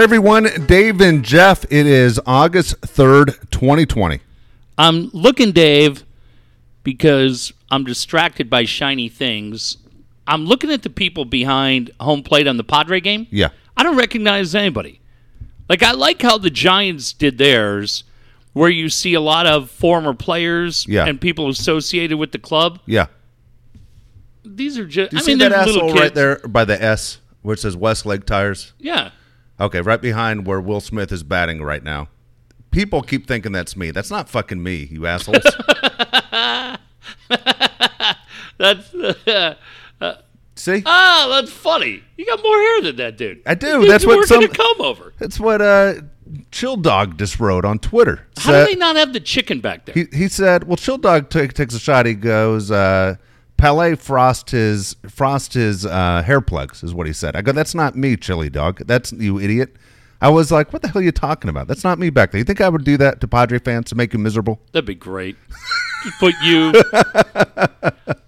[0.00, 1.64] Hey everyone, Dave and Jeff.
[1.64, 4.20] It is August 3rd, 2020.
[4.78, 6.04] I'm looking, Dave,
[6.84, 9.76] because I'm distracted by shiny things.
[10.26, 13.26] I'm looking at the people behind home plate on the Padre game.
[13.30, 13.50] Yeah.
[13.76, 15.00] I don't recognize anybody.
[15.68, 18.04] Like, I like how the Giants did theirs,
[18.52, 21.06] where you see a lot of former players Yeah.
[21.06, 22.80] and people associated with the club.
[22.86, 23.06] Yeah.
[24.44, 27.18] These are just, Do you I see mean, that asshole right there by the S
[27.42, 28.72] where it says Westlake Tires?
[28.78, 29.10] Yeah.
[29.60, 32.08] Okay, right behind where Will Smith is batting right now.
[32.70, 33.90] People keep thinking that's me.
[33.90, 35.44] That's not fucking me, you assholes.
[38.58, 38.94] That's,
[40.54, 40.82] See?
[40.84, 42.02] ah, that's funny.
[42.18, 43.40] You got more hair than that dude.
[43.46, 43.86] I do.
[43.86, 45.14] That's what some- come over.
[45.18, 45.94] That's what uh
[46.52, 48.26] Chill Dog just wrote on Twitter.
[48.38, 49.94] How Said- do they not have the chicken back there?
[49.94, 52.06] he he said, "Well, Chill Dog ta- takes a shot.
[52.06, 53.16] He goes, uh,
[53.56, 57.36] Pele frost his frost his uh, hair plugs is what he said.
[57.36, 58.82] I go, that's not me, Chili Dog.
[58.86, 59.76] That's you idiot.
[60.22, 61.66] I was like, what the hell are you talking about?
[61.66, 62.38] That's not me back there.
[62.38, 64.60] You think I would do that to Padre fans to make you miserable?
[64.72, 65.36] That'd be great.
[66.18, 66.72] Put you.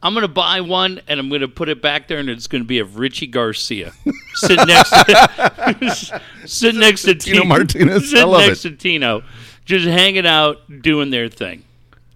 [0.03, 2.79] I'm gonna buy one and I'm gonna put it back there, and it's gonna be
[2.81, 3.93] of Richie Garcia
[4.35, 8.03] sitting next to sitting next to Tino Ti- Martinez.
[8.03, 8.71] I sitting love next it.
[8.71, 9.23] to Tino,
[9.65, 11.65] just hanging out, doing their thing.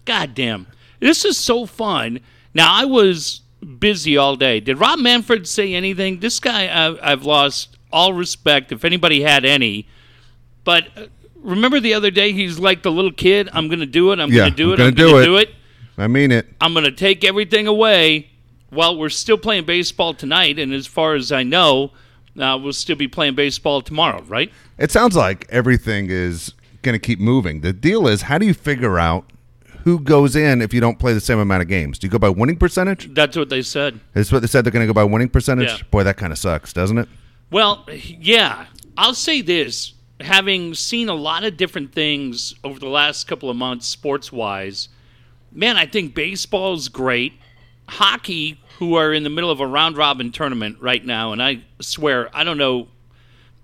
[0.05, 0.67] God damn,
[1.01, 2.21] this is so fun.
[2.55, 3.43] Now I was
[3.79, 4.61] busy all day.
[4.61, 6.21] Did Rob Manfred say anything?
[6.21, 9.87] This guy, I, I've lost all respect, if anybody had any.
[10.65, 11.07] But uh,
[11.47, 13.49] remember the other day, he's like the little kid.
[13.53, 14.21] I'm going to do it.
[14.21, 14.77] I'm Yeah, going to do I'm it.
[14.77, 15.51] gonna I'm do going it." to do it.
[15.99, 16.47] I mean it.
[16.61, 18.29] I'm going to take everything away.
[18.71, 21.93] Well, we're still playing baseball tonight, and as far as I know,
[22.39, 24.53] uh, we'll still be playing baseball tomorrow, right?
[24.77, 27.61] It sounds like everything is going to keep moving.
[27.63, 29.25] The deal is, how do you figure out
[29.85, 31.99] who goes in if you don't play the same amount of games?
[31.99, 33.15] Do you go by winning percentage?
[33.15, 34.01] That's what they said.
[34.13, 34.65] That's what they said.
[34.65, 35.69] They're going to go by winning percentage.
[35.69, 35.87] Yeah.
[35.91, 37.09] Boy, that kind of sucks, doesn't it?
[37.51, 38.67] Well, yeah.
[38.99, 43.57] I'll say this having seen a lot of different things over the last couple of
[43.57, 44.89] months, sports wise,
[45.53, 47.35] man, I think baseball's great.
[47.89, 51.63] Hockey, who are in the middle of a round robin tournament right now, and I
[51.81, 52.89] swear, I don't know.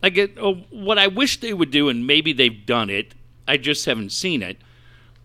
[0.02, 3.14] I get oh, what I wish they would do, and maybe they've done it.
[3.46, 4.58] I just haven't seen it.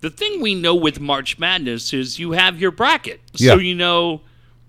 [0.02, 3.22] The thing we know with March Madness is you have your bracket.
[3.34, 3.54] Yeah.
[3.54, 4.22] So you know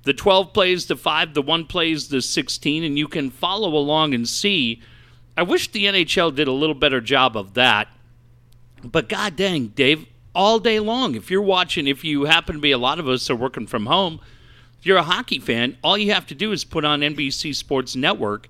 [0.05, 4.15] the 12 plays the 5, the 1 plays the 16, and you can follow along
[4.15, 4.81] and see.
[5.39, 7.87] I wish the NHL did a little better job of that.
[8.83, 10.05] But god dang, Dave,
[10.35, 13.31] all day long, if you're watching, if you happen to be a lot of us
[13.31, 14.19] are working from home,
[14.81, 17.95] if you're a hockey fan, all you have to do is put on NBC Sports
[17.95, 18.49] Network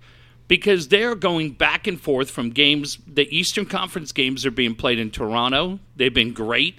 [0.48, 2.98] because they're going back and forth from games.
[3.06, 5.80] The Eastern Conference games are being played in Toronto.
[5.96, 6.78] They've been great.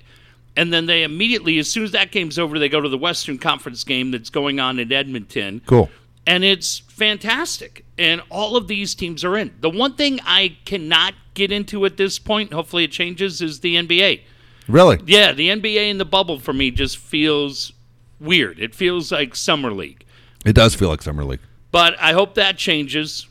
[0.55, 3.37] And then they immediately, as soon as that game's over, they go to the Western
[3.37, 5.87] Conference game that's going on in Edmonton Cool.
[6.27, 7.85] And it's fantastic.
[7.97, 9.53] And all of these teams are in.
[9.61, 13.75] The one thing I cannot get into at this point, hopefully it changes, is the
[13.75, 14.21] NBA.
[14.67, 14.99] Really?
[15.05, 17.71] Yeah, the NBA in the bubble for me just feels
[18.19, 18.59] weird.
[18.59, 20.05] It feels like summer league.
[20.45, 21.39] It does feel like summer league.
[21.71, 23.27] But I hope that changes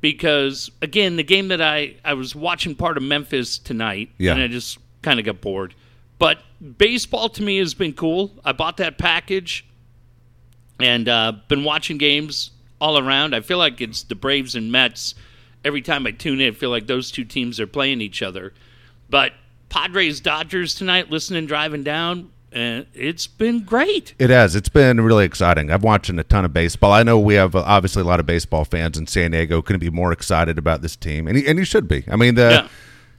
[0.00, 4.32] because again, the game that I I was watching part of Memphis tonight Yeah.
[4.32, 5.74] and I just kind of got bored.
[6.18, 6.38] But
[6.78, 8.32] baseball to me has been cool.
[8.44, 9.64] I bought that package
[10.82, 13.34] and uh, been watching games all around.
[13.34, 15.14] I feel like it's the Braves and Mets.
[15.64, 18.54] Every time I tune in, I feel like those two teams are playing each other.
[19.10, 19.32] But
[19.68, 24.14] Padres Dodgers tonight, listening driving down, and it's been great.
[24.18, 24.56] It has.
[24.56, 25.70] It's been really exciting.
[25.70, 26.92] I've watching a ton of baseball.
[26.92, 29.62] I know we have uh, obviously a lot of baseball fans in San Diego.
[29.62, 32.04] Couldn't be more excited about this team, and and you should be.
[32.08, 32.50] I mean the.
[32.50, 32.68] Yeah.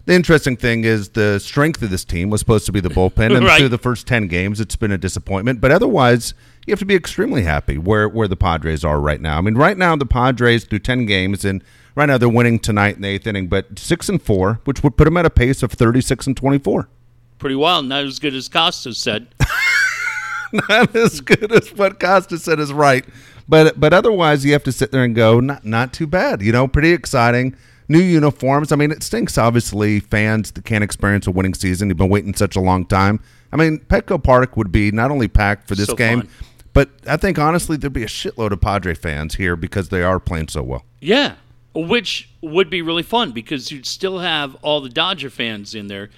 [0.05, 3.35] The interesting thing is the strength of this team was supposed to be the bullpen,
[3.35, 3.59] and Right.
[3.59, 5.61] through the first ten games, it's been a disappointment.
[5.61, 6.33] But otherwise,
[6.65, 9.37] you have to be extremely happy where where the Padres are right now.
[9.37, 11.63] I mean, right now the Padres through ten games, and
[11.95, 14.97] right now they're winning tonight in the eighth inning, but six and four, which would
[14.97, 16.89] put them at a pace of thirty six and twenty four.
[17.37, 19.27] Pretty well, not as good as Costa said.
[20.69, 23.05] not as good as what Costa said is right.
[23.47, 26.41] But but otherwise, you have to sit there and go, not not too bad.
[26.41, 27.55] You know, pretty exciting.
[27.91, 28.71] New uniforms.
[28.71, 29.37] I mean, it stinks.
[29.37, 31.89] Obviously, fans that can't experience a winning season.
[31.89, 33.19] You've been waiting such a long time.
[33.51, 36.29] I mean, Petco Park would be not only packed for this So game, fun.
[36.71, 40.21] but I think honestly there'd be a shitload of Padre fans here because they are
[40.21, 40.85] playing so well.
[41.01, 41.35] Yeah,
[41.75, 46.09] which would be really fun because you'd still have all the Dodger fans in there.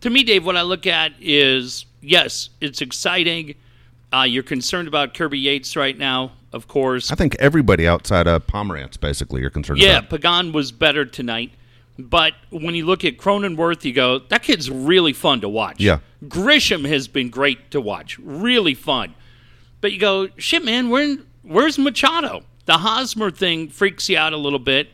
[0.00, 3.54] To me, Dave, what I look at is yes, it's exciting.
[4.12, 7.10] Uh, you're concerned about Kirby Yates right now, of course.
[7.10, 10.10] I think everybody outside of Pomeranz basically are concerned Yeah, about.
[10.10, 11.52] Pagan was better tonight.
[11.98, 15.80] But when you look at Cronenworth, you go, that kid's really fun to watch.
[15.80, 15.98] Yeah.
[16.24, 18.18] Grisham has been great to watch.
[18.18, 19.14] Really fun.
[19.80, 22.42] But you go, shit, man, where, where's Machado?
[22.64, 24.88] The Hosmer thing freaks you out a little bit.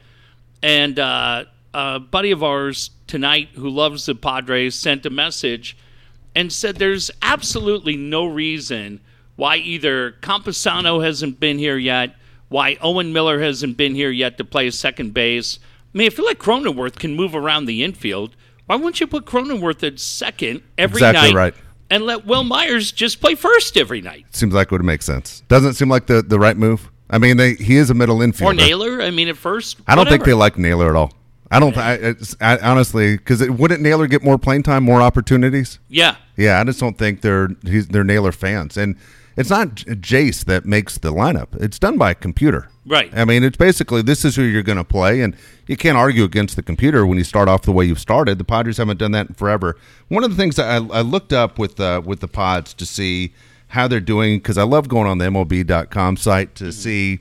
[0.62, 1.44] And uh,
[1.74, 5.76] a buddy of ours tonight who loves the Padres sent a message
[6.34, 9.00] and said there's absolutely no reason
[9.36, 12.16] why either Campusano hasn't been here yet,
[12.48, 15.58] why Owen Miller hasn't been here yet to play second base.
[15.94, 18.36] I mean, I feel like Cronenworth can move around the infield.
[18.66, 21.54] Why wouldn't you put Cronenworth at second every Exactly night right.
[21.88, 24.26] and let Wil Myers just play first every night?
[24.30, 25.42] Seems like it would make sense.
[25.48, 26.90] Doesn't seem like the, the right move.
[27.08, 28.46] I mean, they, he is a middle infielder.
[28.46, 29.00] Or Naylor?
[29.00, 29.78] I mean, at first.
[29.86, 31.12] I don't think they like Naylor at all.
[31.48, 31.76] I don't.
[31.76, 35.78] I, I honestly, because wouldn't Naylor get more playing time, more opportunities?
[35.88, 36.16] Yeah.
[36.36, 38.96] Yeah, I just don't think they're he's, they're Naylor fans, and
[39.36, 41.48] it's not Jayce that makes the lineup.
[41.62, 42.68] It's done by a computer.
[42.86, 43.10] Right.
[43.16, 45.36] I mean, it's basically this is who you're going to play, and
[45.66, 48.38] you can't argue against the computer when you start off the way you've started.
[48.38, 49.76] The Padres haven't done that in forever.
[50.08, 52.86] One of the things that I, I looked up with uh, with the Pods to
[52.86, 53.34] see
[53.68, 56.64] how they're doing because I love going on the MLB.com site Mm-hmm.
[56.64, 57.18] to see,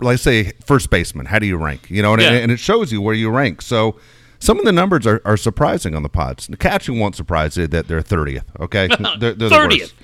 [0.00, 1.26] let's say, first baseman.
[1.26, 1.90] How do you rank?
[1.90, 2.30] You know, and, Yeah.
[2.32, 3.62] and it shows you where you rank.
[3.62, 3.96] So.
[4.40, 6.46] Some of the numbers are, are surprising on the pods.
[6.46, 8.44] The catching won't surprise you that they're 30th.
[8.60, 8.86] Okay,
[9.18, 9.80] they're, they're the 30th.
[9.80, 9.94] worst.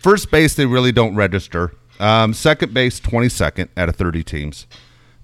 [0.00, 1.72] First base, they really don't register.
[1.98, 4.66] Um, second base, 22nd out of 30 teams.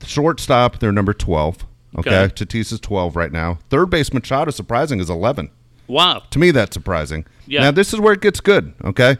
[0.05, 1.65] Shortstop, they're number 12.
[1.99, 2.11] Okay.
[2.25, 2.35] Okay.
[2.35, 3.59] Tatis is 12 right now.
[3.71, 5.51] Third base, Machado, surprising, is 11.
[5.87, 6.23] Wow.
[6.31, 7.25] To me, that's surprising.
[7.47, 7.63] Yeah.
[7.63, 8.75] Now, this is where it gets good.
[8.85, 9.17] Okay.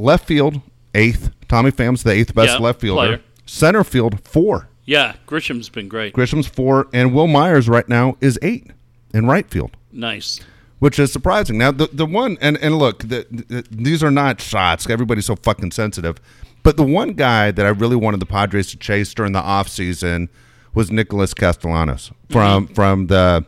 [0.00, 0.60] Left field,
[0.94, 1.30] eighth.
[1.46, 3.06] Tommy Pham's the eighth best Yeah, left fielder.
[3.18, 3.20] player.
[3.46, 4.68] Center field, four.
[4.84, 5.14] Yeah.
[5.26, 6.12] Grisham's been great.
[6.12, 6.88] Grisham's four.
[6.92, 8.66] And Wil Myers right now is eight
[9.14, 10.40] in right field Nice.
[10.78, 11.58] Which is surprising.
[11.58, 14.88] Now, the the one and and look, the, the, these are not shots.
[14.88, 16.20] Everybody's so fucking sensitive.
[16.62, 20.28] But the one guy that I really wanted the Padres to chase during the offseason
[20.74, 22.74] was Nicholas Castellanos from mm-hmm.
[22.74, 23.46] from the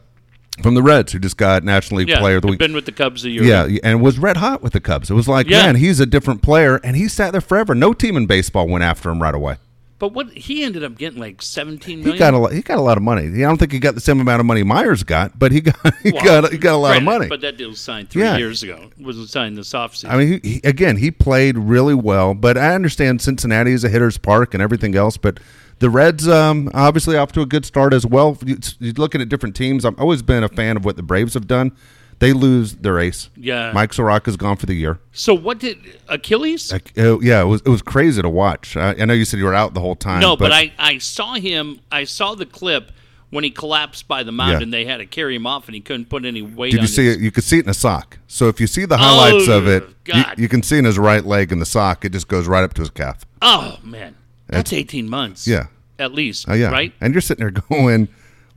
[0.62, 2.19] from the Reds, who just got National League Yeah.
[2.19, 2.59] Player of the Week.
[2.59, 3.43] Been with the Cubs a year.
[3.43, 5.11] Yeah, and was red hot with the Cubs.
[5.11, 5.62] It was like, Yeah.
[5.67, 7.75] man, he's a different player, and he sat there forever.
[7.75, 9.56] No team in baseball went after him right away.
[10.00, 12.81] But what he ended up getting like seventeen He got a lot, he got a
[12.81, 13.26] lot of money.
[13.26, 15.76] I don't think he got the same amount of money Myers got, but he got
[16.02, 17.29] he Well, got he got a lot of money.
[17.29, 18.38] But that deal was signed three Yeah.
[18.38, 18.88] years ago.
[18.99, 20.08] It wasn't signed this offseason.
[20.11, 23.91] I mean, he, he, again, he played really well, but I understand Cincinnati is a
[23.91, 25.19] hitter's park and everything else.
[25.19, 25.38] But
[25.81, 28.38] the Reds, um, obviously, off to a good start as well.
[28.44, 29.85] You, you're looking at different teams.
[29.85, 31.73] I've always been a fan of what the Braves have done.
[32.20, 33.31] They lose their ace.
[33.34, 33.72] Yeah.
[33.72, 34.99] Mike Soroka's gone for the year.
[35.11, 35.78] so what did
[36.08, 36.70] Achilles?
[36.70, 38.76] Like, yeah, it was it was crazy to watch.
[38.76, 40.20] I, I know you said you were out the whole time.
[40.20, 41.81] no, but, I, I saw him.
[41.90, 42.93] I saw the clip
[43.31, 44.62] when he collapsed by the mound Yeah.
[44.64, 46.87] and they had to carry him off and he couldn't put any weight did you
[46.88, 47.20] see his- it?
[47.22, 48.19] You could see it in a sock.
[48.26, 50.84] So if you see the highlights of oh, it, Oh, you, you can see in
[50.84, 52.05] his right leg in the sock.
[52.05, 53.25] It just goes right up to his calf.
[53.40, 54.17] Oh man,
[54.49, 55.46] that's eighteen months.
[55.46, 55.67] Yeah.
[55.99, 56.46] at least.
[56.49, 56.93] Oh yeah, right.
[57.00, 58.08] And you're sitting there going,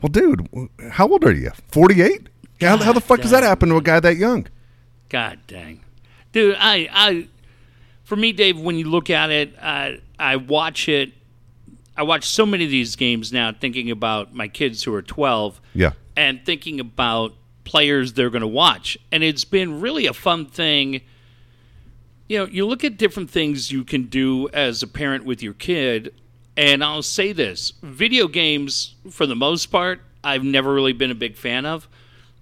[0.01, 0.49] "Well, dude,
[0.91, 1.51] how old are you?
[1.71, 2.27] Forty eight?
[2.61, 4.47] How, how the fuck does that happen to a guy that young?"
[5.09, 5.81] God dang,
[6.31, 6.55] dude!
[6.57, 7.27] I, I,
[8.03, 11.13] for me, Dave, when you look at it, I, I watch it.
[11.95, 15.61] I watch so many of these games now, thinking about my kids who are twelve,
[15.73, 17.33] Yeah, and thinking about
[17.63, 21.01] players they're going to watch, and it's been really a fun thing.
[22.27, 25.53] You know, you look at different things you can do as a parent with your
[25.53, 26.13] kid,
[26.57, 31.15] and I'll say this: video games, for the most part, I've never really been a
[31.15, 31.87] big fan of,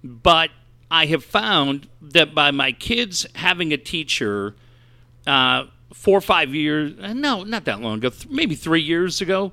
[0.02, 0.50] but
[0.90, 4.54] I have found that by my kids having a teacher
[5.26, 9.20] uh, four or five years, uh, no, not that long ago, th- maybe three years
[9.20, 9.52] ago,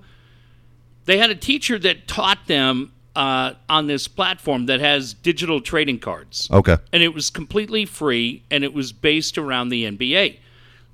[1.05, 5.99] they had a teacher that taught them uh, on this platform that has digital trading
[5.99, 10.37] cards okay, and it was completely free and it was based around the NBA.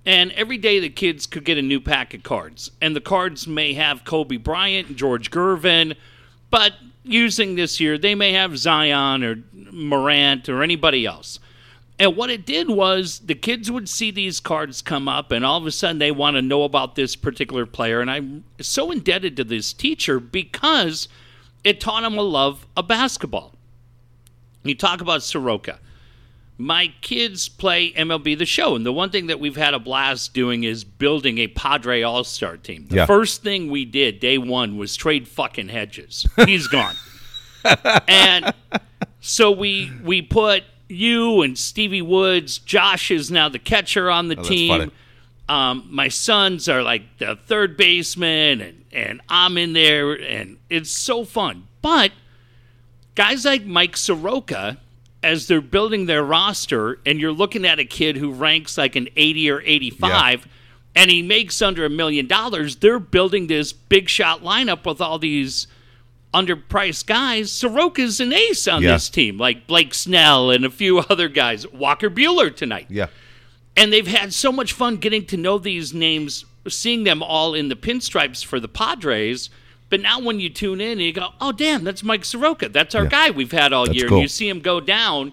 [0.06, 2.70] And every day the kids could get a new pack of cards.
[2.80, 5.96] And the cards may have Kobe Bryant, George Gervin,
[6.52, 6.74] but
[7.06, 11.40] using this year, they may have Zion or Morant or anybody else.
[11.98, 15.58] And what it did was the kids would see these cards come up, and all
[15.58, 18.02] of a sudden they want to know about this particular player.
[18.02, 21.08] And I'm so indebted to this teacher because
[21.64, 23.54] it taught them a love of basketball.
[24.64, 25.80] You talk about Soroka.
[26.58, 30.34] My kids play MLB The Show, and the one thing that we've had a blast
[30.34, 32.86] doing is building a Padre All Star team.
[32.88, 33.06] The Yeah.
[33.06, 36.26] first thing we did day one was trade fucking Hedges.
[36.46, 36.96] He's gone.
[38.08, 38.54] and
[39.20, 42.58] so we we put you and Stevie Woods.
[42.60, 44.92] Josh is now the catcher on the Oh, team.
[45.50, 50.90] Um, my sons are like the third baseman, and, and I'm in there, and it's
[50.90, 51.68] so fun.
[51.82, 52.12] But
[53.14, 54.78] guys like Mike Soroka,
[55.26, 59.10] as they're building their roster, and you're looking at a kid who ranks like an
[59.16, 60.48] 80 or 85,
[60.96, 65.18] and he makes under a million dollars, they're building this big shot lineup with all
[65.20, 65.68] these
[66.34, 68.94] underpriced guys, Soroka's an ace on Yeah.
[68.94, 71.66] this team, like Blake Snell and a few other guys.
[71.72, 72.88] Walker Buehler tonight.
[72.90, 73.08] Yeah.
[73.78, 77.70] And they've had so much fun getting to know these names, seeing them all in
[77.70, 79.50] the pinstripes for the Padres.
[79.96, 82.68] But now when you tune in and you go, oh, damn, that's Mike Soroka.
[82.68, 83.10] That's our Yeah.
[83.10, 84.10] guy we've had all That's year.
[84.10, 84.18] cool.
[84.18, 85.32] And you see him go down.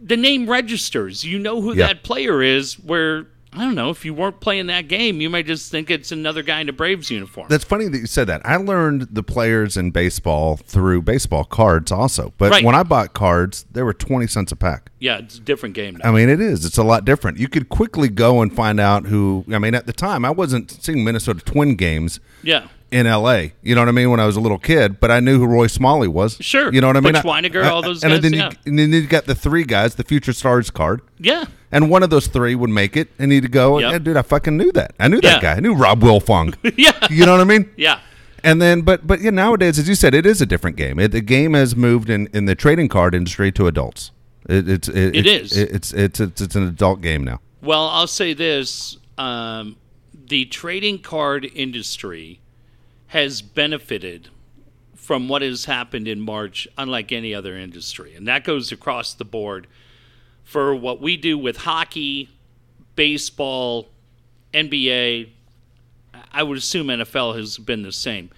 [0.00, 1.24] The name registers.
[1.24, 1.88] You know who Yeah.
[1.88, 5.48] that player is, where, I don't know, if you weren't playing that game, you might
[5.48, 7.48] just think it's another guy in a Braves uniform.
[7.50, 8.40] That's funny that you said that.
[8.44, 12.32] I learned the players in baseball through baseball cards also.
[12.38, 12.64] But Right.
[12.64, 14.90] when I bought cards, they were 20 cents a pack.
[15.00, 16.10] yeah, it's a different game now.
[16.10, 16.64] I mean, it is.
[16.64, 17.38] It's a lot different.
[17.38, 19.44] You could quickly go and find out who.
[19.52, 22.68] I mean, at the time, I wasn't seeing Minnesota Twin games yeah.
[22.90, 23.52] In L.A.
[23.62, 24.10] You know what I mean?
[24.10, 26.36] When I was a little kid, but I knew who Roy Smalley was.
[26.40, 26.72] Sure.
[26.72, 27.12] You know what I mean?
[27.12, 28.50] Butch Wynegar, I- all those and guys, Then yeah.
[28.50, 31.44] you, and then you got the three guys, the Future Stars card, Yeah.
[31.70, 33.92] and one of those three would make it, and he'd go, Yep.
[33.92, 34.92] yeah, "Dude, I fucking knew that.
[34.98, 35.40] I knew that Yeah.
[35.40, 35.56] guy.
[35.58, 36.56] I knew Rob Wilfong.
[36.76, 36.92] Yeah.
[37.10, 37.70] you know what I mean?
[37.76, 38.00] Yeah.
[38.42, 40.98] And then, but but yeah, nowadays, as you said, it is a different game.
[40.98, 44.10] It, the game has moved in, in the trading card industry to adults.
[44.48, 45.56] It, it's it, It is.
[45.56, 47.40] It, it's, it's it's it's an adult game now.
[47.62, 49.76] Well, I'll say this: um,
[50.26, 52.40] the trading card industry
[53.10, 54.28] has benefited
[54.94, 59.24] from what has happened in March, unlike any other industry, and that goes across the
[59.24, 59.66] board
[60.44, 62.28] for what we do with hockey,
[62.96, 63.88] baseball,
[64.54, 65.28] NBA.
[66.32, 68.30] I would assume NFL has been the same.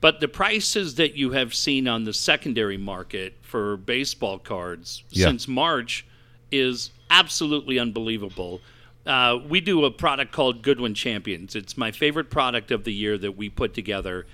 [0.00, 5.26] But the prices that you have seen on the secondary market for baseball cards Yeah.
[5.26, 6.04] since March
[6.52, 8.60] is absolutely unbelievable.
[9.06, 11.54] Uh, we do a product called Goodwin Champions.
[11.54, 14.26] It's my favorite product of the year that we put together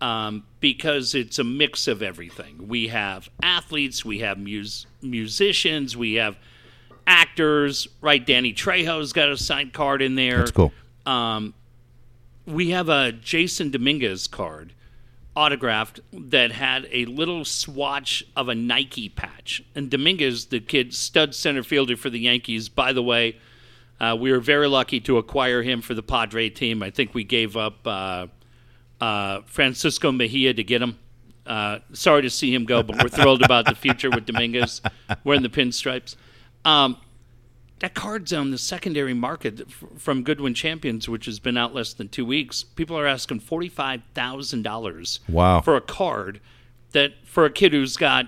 [0.00, 2.68] um, because it's a mix of everything.
[2.68, 6.36] We have athletes, we have mus- musicians, we have
[7.06, 7.88] actors.
[8.00, 10.72] Right, Danny Trejo's got a signed card in there That's cool.
[12.46, 14.74] we have a Jasson Dominguez card
[15.36, 19.62] autographed that had a little swatch of a Nike patch.
[19.74, 23.36] And Dominguez, the kid stud center fielder for the Yankees, by the way,
[24.04, 26.82] uh, we were very lucky to acquire him for the Padre team.
[26.82, 28.26] I think we gave up uh,
[29.00, 30.98] uh, Francisco Mejia to get him.
[31.46, 34.80] Uh, sorry to see him go, but we're thrilled about the future with Dominguez
[35.24, 36.16] wearing the pinstripes.
[36.64, 36.96] Um,
[37.80, 42.08] that card's on the secondary market from Goodwin Champions, which has been out less than
[42.08, 42.62] two weeks.
[42.64, 45.60] People are asking forty-five thousand dollars Wow.
[45.60, 46.40] for a card
[46.92, 48.26] that for a kid who's got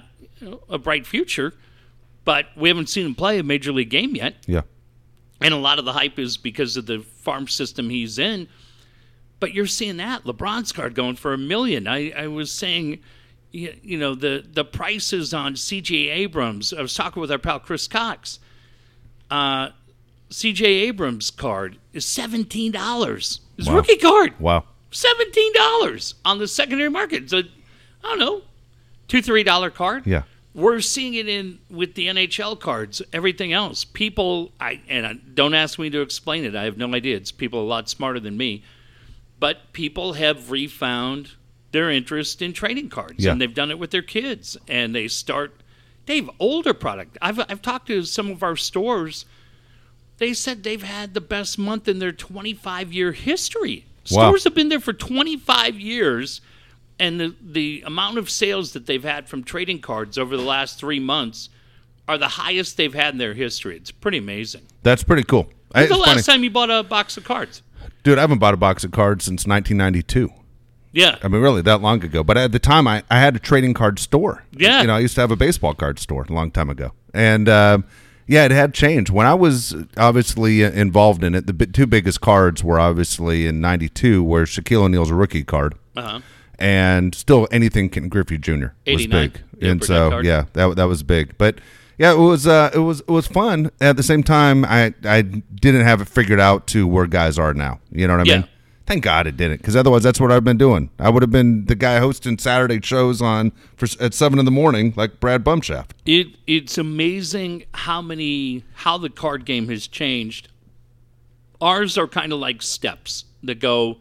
[0.68, 1.54] a bright future,
[2.24, 4.34] but we haven't seen him play a major league game yet.
[4.46, 4.62] Yeah.
[5.40, 8.48] And a lot of the hype is because of the farm system he's in.
[9.38, 11.86] But you're seeing that LeBron's card going for a million.
[11.86, 13.00] I, I was saying,
[13.52, 15.94] you, you know, the the prices on C.J.
[16.08, 16.72] Abrams.
[16.72, 18.38] I was talking with our pal Chris Cox.
[19.30, 19.70] Uh,
[20.30, 20.64] C.J.
[20.64, 23.40] Abrams card is seventeen dollars.
[23.56, 23.76] His Wow.
[23.76, 24.64] rookie card, Wow.
[24.90, 27.24] seventeen dollars on the secondary market.
[27.24, 27.44] It's a,
[28.02, 28.42] I don't know,
[29.08, 30.06] two three dollar card.
[30.06, 30.22] Yeah.
[30.56, 33.84] We're seeing it in with the NHL cards, everything else.
[33.84, 36.56] People, I and I, don't ask me to explain it.
[36.56, 37.14] I have no idea.
[37.16, 38.64] It's people a lot smarter than me,
[39.38, 41.32] but people have refound
[41.72, 43.32] their interest in trading cards, Yeah.
[43.32, 44.56] and they've done it with their kids.
[44.66, 45.60] And they start.
[46.06, 47.18] They've older product.
[47.20, 49.26] I've I've talked to some of our stores.
[50.16, 53.84] They said they've had the best month in their 25 year history.
[54.10, 54.28] Wow.
[54.28, 56.40] Stores have been there for 25 years
[56.98, 60.78] and the, the amount of sales that they've had from trading cards over the last
[60.78, 61.48] three months
[62.08, 63.76] are the highest they've had in their history.
[63.76, 64.62] It's pretty amazing.
[64.82, 65.50] That's pretty cool.
[65.72, 66.16] When's It's the funny.
[66.16, 67.62] last time you bought a box of cards?
[68.02, 70.32] Dude, I haven't bought a box of cards since 1992.
[70.92, 71.18] Yeah.
[71.22, 72.22] I mean, really, that long ago.
[72.24, 74.44] But at the time, I, I had a trading card store.
[74.52, 74.80] Yeah.
[74.80, 76.92] You know, I used to have a baseball card store a long time ago.
[77.12, 77.84] And um,
[78.26, 79.10] yeah, it had changed.
[79.10, 84.22] When I was obviously involved in it, the two biggest cards were obviously in 92,
[84.24, 85.74] where Shaquille O'Neal's rookie card.
[85.96, 86.20] Uh-huh.
[86.58, 88.68] And still anything Ken Griffey Jr.
[88.86, 89.40] was big.
[89.58, 90.24] the and so, card.
[90.24, 91.36] yeah, that, that was big.
[91.36, 91.60] But
[91.98, 93.70] yeah, it was uh, it was it was fun.
[93.80, 97.52] At the same time, I I didn't have it figured out to where guys are
[97.54, 97.80] now.
[97.90, 98.36] You know what I Yeah.
[98.38, 98.48] mean?
[98.86, 100.90] Thank God it didn't, because otherwise that's what I've been doing.
[101.00, 104.52] I would have been the guy hosting Saturday shows on for at seven in the
[104.52, 105.90] morning, like Brad Bumshaft.
[106.06, 110.48] It it's amazing how many how the card game has changed.
[111.60, 113.96] Ours are kind of like steps that go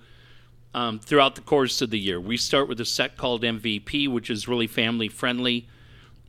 [0.76, 2.20] um, throughout the course of the year.
[2.20, 5.70] We start with a set called MVP, which is really family friendly,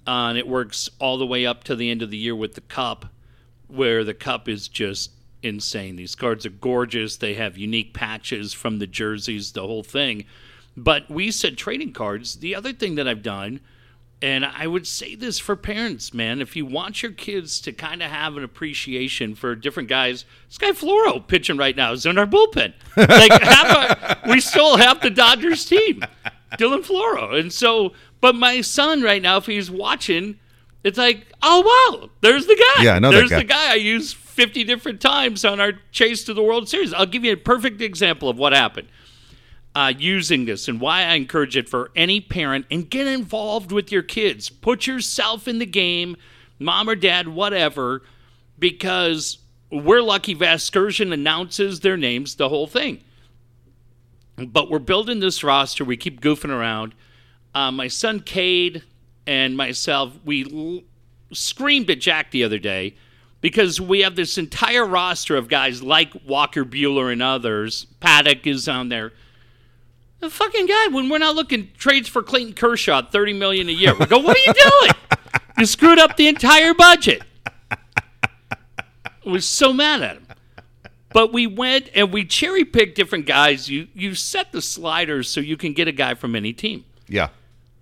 [0.06, 2.54] uh, and it works all the way up to the end of the year with
[2.54, 3.06] the cup,
[3.66, 5.10] where the cup is just
[5.42, 5.96] insane.
[5.96, 7.16] These cards are gorgeous.
[7.16, 10.24] They have unique patches from the jerseys, the whole thing.
[10.76, 12.36] But we said trading cards.
[12.36, 13.58] The other thing that I've done
[14.22, 16.40] and I would say this for parents, man.
[16.40, 20.70] If you want your kids to kind of have an appreciation for different guys, Sky
[20.70, 22.72] Floro pitching right now is in our bullpen.
[22.96, 26.02] Like half our, we still have the Dodgers team.
[26.52, 27.38] Dylan Floro.
[27.38, 27.92] And so,
[28.22, 30.38] but my son right now, if he's watching,
[30.82, 32.84] it's like, oh wow, there's the guy.
[32.84, 33.38] Yeah, I know There's guy.
[33.38, 36.94] the guy I used 50 different times on our chase to the World Series.
[36.94, 38.88] I'll give you a perfect example of what happened
[39.76, 43.92] uh, using this and why I encourage it for any parent and get involved with
[43.92, 44.48] your kids.
[44.48, 46.16] Put yourself in the game,
[46.58, 48.02] mom or dad, whatever,
[48.58, 49.36] because
[49.70, 53.04] we're lucky Vasgersian announces their names, the whole thing.
[54.38, 55.84] But we're building this roster.
[55.84, 56.94] We keep goofing around.
[57.54, 58.82] Uh, my son Cade
[59.26, 60.84] and myself, we l-
[61.34, 62.96] screamed at Jack the other day
[63.42, 67.84] because we have this entire roster of guys like Walker Buehler and others.
[68.00, 69.12] Paddock is on there.
[70.20, 73.94] The fucking guy, when we're not looking trades for Clayton Kershaw, thirty million a year.
[73.94, 74.92] We go, what are you doing?
[75.58, 77.22] you screwed up the entire budget.
[77.70, 77.78] I
[79.24, 80.26] was so mad at him.
[81.12, 83.68] But we went and we cherry picked different guys.
[83.68, 86.84] You you set the sliders so you can get a guy from any team.
[87.08, 87.28] Yeah.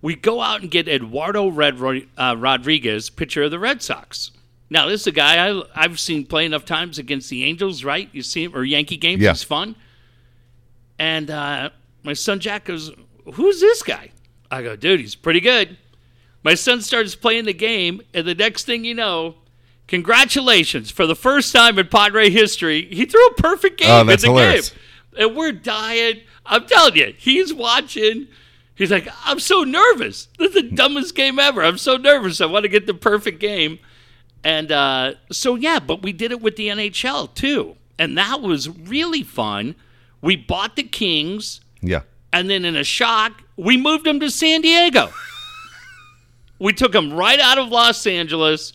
[0.01, 1.81] We go out and get Eduardo Red,
[2.17, 4.31] uh, Rodriguez, pitcher of the Red Sox.
[4.69, 8.07] Now this is a guy I, I've seen play enough times against the Angels, right?
[8.11, 9.21] You see him or Yankee games.
[9.21, 9.31] Yeah.
[9.31, 9.75] He's fun.
[10.97, 11.71] And uh,
[12.05, 12.91] my son Jack goes,
[13.33, 14.11] "Who's this guy?"
[14.51, 15.77] I go, "Dude, he's pretty good."
[16.43, 19.35] My son starts playing the game, and the next thing you know,
[19.87, 24.07] congratulations for the first time in Padre history, he threw a perfect game Oh, in
[24.07, 24.69] the hilarious.
[24.69, 24.79] game,
[25.17, 26.21] and we're dying.
[26.45, 28.27] I'm telling you, he's watching.
[28.75, 30.27] He's like, I'm so nervous.
[30.37, 31.63] This is the dumbest game ever.
[31.63, 32.41] I'm so nervous.
[32.41, 33.79] I want to get the perfect game.
[34.43, 37.77] And uh, so, yeah, but we did it with the NHL too.
[37.97, 39.75] And that was really fun.
[40.21, 42.01] We bought the Kings, Yeah.
[42.33, 45.09] and then in a shock, we moved them to San Diego.
[46.59, 48.73] we took them right out of Los Angeles,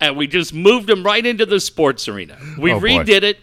[0.00, 2.38] and we just moved them right into the sports arena.
[2.58, 2.86] We Oh, boy.
[2.86, 3.38] redid it.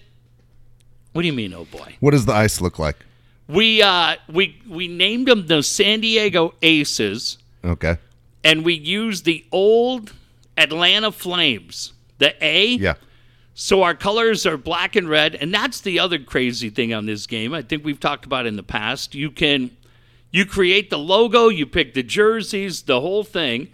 [1.14, 1.96] What do you mean, oh boy?
[2.00, 2.98] What does the ice look like?
[3.48, 7.98] We uh, we we named them the San Diego Aces, Okay.
[8.44, 10.14] and we used the old
[10.58, 12.72] Atlanta Flames, the A.
[12.76, 12.96] Yeah.
[13.60, 17.26] So our colors are black and red, and that's the other crazy thing on this
[17.26, 17.56] game.
[17.56, 19.16] I think we've talked about in the past.
[19.16, 19.76] You can
[20.30, 23.70] you create the logo, you pick the jerseys, the whole thing.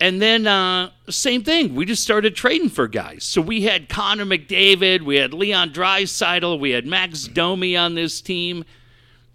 [0.00, 1.76] And then uh, same thing.
[1.76, 3.22] We just started trading for guys.
[3.22, 8.20] So we had Connor McDavid, we had Leon Draisaitl, we had Max Domi on this
[8.20, 8.64] team,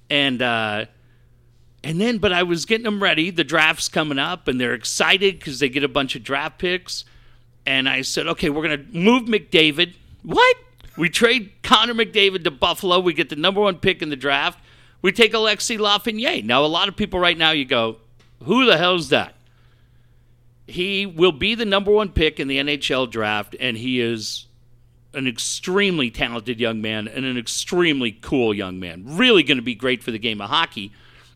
[0.09, 0.83] and uh,
[1.81, 3.29] and then but I was getting them ready.
[3.29, 7.05] The draft's coming up, and they're excited because they get a bunch of draft picks.
[7.65, 9.95] And I said, okay, we're gonna move McDavid.
[10.23, 10.57] What?
[10.97, 12.99] We trade Connor McDavid to Buffalo.
[12.99, 14.59] We get the number one pick in the draft.
[15.01, 16.43] We take Alexi Lafreniere.
[16.43, 17.97] Now, a lot of people right now, you go,
[18.43, 19.35] who the hell's that?
[20.67, 24.47] He will be the number one pick in the NHL draft, and he is
[25.13, 29.03] an extremely talented young man and an extremely cool young man.
[29.05, 30.91] Really going to be great for the game of hockey.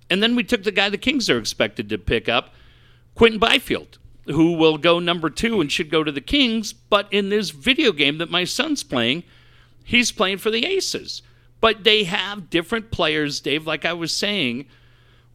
[0.09, 2.55] And then we took the guy the Kings are expected to pick up,
[3.13, 3.98] Quinton Byfield,
[4.29, 6.73] who will go number two and should go to the Kings.
[6.73, 9.23] But in this video game that my son's playing,
[9.83, 11.21] he's playing for the Aces.
[11.61, 14.65] But they have different players, Dave, like I was saying,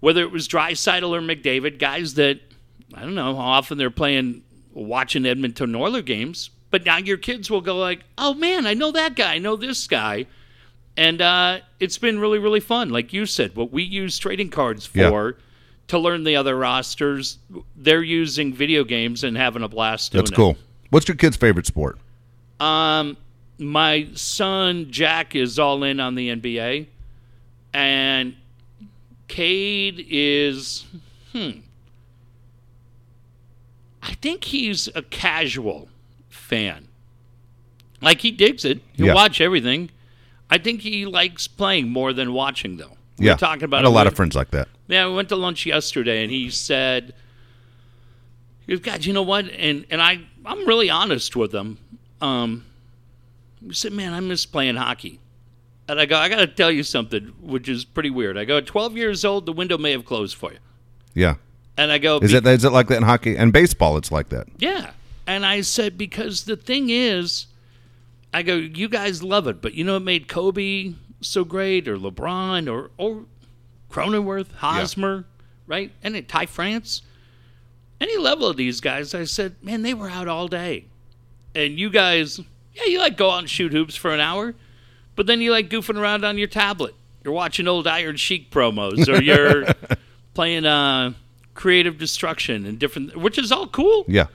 [0.01, 2.41] whether it was Draisaitl or McDavid, guys that
[2.95, 6.51] I don't know how often they're playing watching Edmonton Oilers games.
[6.71, 9.57] But now your kids will go like, oh man, I know that guy, I know
[9.57, 10.27] this guy.
[10.97, 12.91] And uh, it's been really, really fun.
[12.91, 14.87] Like you said, what we use trading cards
[15.45, 15.45] Yeah.
[15.89, 17.39] To learn the other rosters,
[17.77, 20.37] they're using video games and having a blast doing it That's it.
[20.37, 20.57] cool.
[20.91, 21.99] What's your kid's favorite sport?
[22.61, 23.17] Um,
[23.59, 26.87] my son Jack is all in on the NBA,
[27.73, 28.35] and
[29.29, 30.85] Cade is,
[31.33, 31.51] hmm.
[34.03, 35.89] I think he's a casual
[36.29, 36.89] fan.
[38.01, 38.81] Like he digs it.
[38.95, 39.15] He'll Yeah.
[39.15, 39.91] watch everything.
[40.51, 42.97] I think he likes playing more than watching, though.
[43.19, 43.37] We yeah.
[43.37, 44.69] talking about a lot of friends like that.
[44.89, 47.15] Yeah, we went to lunch yesterday, and he said,
[48.67, 49.49] he goes, God, you know what?
[49.51, 51.79] And and I I'm really honest with him.
[52.21, 52.65] Um,
[53.67, 55.21] he said, Man, I miss playing hockey.
[55.87, 58.39] And I go, I got to tell you something, which is pretty weird.
[58.39, 60.59] I go, at 12 years old, the window may have closed for you.
[61.13, 61.35] Yeah.
[61.77, 63.97] And I go, Is it is it like that in hockey and baseball?
[63.97, 64.47] It's like that.
[64.59, 64.93] Yeah.
[65.27, 67.47] And I said, because the thing is,
[68.33, 71.97] I go, you guys love it, but you know what made Kobe so great, or
[71.97, 73.25] LeBron, or or
[73.95, 75.25] Cronenworth, Hosmer,
[75.67, 75.93] right?
[76.03, 77.03] And then Ty France,
[78.01, 80.87] any level of these guys, I said, man, they were out all day,
[81.55, 82.41] and you guys,
[82.75, 84.55] yeah, you like go out and shoot hoops for an hour,
[85.15, 86.95] but then you like goofing around on your tablet.
[87.23, 89.65] You're watching old Iron Sheik promos, or you're
[90.35, 91.13] playing uh,
[91.55, 94.05] Creative Destruction and different, which is all cool.
[94.09, 94.27] Yeah.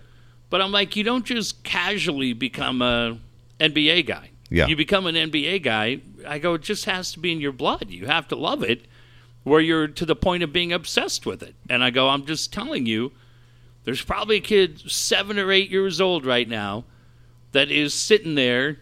[0.50, 3.20] But I'm like, you don't just casually become a
[3.60, 4.32] NBA guy.
[4.50, 4.68] Yeah.
[4.68, 6.00] You become an NBA guy.
[6.28, 7.90] I go, it just has to be in your blood.
[7.90, 8.86] You have to love it.
[9.50, 11.56] Where you're to the point of being obsessed with it.
[11.70, 13.12] And I go, I'm just telling you,
[13.84, 16.86] there's probably a kid seven or eight years old right now
[17.52, 18.78] that is sitting there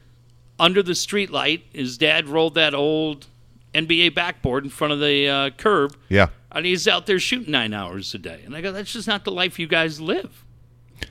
[0.60, 1.62] under the streetlight.
[1.74, 3.28] His dad rolled that old
[3.74, 6.28] NBA backboard in front of the uh, curb, Yeah.
[6.52, 8.42] and he's out there shooting nine hours a day.
[8.46, 10.44] And I go, that's just not the life you guys live.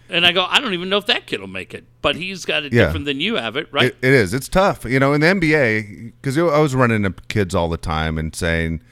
[0.08, 2.44] And I go, I don't even know if that kid will make it, but he's
[2.44, 2.86] got it Yeah.
[2.86, 3.86] different than you have it, right?
[3.92, 4.34] It, it is.
[4.34, 4.84] It's tough.
[4.84, 8.34] You know, in the NBA, because I was running into kids all the time and
[8.34, 8.82] saying,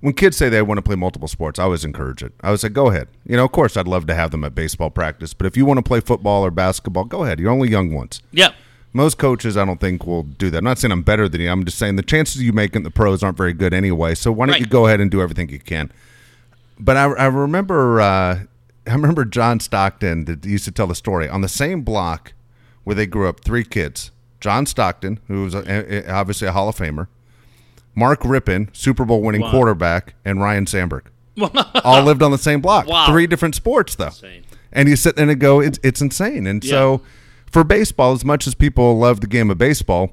[0.00, 2.32] when kids say they want to play multiple sports, I always encourage it.
[2.42, 3.08] I would say, go ahead.
[3.24, 5.64] You know, of course, I'd love to have them at baseball practice, but if you
[5.64, 7.40] want to play football or basketball, go ahead.
[7.40, 8.22] You're only young ones.
[8.32, 8.50] yeah.
[8.92, 10.58] Most coaches, I don't think, will do that.
[10.58, 11.50] I'm not saying I'm better than you.
[11.50, 14.14] I'm just saying the chances you make in the pros aren't very good anyway.
[14.14, 14.60] So why don't Right.
[14.60, 15.92] you go ahead and do everything you can?
[16.78, 18.38] But I, I remember, uh,
[18.86, 22.32] I remember John Stockton that used to tell the story on the same block
[22.84, 23.40] where they grew up.
[23.44, 27.08] Three kids: John Stockton, who was a, a- obviously a Hall of Famer,
[27.96, 29.50] Mark Rypien, Super Bowl winning Wow.
[29.50, 31.10] quarterback, and Ryne Sandberg.
[31.84, 32.86] all lived on the same block.
[32.86, 33.06] Wow.
[33.06, 34.06] Three different sports, though.
[34.06, 34.44] Insane.
[34.72, 36.46] And you sit there and go, it's, it's insane.
[36.46, 36.70] And Yeah.
[36.70, 37.00] so
[37.50, 40.12] for baseball, as much as people love the game of baseball,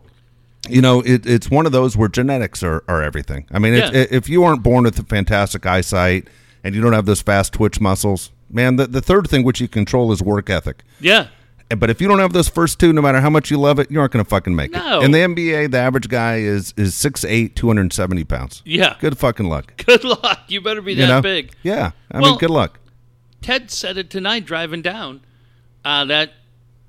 [0.70, 3.46] you know, it, it's one of those where genetics are, are everything.
[3.52, 3.90] I mean, Yeah.
[3.94, 6.28] if you aren't born with a fantastic eyesight
[6.64, 9.68] and you don't have those fast twitch muscles, man, the, the third thing which you
[9.68, 10.84] control is work ethic.
[11.02, 11.28] Yeah.
[11.70, 13.80] And- But if you don't have those first two, no matter how much you love
[13.80, 15.02] it, you aren't going to fucking make No.
[15.02, 15.06] it.
[15.06, 18.62] In the NBA, the average guy is is 6'8", 270 pounds.
[18.66, 18.96] Yeah.
[19.00, 19.74] Good fucking luck.
[19.86, 20.42] Good luck.
[20.48, 21.22] You better be that you know?
[21.22, 21.54] big.
[21.64, 21.92] Yeah.
[22.12, 22.80] I Well- mean, good luck.
[23.42, 25.22] Ted said it tonight driving down.
[25.84, 26.34] Uh, that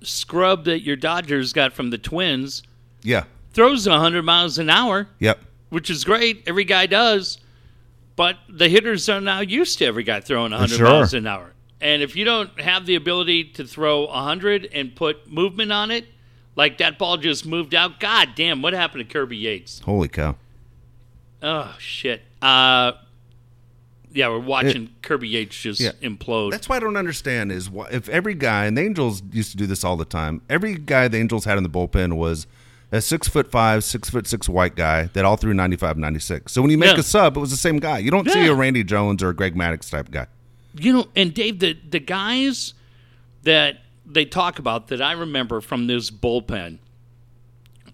[0.02, 2.62] scrub that your Dodgers got from the Twins
[3.02, 3.24] Yeah.
[3.52, 5.40] throws 100 miles an hour, Yep.
[5.70, 6.42] which is great.
[6.46, 7.38] Every guy does.
[8.16, 10.86] But the hitters are now used to every guy throwing 100 Sure.
[10.86, 11.53] miles an hour.
[11.84, 16.06] And if you don't have the ability to throw 100 and put movement on it,
[16.56, 19.80] like that ball just moved out, god damn, what happened to Kirby Yates?
[19.80, 20.36] Holy cow.
[21.42, 22.22] Oh, shit.
[22.40, 22.92] Uh,
[24.12, 25.90] yeah, we're watching Kirby Yates just Yeah.
[26.02, 26.52] implode.
[26.52, 29.56] That's why I don't understand is why, if every guy and the Angels used to
[29.58, 30.40] do this all the time.
[30.48, 32.46] Every guy the Angels had in the bullpen was
[32.92, 36.50] a six foot five, six foot six white guy that all threw 95, 96.
[36.50, 37.00] So when you make Yeah.
[37.00, 37.98] a sub, it was the same guy.
[37.98, 40.28] You don't see a Randy Jones or a Greg Maddux type guy.
[40.76, 42.74] You know, and Dave, the the guys
[43.42, 46.78] that they talk about that I remember from this bullpen,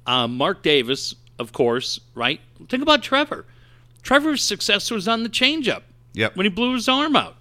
[0.06, 2.40] uh, Mark Davis, of course, right?
[2.68, 3.46] Think about Trevor.
[4.02, 5.82] Trevor's success was on the changeup
[6.14, 6.36] Yep.
[6.36, 7.36] when he blew his arm out.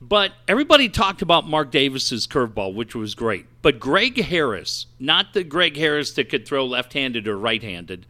[0.00, 3.46] But everybody talked about Mark Davis's curveball, which was great.
[3.62, 8.06] But Greg Harris, not the Greg Harris that could throw left-handed or right-handed,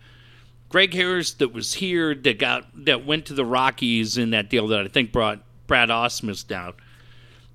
[0.69, 4.67] Greg Harris that was here that got that went to the Rockies in that deal
[4.69, 6.75] that I think brought Brad Ausmus down.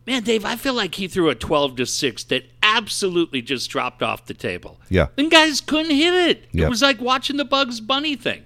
[0.05, 4.01] Man, Dave, I feel like he threw a 12 to 6 that absolutely just dropped
[4.01, 4.79] off the table.
[4.89, 5.07] Yeah.
[5.17, 6.45] And guys couldn't hit it.
[6.51, 6.65] Yep.
[6.65, 8.43] It was like watching the Bugs Bunny thing.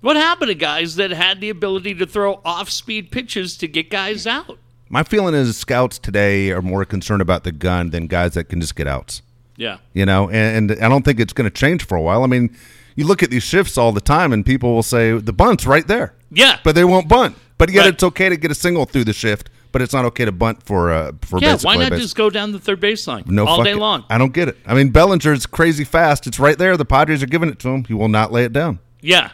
[0.00, 3.90] What happened to guys that had the ability to throw off speed pitches to get
[3.90, 4.58] guys out?
[4.88, 8.60] My feeling is scouts today are more concerned about the gun than guys that can
[8.60, 9.22] just get outs.
[9.56, 9.78] Yeah.
[9.92, 12.24] You know, and, and I don't think it's going to change for a while.
[12.24, 12.56] I mean,
[12.96, 15.86] you look at these shifts all the time, and people will say the bunt's right
[15.86, 16.14] there.
[16.30, 16.58] Yeah.
[16.64, 17.36] but they won't bunt.
[17.58, 17.94] But yet, Right.
[17.94, 20.62] it's okay to get a single through the shift, but it's not okay to bunt
[20.64, 23.58] for uh, for yeah, why not base- just go down the third baseline no all
[23.62, 24.04] day fucking- long?
[24.10, 24.58] I don't get it.
[24.66, 26.26] I mean, Bellinger's crazy fast.
[26.26, 26.76] It's right there.
[26.76, 27.84] The Padres are giving it to him.
[27.84, 28.78] He will not lay it down.
[29.00, 29.30] Yeah.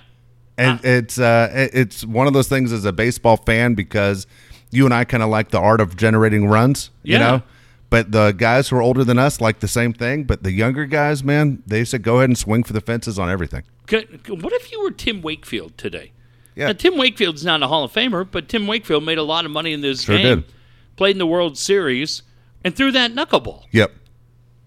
[0.57, 4.26] And it's uh, it's one of those things as a baseball fan because
[4.70, 6.90] you and I kind of like the art of generating runs.
[7.04, 7.42] You know.
[7.90, 10.24] But the guys who are older than us like the same thing.
[10.24, 13.31] But the younger guys, man, they said go ahead and swing for the fences on
[13.31, 13.62] everything.
[13.90, 16.12] What if you were Tim Wakefield today?
[16.59, 16.66] Yeah.
[16.66, 19.53] Now, Tim Wakefield's not a Hall of Famer, but Tim Wakefield made a lot of
[19.53, 20.40] money in this Sure game.
[20.40, 20.53] did.
[20.97, 22.23] Played in the World Series
[22.64, 23.62] and threw that knuckleball.
[23.71, 23.92] Yep.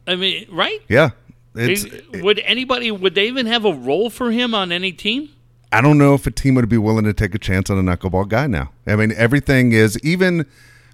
[0.08, 0.80] I mean, right?
[0.88, 1.10] Yeah.
[1.54, 1.86] It's.
[2.21, 2.91] would anybody?
[2.91, 5.32] Would they even have a role for him on any team?
[5.73, 7.84] I don't know if a team would be willing to take a chance on a
[7.84, 8.71] knuckleball guy now.
[8.88, 10.45] I mean, everything is even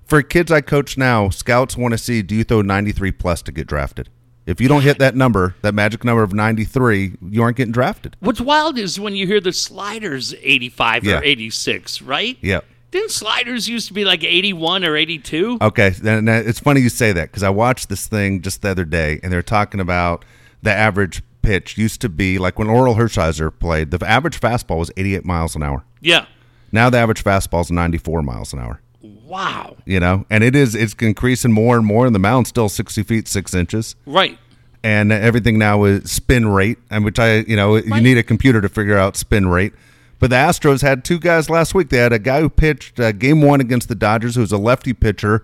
[0.04, 1.30] for kids I coach now.
[1.30, 4.10] Scouts want to see do you throw 93 plus to get drafted.
[4.48, 8.16] If you don't hit that number, that magic number of 93, you aren't getting drafted.
[8.22, 11.20] What's wild is when you hear the sliders 85 Yeah.
[11.20, 12.38] or 86, right?
[12.42, 12.66] Yep.
[12.90, 15.58] Didn't sliders used to be like 81 or 82?
[15.62, 18.86] Okay, then it's funny you say that because I watched this thing just the other
[18.86, 20.24] day, and they're talking about
[20.64, 23.92] the average pitch used to be like when Orel Hershiser played.
[23.92, 25.84] The average fastball was 88 miles an hour.
[26.00, 26.26] Yeah.
[26.72, 28.82] Now the average fastball is 94 miles an hour.
[29.02, 29.78] Wow.
[29.86, 33.04] You know, and it is it's increasing more and more, and the mound's still 60
[33.04, 33.96] feet six inches.
[34.06, 34.38] Right.
[34.84, 38.02] and everything now is spin rate, and which I, you know, you Right.
[38.04, 39.74] need a computer to figure out spin rate.
[40.20, 41.90] But the Astros had two guys last week.
[41.90, 44.58] They had a guy who pitched uh, game one against the Dodgers, who was a
[44.58, 45.44] lefty pitcher,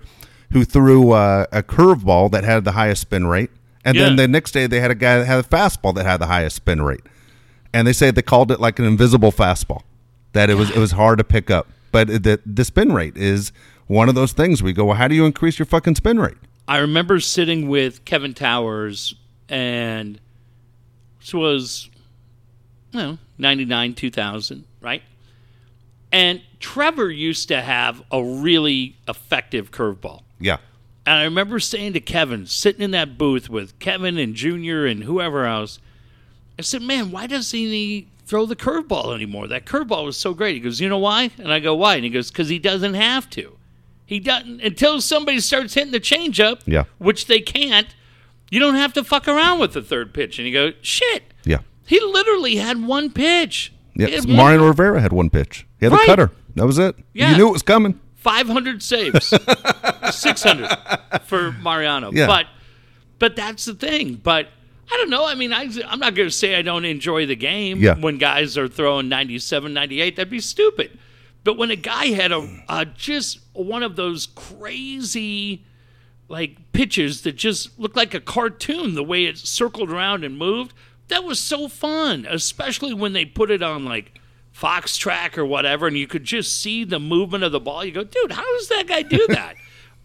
[0.52, 3.50] who threw uh, a curveball that had the highest spin rate,
[3.84, 6.18] and then the next day they had a guy that had a fastball that had
[6.18, 7.02] the highest spin rate,
[7.74, 9.82] and they say they called it like an invisible fastball,
[10.34, 11.68] that it was it was hard to pick up.
[11.94, 13.54] But the the spin rate is
[13.88, 14.62] one of those things.
[14.62, 16.36] We go, well, how do you increase your fucking spin rate?
[16.68, 19.16] I remember sitting with Kevin Towers,
[19.48, 20.20] and
[21.20, 21.90] this was,
[22.92, 25.04] you know, 99, 2000, right?
[26.12, 30.22] And Trevor used to have a really effective curveball.
[30.40, 30.58] Yeah,
[31.06, 35.04] And I remember saying to Kevin, sitting in that booth with Kevin and Junior and
[35.04, 35.80] whoever else,
[36.58, 39.48] I said, man, why doesn't he throw the curveball anymore?
[39.48, 40.56] That curveball was so great.
[40.56, 41.30] He goes, you know why?
[41.38, 41.94] And I go, why?
[41.96, 43.58] And he goes, because he doesn't have to.
[44.08, 46.86] He doesn't until somebody starts hitting the changeup, Yeah.
[46.98, 47.94] which they can't.
[48.50, 50.40] You don't have to fuck around with the third pitch.
[50.40, 51.24] And you go, shit.
[51.46, 53.72] yeah, He literally had one pitch.
[53.96, 54.08] yeah.
[54.08, 55.68] He one- Mariano Rivera had one pitch.
[55.80, 56.02] He had Right.
[56.04, 56.32] a cutter.
[56.56, 56.96] That was it.
[57.14, 57.32] Yeah.
[57.32, 58.00] You knew it was coming.
[58.16, 59.28] 500 saves,
[60.12, 60.70] 600
[61.26, 62.12] for Mariano.
[62.12, 62.26] Yeah.
[62.28, 62.48] But
[63.20, 64.16] but that's the thing.
[64.16, 64.48] But
[64.92, 65.26] I don't know.
[65.26, 67.96] I mean, I, I'm not going to say I don't enjoy the game Yeah.
[67.98, 70.16] when guys are throwing 97, 98.
[70.16, 70.98] That'd be stupid.
[71.44, 75.66] But when a guy had a, a just one of those crazy
[76.30, 80.74] like pitches that just looked like a cartoon, the way it circled around and moved,
[81.10, 82.26] that was so fun.
[82.30, 84.20] Especially when they put it on like
[84.52, 87.84] Fox Track or whatever, and you could just see the movement of the ball.
[87.84, 89.56] You go, dude, how does that guy do that?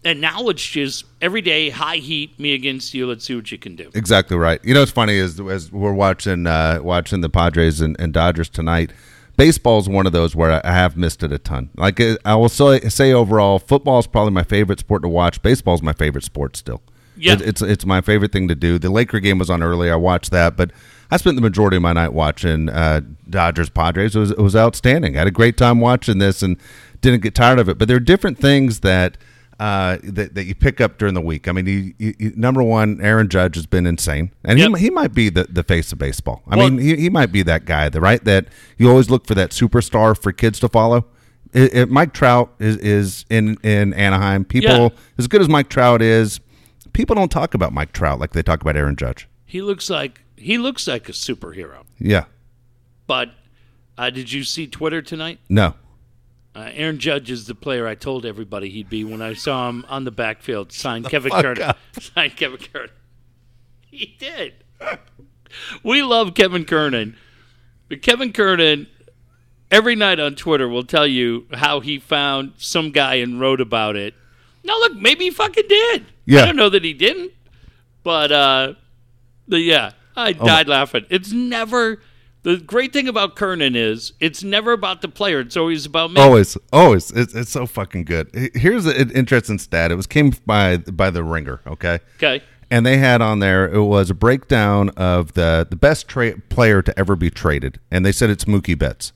[0.03, 3.07] And now it's just every day, high heat, me against you.
[3.07, 3.89] Let's see what you can do.
[3.93, 4.59] Exactly right.
[4.63, 8.49] You know what's funny is as we're watching uh, watching the Padres and, and Dodgers
[8.49, 8.91] tonight.
[9.37, 11.69] Baseball's one of those where I have missed it a ton.
[11.77, 15.41] Like uh, I will say, say overall, football is probably my favorite sport to watch.
[15.41, 16.81] Baseball's my favorite sport still.
[17.15, 17.33] Yeah.
[17.33, 18.77] It- it's it's my favorite thing to do.
[18.79, 19.93] The Laker game was on earlier.
[19.93, 20.71] I watched that, but
[21.09, 24.13] I spent the majority of my night watching uh, Dodgers Padres.
[24.15, 25.15] It was it was outstanding.
[25.15, 26.57] I had a great time watching this and
[26.99, 27.77] didn't get tired of it.
[27.77, 29.17] But there are different things that
[29.59, 31.47] uh, that, that you pick up during the week.
[31.47, 34.75] I mean, you, you, you- number one, Aaron Judge has been insane, and Yep.
[34.77, 36.41] he, he might be the, the face of baseball.
[36.47, 39.27] I Well- mean, he, he might be that guy, the right that you always look
[39.27, 41.05] for that superstar for kids to follow.
[41.51, 44.45] It, it- Mike Trout is, is in in Anaheim.
[44.45, 44.89] People Yeah.
[45.17, 46.39] as good as Mike Trout is,
[46.93, 49.27] people don't talk about Mike Trout like they talk about Aaron Judge.
[49.45, 51.83] He looks like he looks like a superhero.
[51.99, 52.25] Yeah,
[53.07, 53.31] But
[53.97, 55.39] uh, did you see Twitter tonight?
[55.49, 55.73] no,
[56.55, 59.85] Uh, Aaron Judge is the player I told everybody he'd be when I saw him
[59.87, 60.71] on the backfield.
[60.73, 61.63] Signed Kevin fuck Kernan.
[61.63, 61.77] up.
[61.99, 62.89] Signed Kevin Kernan.
[63.91, 64.53] He did.
[65.83, 67.15] we love Kevin Kernan,
[67.87, 68.87] but Kevin Kernan
[69.71, 73.95] every night on Twitter will tell you how he found some guy and wrote about
[73.95, 74.13] it.
[74.63, 76.05] Now look, maybe he fucking did.
[76.25, 76.43] Yeah.
[76.43, 77.31] I don't know that he didn't,
[78.03, 78.73] but uh,
[79.47, 80.45] the, yeah, I Oh.
[80.45, 81.05] died laughing.
[81.09, 82.01] It's never.
[82.43, 85.41] The great thing about Kernan is it's never about the player.
[85.41, 86.21] It's always about me.
[86.21, 87.11] always, always.
[87.11, 88.29] It's, it's so fucking good.
[88.53, 89.91] Here's an interesting stat.
[89.91, 91.61] It was came by by the Ringer.
[91.67, 91.99] Okay.
[92.15, 92.41] Okay.
[92.71, 96.81] and they had on there it was a breakdown of the the best tra- player
[96.81, 99.11] to ever be traded, and they said it's Mookie Betts.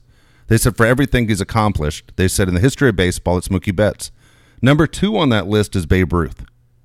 [0.48, 3.74] They said for everything he's accomplished, they said in the history of baseball, it's Mookie
[3.74, 4.10] Betts.
[4.60, 6.44] Number two on that list is Babe Ruth.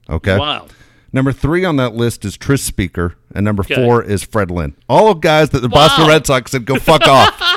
[0.09, 0.37] Okay.
[0.37, 0.67] Wow.
[1.11, 3.75] Number three on that list is Tris Speaker, and number Okay.
[3.75, 4.75] four is Fred Lynn.
[4.87, 7.35] All of guys that the Boston Red Sox said go fuck off.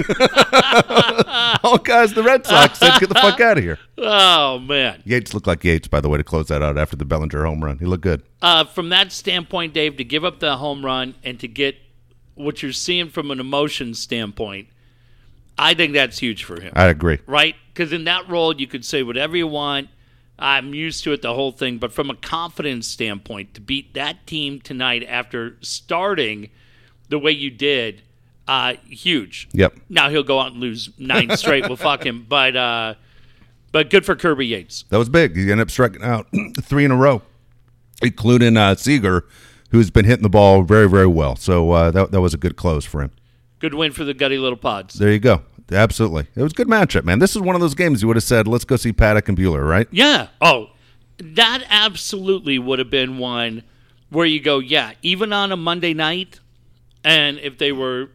[1.64, 3.78] All guys the Red Sox said get the fuck out of here.
[3.98, 5.02] Oh man.
[5.04, 7.62] Yates looked like Yates, by the way, to close that out after the Bellinger home
[7.62, 7.78] run.
[7.78, 8.22] He looked good.
[8.40, 11.76] Uh, from that standpoint, Dave, to give up the home run and to get
[12.34, 14.68] what you're seeing from an emotion standpoint,
[15.58, 16.72] I think that's huge for him.
[16.74, 17.18] I agree.
[17.26, 17.54] right?
[17.74, 19.88] Because in that role, you could say whatever you want.
[20.40, 21.78] I'm used to it, the whole thing.
[21.78, 26.50] But from a confidence standpoint, to beat that team tonight after starting
[27.08, 28.02] the way you did,
[28.48, 29.48] uh, huge.
[29.52, 29.74] Yep.
[29.88, 31.68] Now he'll go out and lose nine straight.
[31.68, 32.26] well, fuck him.
[32.28, 32.94] But uh,
[33.72, 34.84] but good for Kirby Yates.
[34.88, 35.36] That was big.
[35.36, 36.26] He ended up striking out
[36.62, 37.22] three in a row,
[38.02, 39.26] including uh, Seager,
[39.70, 41.36] who's been hitting the ball very, very well.
[41.36, 43.12] So uh, that, that was a good close for him.
[43.60, 44.94] Good win for the Gutty Little Pods.
[44.94, 45.42] There you go.
[45.70, 46.26] Absolutely.
[46.34, 47.18] It was a good matchup, man.
[47.18, 49.38] This is one of those games you would have said, let's go see Paddock and
[49.38, 49.86] Buehler, right?
[49.90, 50.28] Yeah.
[50.40, 50.70] Oh,
[51.18, 53.62] that absolutely would have been one
[54.08, 56.40] where you go, yeah, even on a Monday night,
[57.04, 58.10] and if they were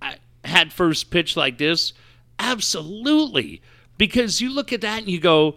[0.00, 0.12] uh,
[0.44, 1.92] had first pitch like this,
[2.38, 3.60] absolutely,
[3.96, 5.56] because you look at that and you go,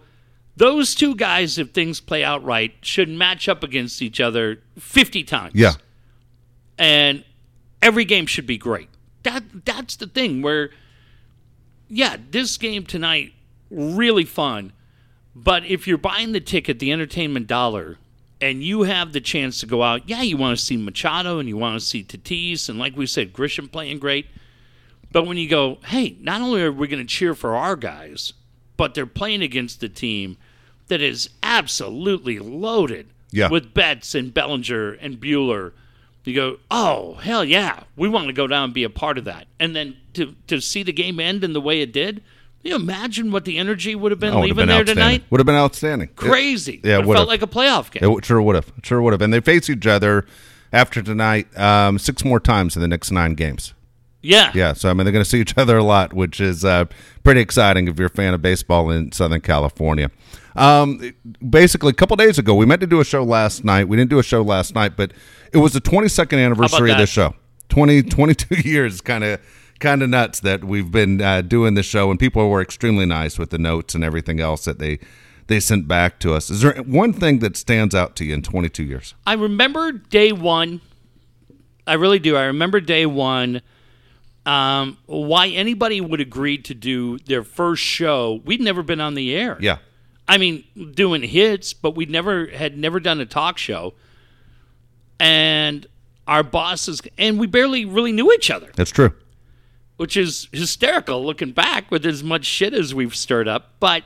[0.57, 5.23] those two guys, if things play out right, should match up against each other fifty
[5.23, 5.53] times.
[5.55, 5.73] Yeah.
[6.77, 7.23] and
[7.81, 8.89] every game should be great.
[9.23, 10.71] That that's the thing where,
[11.91, 13.33] yeah, this game tonight
[13.69, 14.71] really fun,
[15.35, 17.97] but if you're buying the ticket, the entertainment dollar,
[18.39, 21.47] and you have the chance to go out, yeah, you want to see Machado and
[21.47, 24.27] you want to see Tatis, and like we said, Grisham playing great.
[25.11, 28.33] But when you go, hey, not only are we going to cheer for our guys,
[28.77, 30.37] but they're playing against the team
[30.87, 33.49] that is absolutely loaded Yeah.
[33.49, 35.73] with Betts and Bellinger and Buehler.
[36.23, 39.25] You go, oh hell yeah, we want to go down and be a part of
[39.25, 39.47] that.
[39.59, 42.21] And then to to see the game end in the way it did,
[42.61, 45.23] you imagine what the energy would have been Oh, have leaving been there tonight?
[45.31, 46.09] Would have been outstanding.
[46.09, 46.79] It- Crazy.
[46.83, 48.17] yeah, it felt like a playoff game.
[48.17, 48.71] It, sure would have.
[48.83, 49.21] Sure would have.
[49.21, 50.25] And they face each other
[50.71, 53.73] after tonight um, six more times in the next nine games.
[54.21, 54.51] Yeah.
[54.53, 56.85] Yeah, so I mean they're going to see each other a lot, which is uh,
[57.23, 60.11] pretty exciting if you're a fan of baseball in Southern California.
[60.55, 61.13] Um,
[61.49, 63.87] basically, a couple days ago, we meant to do a show last night.
[63.87, 65.13] We didn't do a show last night, but
[65.53, 67.35] it was the 22nd anniversary of this show.
[67.69, 69.39] 20, 22 years, kind of
[69.79, 73.39] kind of nuts that we've been uh, doing this show, and people were extremely nice
[73.39, 74.99] with the notes and everything else that they
[75.47, 76.49] they sent back to us.
[76.49, 79.15] Is there one thing that stands out to you in 22 years?
[79.25, 80.81] I remember day one.
[81.87, 82.37] I really do.
[82.37, 83.61] I remember day one.
[84.45, 88.41] Um, why anybody would agree to do their first show?
[88.43, 89.57] We'd never been on the air.
[89.59, 89.77] Yeah,
[90.27, 90.63] I mean,
[90.95, 93.93] doing hits, but we'd never had never done a talk show.
[95.19, 95.85] And
[96.27, 99.13] our bosses, and we barely really knew each other, that's true.
[99.97, 103.73] which is hysterical looking back with as much shit as we've stirred up.
[103.79, 104.03] But,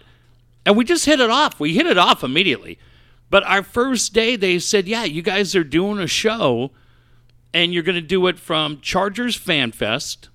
[0.66, 1.60] and we just hit it off.
[1.60, 2.78] We hit it off immediately.
[3.30, 6.72] But our first day, they said, yeah, you guys are doing a show,
[7.56, 10.28] and you're going to do it from Chargers Fan Fest.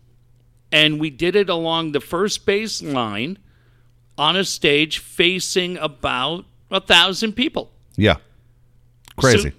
[0.72, 3.38] And we did it along the first base line
[4.16, 7.72] on a stage facing about a thousand people.
[7.96, 8.16] Yeah,
[9.16, 9.50] crazy.
[9.50, 9.56] So,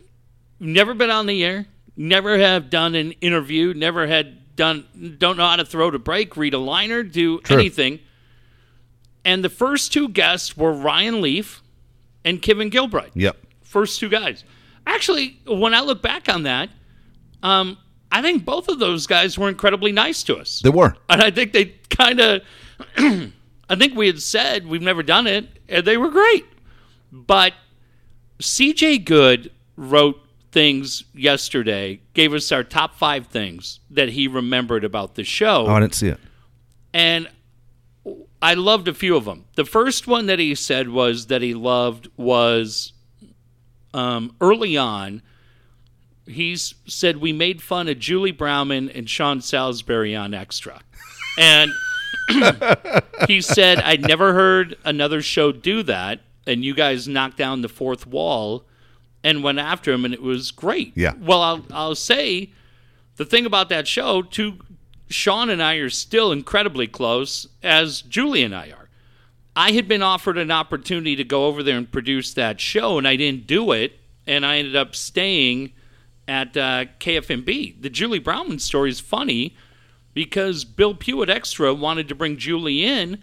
[0.60, 5.46] never been on the air, never have done an interview, never had done, don't know
[5.46, 7.58] how to throw to break, read a liner, do True.
[7.58, 8.00] anything.
[9.24, 11.62] And the first two guests were Ryan Leaf
[12.26, 13.12] and Kevin Gilbride.
[13.14, 13.38] yep.
[13.62, 14.44] First two guys.
[14.88, 16.70] Actually, when I look back on that,
[17.44, 17.78] um,
[18.12, 20.62] I think both of those guys were incredibly nice to us.
[20.62, 20.96] They were.
[21.10, 22.42] And I think they kind of,
[22.98, 26.46] I think we had said we've never done it, and they were great.
[27.12, 27.54] But
[28.40, 30.20] CJ Good wrote
[30.52, 35.66] things yesterday, gave us our top five things that he remembered about the show.
[35.68, 36.20] Oh, I didn't see it.
[36.94, 37.30] And
[38.42, 39.46] I loved a few of them.
[39.56, 42.94] The first one that he said was that he loved was
[43.94, 45.22] um, early on.
[46.26, 50.82] He said we made fun of Julie Browman and Sean Salisbury on Extra,
[51.38, 51.72] and
[53.28, 57.70] he said I'd never heard another show do that, and you guys knocked down the
[57.70, 58.66] fourth wall
[59.24, 60.94] and went after him, and it was great.
[60.96, 61.14] Yeah.
[61.20, 62.52] Well, I'll I'll say
[63.18, 64.60] the thing about that show, too,
[65.10, 68.90] Sean and I are still incredibly close, as Julie and I are.
[69.56, 73.08] I had been offered an opportunity to go over there and produce that show, and
[73.08, 75.74] I didn't do it, and I ended up staying
[76.32, 77.82] at uh, KFMB.
[77.82, 79.54] The Julie Brownman story is funny
[80.14, 83.22] because Bill Pugh at Extra wanted to bring Julie in,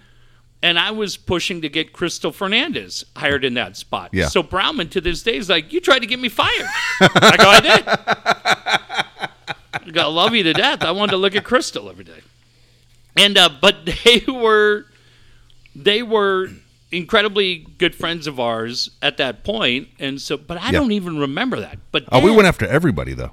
[0.62, 4.10] and I was pushing to get Crystal Fernandez hired in that spot.
[4.12, 4.28] Yeah.
[4.28, 6.66] So Brownman to this day is like, "You tried to get me fired."
[7.00, 7.84] I go, "I did."
[9.72, 10.82] I go, "I love you to death.
[10.82, 12.20] I wanted to look at Crystal every day."
[13.16, 14.84] And uh, but they were
[15.74, 16.50] they were
[16.90, 20.72] incredibly good friends of ours at that point, and so but I Yeah.
[20.72, 21.78] don't even remember that.
[21.92, 23.32] But Oh, we went after everybody though.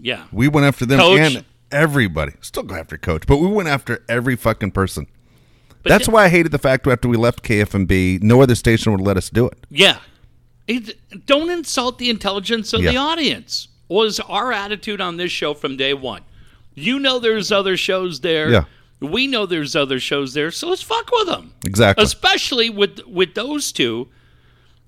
[0.00, 0.24] yeah.
[0.32, 1.18] We went after them Coach.
[1.20, 2.32] and everybody.
[2.40, 5.06] Still go after coach, but we went after every fucking person.
[5.82, 8.92] But That's then- why I hated the fact after we left KFMB, no other station
[8.92, 9.58] would let us do it.
[9.70, 9.98] Yeah.
[10.66, 13.68] It, don't insult the intelligence of the audience.
[13.88, 16.22] Was our attitude on this show from day one.
[16.74, 18.50] You know there's other shows there.
[18.50, 18.64] Yeah.
[19.00, 21.52] We know there's other shows there, so let's fuck with them.
[21.64, 22.02] Exactly.
[22.02, 24.08] Especially with with those two.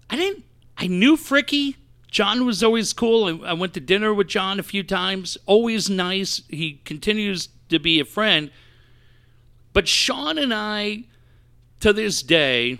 [0.09, 0.45] I didn't
[0.79, 1.77] I knew Fricky.
[2.11, 3.43] John was always cool.
[3.45, 5.37] I, I went to dinner with John a few times.
[5.45, 6.43] Always nice.
[6.49, 8.51] He continues to be a friend.
[9.75, 11.05] But Sean and I,
[11.81, 12.79] to this day,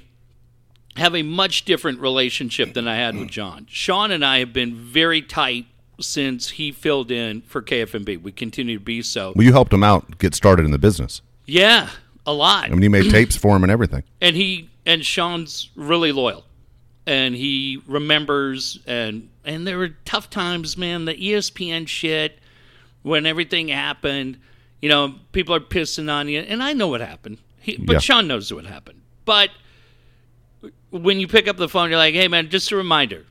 [0.97, 3.67] have a much different relationship than I had with John.
[3.69, 5.67] Sean and I have been very tight
[6.01, 8.23] since he filled in for KFMB.
[8.23, 9.33] We continue to be so.
[9.35, 11.23] Well, you helped him out get started in the business.
[11.47, 11.89] Yeah,
[12.27, 12.67] a lot.
[12.67, 14.05] I mean, you made tapes for him and everything.
[14.21, 16.45] and he and Sean's really loyal,
[17.07, 21.05] and he remembers and and there were tough times, man.
[21.05, 22.39] The ESPN shit
[23.03, 24.39] when everything happened,
[24.83, 27.39] you know, people are pissing on you, and I know what happened.
[27.61, 27.99] He, but Yeah.
[28.01, 29.01] Sean knows what happened.
[29.25, 29.51] But
[30.91, 33.25] when you pick up the phone, you're like, "Hey, man, just a reminder,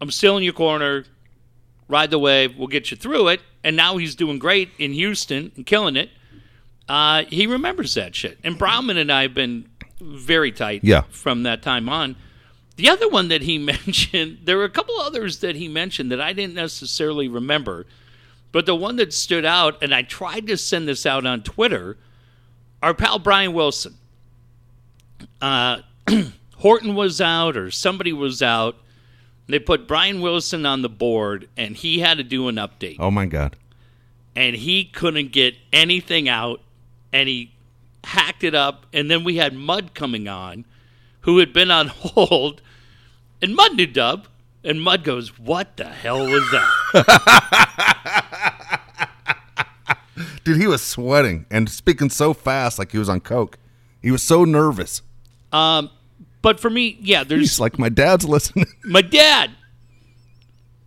[0.00, 1.04] I'm still in your corner.
[1.90, 2.56] Ride the wave.
[2.56, 6.10] We'll get you through it." And now he's doing great in Houston and killing it.
[6.88, 8.38] Uh, he remembers that shit.
[8.42, 9.68] And Browman and I have been
[10.00, 11.02] very tight Yeah.
[11.10, 12.16] from that time on.
[12.76, 16.20] The other one that he mentioned, there were a couple others that he mentioned that
[16.20, 17.86] I didn't necessarily remember,
[18.52, 21.96] but the one that stood out, and I tried to send this out on Twitter,
[22.82, 23.94] our pal Brian Wilson.
[25.40, 25.82] Uh,
[26.56, 28.76] Horton was out, or somebody was out.
[29.50, 33.10] They put Brian Wilson on the board, and he had to do an update Oh
[33.10, 33.56] my God.
[34.36, 36.60] and he couldn't get anything out
[37.12, 37.52] and he
[38.04, 40.64] hacked it up, and then we had Mud coming on,
[41.22, 42.62] who had been on hold,
[43.42, 44.26] and Mud knew Dub,
[44.64, 46.70] and Mud goes, "What the hell was that?"
[50.44, 53.58] Dude, he was sweating and speaking so fast like he was on coke.
[54.02, 55.02] He was so nervous.
[55.52, 55.90] um,
[56.42, 58.66] but for me, yeah, there's He's like, my dad's listening.
[58.84, 59.50] my dad.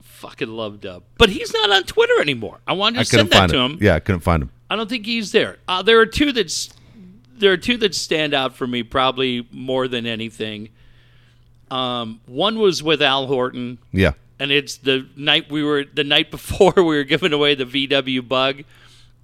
[0.02, 2.60] Fucking loved Dub, but he's not on Twitter anymore.
[2.66, 3.72] I wanted to I send that to him.
[3.74, 3.80] him.
[3.82, 4.52] Yeah, I couldn't find him.
[4.70, 5.58] I don't think he's there.
[5.68, 6.70] Uh, there are two that's
[7.36, 10.70] there are two that stand out for me probably more than anything.
[11.70, 14.14] Um, one was with Al Horton, Yeah.
[14.40, 18.26] and it's the night we were the night before we were giving away the VW
[18.26, 18.64] bug.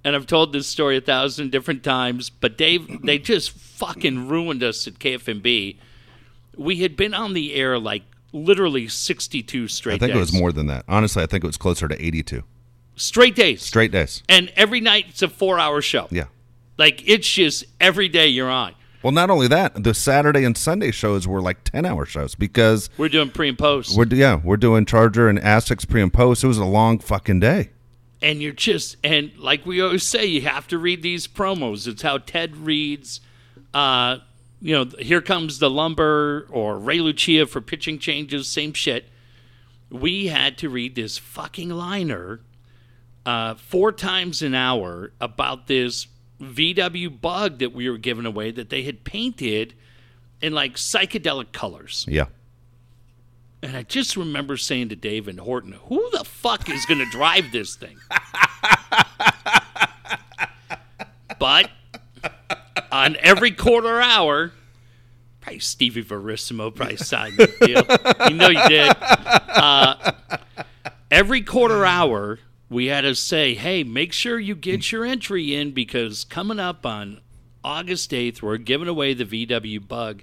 [0.04, 4.62] And I've told this story a thousand different times, but Dave, they just fucking ruined
[4.62, 5.76] us at KFMB.
[6.60, 8.02] We had been on the air like
[8.32, 9.94] literally sixty-two straight.
[9.94, 9.96] Days.
[9.96, 10.16] I think days.
[10.30, 10.84] it was more than that.
[10.88, 12.42] Honestly, I think it was closer to 82.
[12.96, 14.22] straight days, Straight days.
[14.28, 16.06] and every night it's a four-hour show.
[16.10, 16.24] Yeah.
[16.78, 18.74] Like it's just every day you're on.
[19.02, 22.90] Well, not only that, the Saturday and Sunday shows were like 10 hour shows because
[22.98, 26.44] We're doing pre and post, we're, yeah, we're doing Charger and Aztecs pre and post.
[26.44, 27.70] It was a long fucking day.
[28.20, 31.86] and you're just and like we always say, you have to read these promos.
[31.88, 33.22] It's how Ted reads.
[33.72, 34.18] Uh,
[34.60, 38.48] you know, here comes the lumber or Ray Lucia for pitching changes.
[38.48, 39.08] Same shit.
[39.90, 42.40] We had to read this fucking liner
[43.26, 46.06] uh, four times an hour about this
[46.40, 49.74] VW bug that we were giving away that they had painted
[50.40, 52.04] in like psychedelic colors.
[52.08, 52.26] Yeah.
[53.62, 57.10] And I just remember saying to Dave and Horton, who the fuck is going to
[57.10, 57.98] drive this thing?
[61.38, 61.70] but
[62.92, 64.52] on every quarter hour,
[65.40, 68.28] probably Stevie Verissimo probably signed the deal.
[68.28, 68.96] You know you did.
[68.98, 70.12] Uh,
[71.10, 72.38] every quarter hour,
[72.68, 76.86] we had to say, hey, make sure you get your entry in because coming up
[76.86, 77.20] on
[77.64, 80.22] August 8th, we're giving away the VW bug.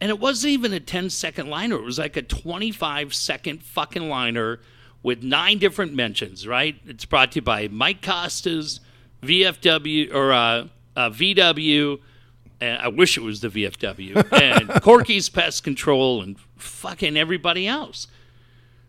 [0.00, 1.76] And it wasn't even a 10 second liner.
[1.76, 4.60] It was like a 25 second fucking liner
[5.02, 6.76] with nine different mentions, right?
[6.86, 8.80] It's brought to you by Mike Costas,
[9.22, 10.68] VFW, or uh,
[10.98, 12.00] uh, VW.
[12.60, 14.32] And I wish it was the VFW.
[14.32, 18.08] And Corky's Pest Control and fucking everybody else.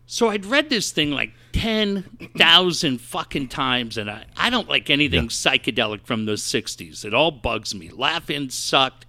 [0.06, 5.28] So I'd read this thing like 10,000 fucking times, and I, I don't like anything
[5.28, 7.04] psychedelic from the 60s.
[7.04, 7.90] It all bugs me.
[7.90, 9.06] Laughing sucked.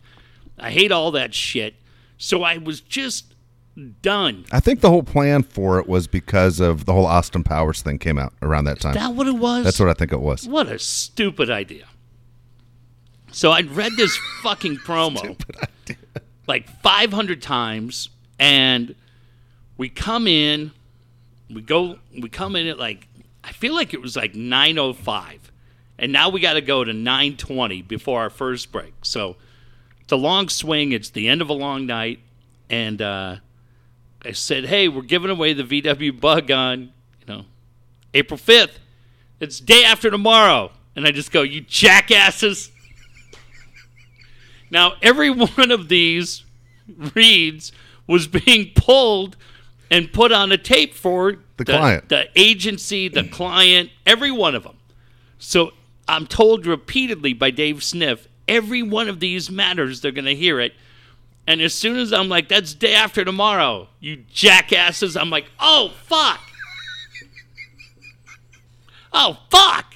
[0.59, 1.73] I hate all that shit.
[2.19, 3.33] So I was just
[4.03, 4.45] done.
[4.51, 7.97] I think the whole plan for it was because of the whole Austin Powers thing
[7.97, 8.93] came out around that time.
[8.93, 9.63] That what it was?
[9.63, 10.47] That's what I think it was.
[10.47, 11.85] What a stupid idea.
[13.31, 15.37] So I'd read this fucking promo
[16.47, 18.95] like 500 times, and
[19.77, 20.71] we come in,
[21.49, 23.07] we go, we come in at like,
[23.43, 25.39] I feel like it was like 9:05,
[25.97, 28.93] and now we got to go to 9:20 before our first break.
[29.03, 29.37] So
[30.01, 30.91] it's a long swing.
[30.91, 32.19] It's the end of a long night,
[32.69, 33.37] and uh,
[34.23, 37.45] I said, "Hey, we're giving away the VW Bug on, you know,
[38.13, 38.79] April 5th.
[39.39, 42.70] It's day after tomorrow." And I just go, "You jackasses!"
[44.71, 46.43] Now every one of these
[47.13, 47.71] reads
[48.07, 49.37] was being pulled
[49.91, 52.09] and put on a tape for The client.
[52.09, 54.77] the agency, the client, every one of them.
[55.37, 55.71] So
[56.07, 60.01] I'm told repeatedly by Dave Sniff, every one of these matters.
[60.01, 60.73] They're going to hear it.
[61.47, 65.91] And as soon as I'm like, that's day after tomorrow, you jackasses, I'm like, oh,
[66.05, 66.39] fuck.
[69.13, 69.90] oh, fuck.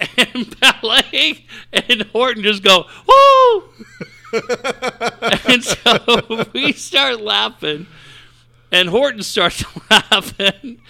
[0.16, 3.64] And Ballet and Horton just go, woo.
[5.48, 7.86] and so we start laughing.
[8.70, 10.80] And Horton starts laughing.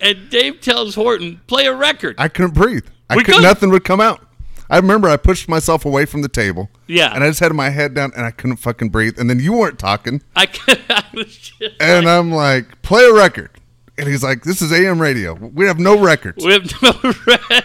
[0.00, 2.14] And Dave tells Horton, play a record.
[2.18, 2.86] I couldn't breathe.
[3.10, 3.42] I We could couldn't.
[3.48, 4.24] nothing would come out.
[4.70, 6.68] I remember I pushed myself away from the table.
[6.86, 7.14] Yeah.
[7.14, 9.18] And I just had my head down and I couldn't fucking breathe.
[9.18, 10.22] And then you weren't talking.
[10.36, 13.50] I, could, I was just And like, I'm like, play a record.
[13.96, 15.34] And he's like, this is AM radio.
[15.34, 16.44] We have no records.
[16.44, 16.92] we have no
[17.26, 17.64] record.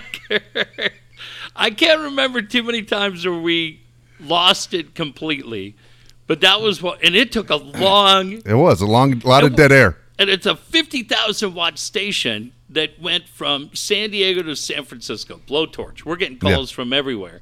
[1.56, 3.82] I can't remember too many times where we
[4.20, 5.76] lost it completely.
[6.26, 9.56] But that was what, and it took a long, It was a long, lot of
[9.56, 9.98] dead air.
[10.18, 15.42] and it's a 50,000 watt station that went from San Diego to San Francisco.
[15.48, 16.06] Blowtorch.
[16.06, 17.42] We're getting calls from everywhere.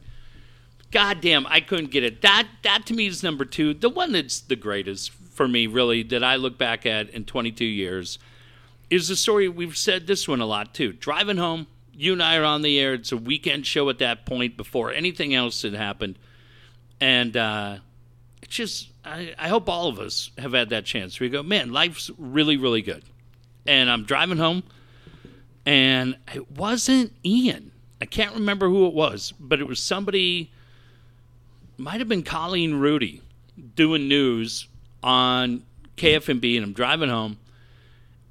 [0.91, 2.21] God damn, I couldn't get it.
[2.21, 3.73] That that to me is number two.
[3.73, 7.63] The one that's the greatest for me, really, that I look back at in 22
[7.63, 8.19] years,
[8.89, 9.47] is the story.
[9.47, 10.91] We've said this one a lot too.
[10.91, 11.67] Driving home,
[12.01, 12.93] you and I are on the air.
[12.95, 16.17] It's a weekend show at that point before anything else had happened,
[16.99, 17.77] and uh,
[18.41, 21.19] it's just I, I hope all of us have had that chance.
[21.19, 23.03] We go, man, life's really, really good,
[23.67, 24.63] and I'm driving home,
[25.63, 27.71] and it wasn't Ian.
[28.01, 30.51] I can't remember who it was, but it was somebody
[31.77, 33.21] might have been Colleen Rudy
[33.75, 34.67] doing news
[35.03, 35.61] on
[35.97, 37.37] KFMB, and I'm driving home,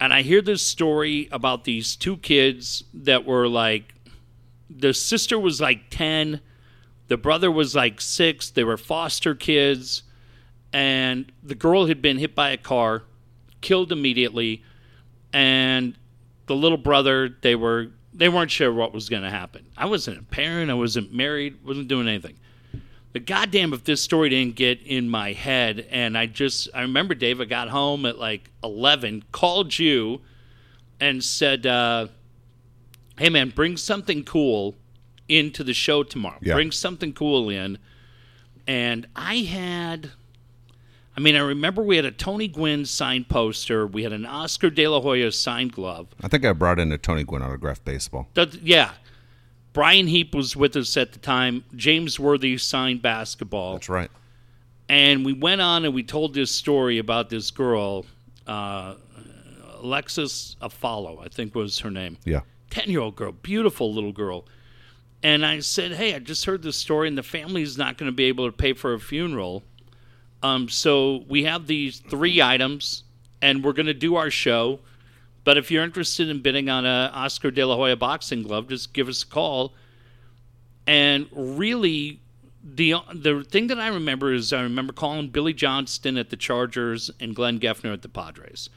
[0.00, 3.94] and I hear this story about these two kids that were like,
[4.70, 6.40] the sister was like 10,
[7.08, 10.04] the brother was like six, they were foster kids,
[10.72, 13.02] and the girl had been hit by a car,
[13.60, 14.62] killed immediately,
[15.32, 15.94] and
[16.46, 19.64] the little brother, they were they weren't sure what was going to happen.
[19.76, 22.36] I wasn't a parent, I wasn't married, wasn't doing anything.
[23.12, 27.14] But goddamn, if this story didn't get in my head, and I just, I remember
[27.14, 30.20] Dave, I got home at like 11, called you,
[31.00, 32.06] and said, uh,
[33.18, 34.76] hey man, bring something cool
[35.28, 36.38] into the show tomorrow.
[36.40, 36.54] Yeah.
[36.54, 37.78] Bring something cool in.
[38.66, 40.12] And I had,
[41.16, 44.70] I mean, I remember we had a Tony Gwynn signed poster, we had an Oscar
[44.70, 46.08] De La Hoya signed glove.
[46.22, 48.28] I think I brought in a Tony Gwynn autographed baseball.
[48.34, 48.92] That- yeah.
[49.72, 51.64] Brian Heap was with us at the time.
[51.76, 53.74] James Worthy signed basketball.
[53.74, 54.10] That's right.
[54.88, 58.06] And we went on and we told this story about this girl,
[58.46, 58.94] uh,
[59.78, 62.18] Alexis Afalo, I think was her name.
[62.24, 62.40] Yeah.
[62.70, 64.46] 10 year old girl, beautiful little girl.
[65.22, 68.14] And I said, Hey, I just heard this story, and the family's not going to
[68.14, 69.62] be able to pay for a funeral.
[70.42, 73.04] Um, so we have these three items,
[73.42, 74.80] and we're going to do our show.
[75.44, 78.92] But if you're interested in bidding on a Oscar De La Hoya boxing glove, just
[78.92, 79.72] give us a call.
[80.86, 82.20] And really,
[82.62, 87.10] the the thing that I remember is I remember calling Billy Johnston at the Chargers
[87.20, 88.68] and Glenn Geffner at the Padres,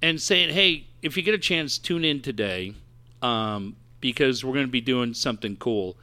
[0.00, 2.74] and saying, "Hey, if you get a chance, tune in today,
[3.20, 5.96] um, because we're going to be doing something cool."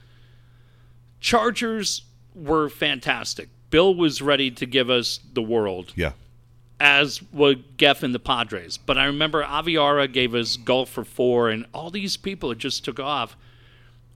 [1.19, 2.03] Chargers
[2.35, 3.49] were fantastic.
[3.69, 6.13] Bill was ready to give us the world Yeah.
[6.79, 8.77] As would Geff and the Padres.
[8.77, 12.85] But I remember Aviara gave us golf for four, and all these people it just
[12.85, 13.35] took off.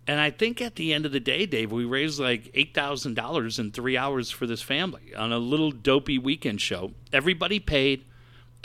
[0.05, 3.13] And I think at the end of the day, Dave, we raised like eight thousand
[3.15, 6.91] dollars in three hours for this family on a little dopey weekend show.
[7.11, 8.05] Everybody paid.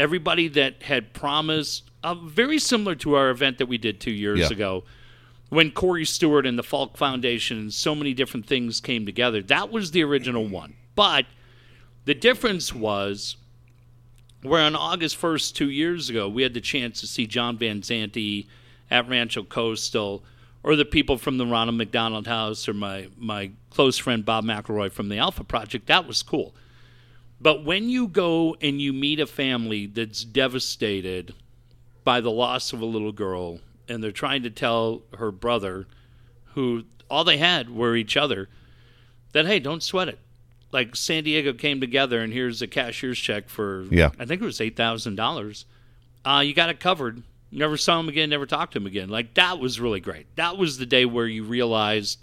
[0.01, 4.38] Everybody that had promised, uh, very similar to our event that we did two years
[4.38, 4.49] Yeah.
[4.51, 4.84] ago,
[5.49, 9.42] when Corey Stewart and the Falk Foundation and so many different things came together.
[9.42, 10.74] That was the original one.
[10.94, 11.26] But
[12.05, 13.36] the difference was
[14.43, 17.80] where on August 1st, two years ago, we had the chance to see John Van
[17.80, 18.47] Zante
[18.91, 20.22] at Rancho Coastal,
[20.62, 24.91] or the people from the Ronald McDonald House, or my, my close friend Bob McElroy
[24.91, 25.86] from the Alpha Project.
[25.86, 26.55] That was cool.
[27.41, 31.34] But when you go and you meet a family that's devastated
[32.05, 35.86] by the loss of a little girl, and they're trying to tell her brother,
[36.55, 38.49] who all they had were each other,
[39.32, 40.18] that, hey, don't sweat it.
[40.71, 44.11] Like San Diego came together, and here's a cashier's check for, Yeah.
[44.19, 45.64] I think it was $8,000.
[46.25, 47.23] Uh, you got it covered.
[47.51, 49.09] Never saw him again, never talked to him again.
[49.09, 50.27] Like, that was really great.
[50.37, 52.19] That was the day where you realized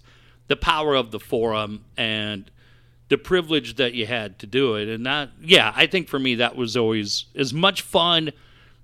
[0.48, 2.50] the power of the forum and
[3.10, 4.88] the privilege that you had to do it.
[4.90, 8.32] And that, yeah, I think for me, that was always as much fun.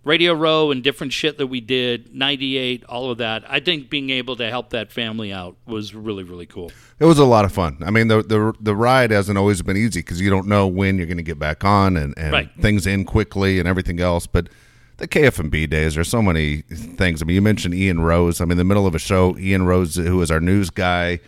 [0.03, 3.43] Radio Row and different shit that we did, 98, all of that.
[3.47, 6.71] I think being able to help that family out was really, really cool.
[6.99, 7.77] It was a lot of fun.
[7.85, 10.97] I mean, the the the ride hasn't always been easy because you don't know when
[10.97, 12.49] you're going to get back on and, and Right.
[12.59, 14.25] things end quickly and everything else.
[14.25, 14.49] But
[14.97, 17.21] the KFMB days, there's so many things.
[17.21, 18.41] I mean, you mentioned Ian Rose.
[18.41, 21.19] I mean, in the middle of a show, Ian Rose, who was our news guy,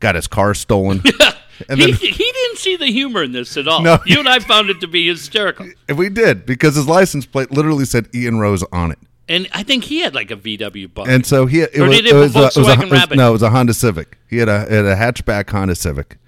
[0.00, 1.00] got his car stolen.
[1.68, 3.82] and he, then he didn't see the humor in this at all.
[3.82, 3.98] No.
[4.06, 5.68] You and I found it to be hysterical.
[5.88, 8.98] and we did because his license plate literally said Ian Rose on it.
[9.28, 11.08] And I think he had like a VW bug.
[11.08, 12.90] And so he it Or was, it a was, a, it was a- it was-
[12.90, 13.16] Rabbit?
[13.16, 14.18] no, it was a Honda Civic.
[14.30, 16.18] He had a had a hatchback Honda Civic.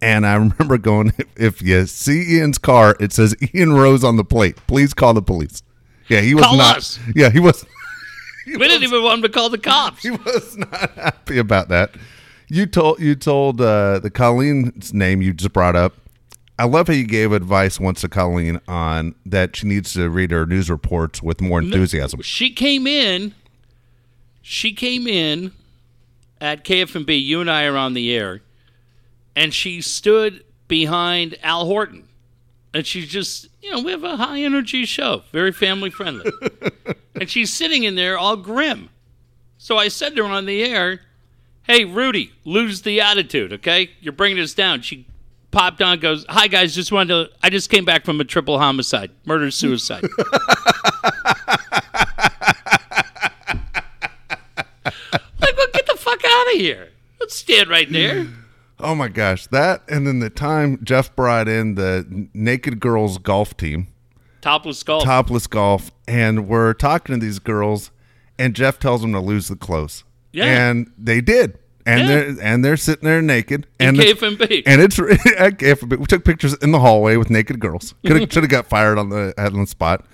[0.00, 4.24] And I remember going, if, you see Ian's car, it says Ian Rose on the
[4.24, 4.56] plate.
[4.68, 5.62] Please call the police.
[6.08, 6.78] Yeah, he was Call not.
[6.78, 6.98] us.
[7.14, 7.66] Yeah, he was.
[8.46, 10.02] we didn't even want him to call the cops.
[10.02, 11.90] He was not happy about that.
[12.48, 15.94] You told you told uh, the Colleen's name you just brought up.
[16.58, 20.32] I love how you gave advice once to Colleen on that she needs to read
[20.32, 22.20] her news reports with more enthusiasm.
[22.22, 23.34] She came in.
[24.42, 25.52] She came in
[26.40, 27.22] at KFMB.
[27.22, 28.40] You and I are on the air,
[29.36, 32.08] and she stood behind Al Horton,
[32.74, 36.30] and she's just, you know, we have a high energy show, very family friendly,
[37.14, 38.88] and she's sitting in there all grim.
[39.58, 41.02] So I said to her on the air,
[41.68, 43.90] "Hey, Rudy, lose the attitude, okay?
[44.00, 45.06] You're bringing us down." She
[45.52, 47.30] popped on, goes, "Hi guys, just wanted to.
[47.42, 50.04] I just came back from a triple homicide, murder suicide."
[55.40, 56.90] Like, well, get the fuck out of here.
[57.20, 58.26] Let's stand right there.
[58.80, 63.56] Oh my gosh, that and then the time Jeff brought in the naked girls golf
[63.56, 63.88] team,
[64.40, 65.02] Topless golf.
[65.02, 67.90] topless golf, and we're talking to these girls,
[68.38, 70.04] and Jeff tells them to lose the clothes.
[70.32, 70.68] Yeah.
[70.70, 72.06] and they did, and Yeah.
[72.06, 74.62] they're and they're sitting there naked, In and KFMB.
[74.66, 74.98] and it's
[75.38, 75.98] at KFMB.
[75.98, 77.94] We took pictures in the hallway with naked girls.
[78.06, 80.04] Could have should have got fired on the on the spot.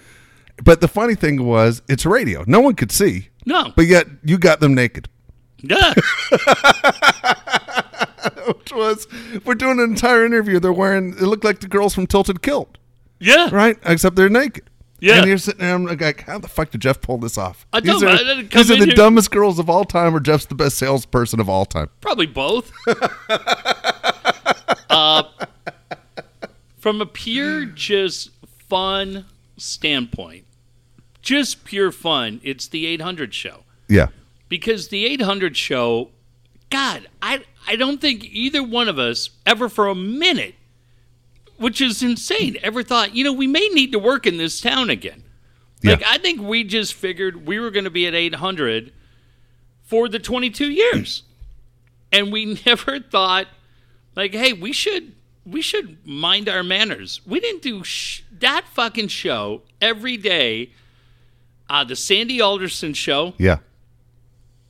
[0.63, 2.45] But the funny thing was, it's radio.
[2.47, 3.73] No one could see, no.
[3.75, 5.09] but yet you got them naked.
[5.63, 5.95] yeah.
[8.47, 9.07] Which was
[9.45, 10.61] we're doing an entire interview.
[10.61, 12.79] They're wearing it looked like the girls from Tilted Kilt,
[13.21, 13.49] Yeah.
[13.53, 13.77] right?
[13.85, 14.65] Except they're naked.
[15.01, 15.19] Yeah.
[15.19, 17.67] And you're sitting there, I'm like, how the fuck did Jeff pull this off?
[17.73, 19.85] I these don't are, didn't come these are in the here- dumbest girls of all
[19.85, 21.91] time, or Jeff's the best salesperson of all time.
[22.01, 22.73] Probably both.
[24.91, 25.25] uh,
[26.79, 28.31] from a pure, just
[28.69, 29.27] fun
[29.57, 30.45] standpoint,
[31.23, 33.65] just pure fun, it's the 800 show.
[33.89, 34.09] Yeah.
[34.49, 36.11] Because the 800 show,
[36.71, 40.55] God, I, I don't think either one of us ever for a minute,
[41.57, 44.91] which is insane, ever thought, you know, we may need to work in this town
[44.91, 45.23] again.
[45.83, 46.07] Like, Yeah.
[46.11, 48.93] I think we just figured we were going to be at 800
[49.83, 51.23] for the 22 years.
[52.11, 53.47] And we never thought,
[54.17, 55.13] like, hey, we should
[55.47, 57.21] we should mind our manners.
[57.27, 60.71] We didn't do sh- that fucking show every day.
[61.69, 63.59] Uh, the Sandy Alderson show, Yeah.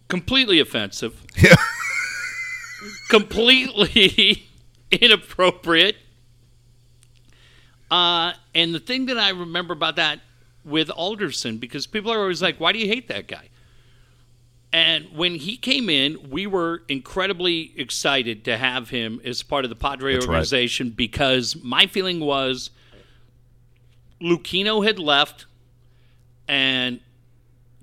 [0.08, 1.54] completely offensive, Yeah.
[3.08, 4.46] completely
[4.90, 5.96] inappropriate.
[7.90, 10.20] Uh, and the thing that I remember about that
[10.64, 13.48] with Alderson, because people are always like, why do you hate that guy?
[14.72, 19.68] And when he came in, we were incredibly excited to have him as part of
[19.68, 20.32] the Padre That's right.
[20.32, 22.70] organization because my feeling was
[24.20, 25.46] Lucchino had left,
[26.48, 26.98] and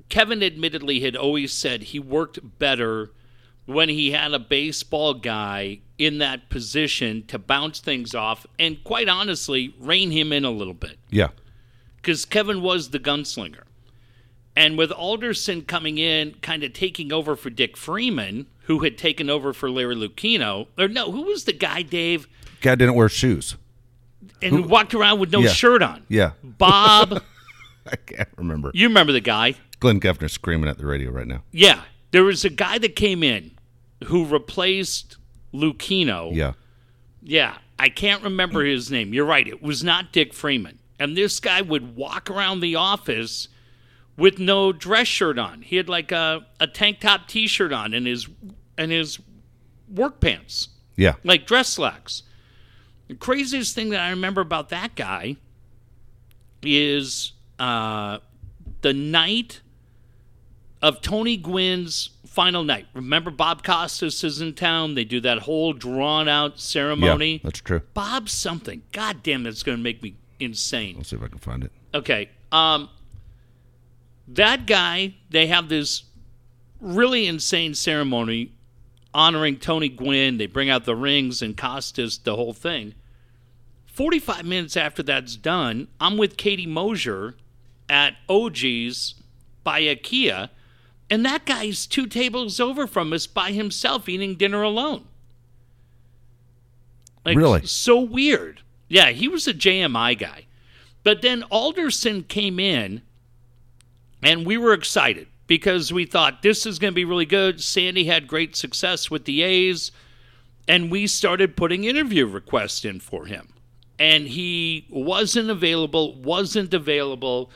[0.09, 3.11] Kevin admittedly had always said he worked better
[3.65, 9.07] when he had a baseball guy in that position to bounce things off and, quite
[9.07, 11.29] honestly, rein him in a little bit Yeah.
[11.97, 13.63] because Kevin was the gunslinger.
[14.55, 19.29] And with Alderson coming in, kind of taking over for Dick Freeman, who had taken
[19.29, 22.27] over for Larry Lucchino, or no, who was the guy, Dave,
[22.61, 23.55] Guy didn't wear shoes.
[24.41, 25.49] and who walked around with no Yeah.
[25.51, 26.03] shirt on?
[26.09, 26.31] Yeah.
[26.43, 27.23] Bob,
[27.91, 28.71] I can't remember.
[28.73, 29.55] you remember the guy?
[29.79, 31.43] Glenn Geffner screaming at the radio right now.
[31.51, 31.81] Yeah,
[32.11, 33.51] there was a guy that came in
[34.05, 35.17] who replaced
[35.53, 36.33] Lucchino.
[36.35, 36.53] Yeah.
[37.23, 39.13] Yeah, I can't remember his name.
[39.13, 39.47] You're right.
[39.47, 40.79] It was not Dick Freeman.
[40.99, 43.47] And this guy would walk around the office
[44.17, 45.61] with no dress shirt on.
[45.61, 48.27] He had like a, a tank top t shirt on and his
[48.77, 49.19] and his
[49.87, 51.15] work pants, Yeah.
[51.23, 52.23] like dress slacks.
[53.07, 55.35] The craziest thing that I remember about that guy
[56.63, 58.19] is uh,
[58.81, 59.61] the night
[60.81, 62.87] of Tony Gwynn's final night.
[62.93, 64.95] Remember, Bob Costas is in town.
[64.95, 67.33] They do that whole drawn out ceremony.
[67.33, 67.39] Yeah.
[67.43, 67.81] That's true.
[67.93, 68.83] Bob something.
[68.93, 70.95] God damn, that's going to make me insane.
[70.95, 71.73] Let's see if I can find it.
[71.93, 72.29] Okay.
[72.53, 72.89] Um,
[74.29, 76.03] that guy, they have this
[76.79, 78.53] really insane ceremony
[79.13, 80.37] honoring Tony Gwynn.
[80.37, 82.95] They bring out the rings and Costas, the whole thing.
[83.87, 87.35] 45 minutes after that's done, I'm with Katie Mosier
[87.89, 89.15] at OG's
[89.65, 90.49] by IKEA,
[91.11, 95.03] and that guy's two tables over from us by himself eating dinner alone.
[97.25, 97.65] Like, Really?
[97.65, 98.61] So weird.
[98.87, 100.45] Yeah, he was a JMI guy.
[101.03, 103.01] But then Alderson came in,
[104.23, 107.61] and we were excited because we thought this is going to be really good.
[107.61, 109.91] Sandy had great success with the A's,
[110.65, 113.53] and we started putting interview requests in for him.
[113.99, 117.51] And he wasn't available, wasn't available.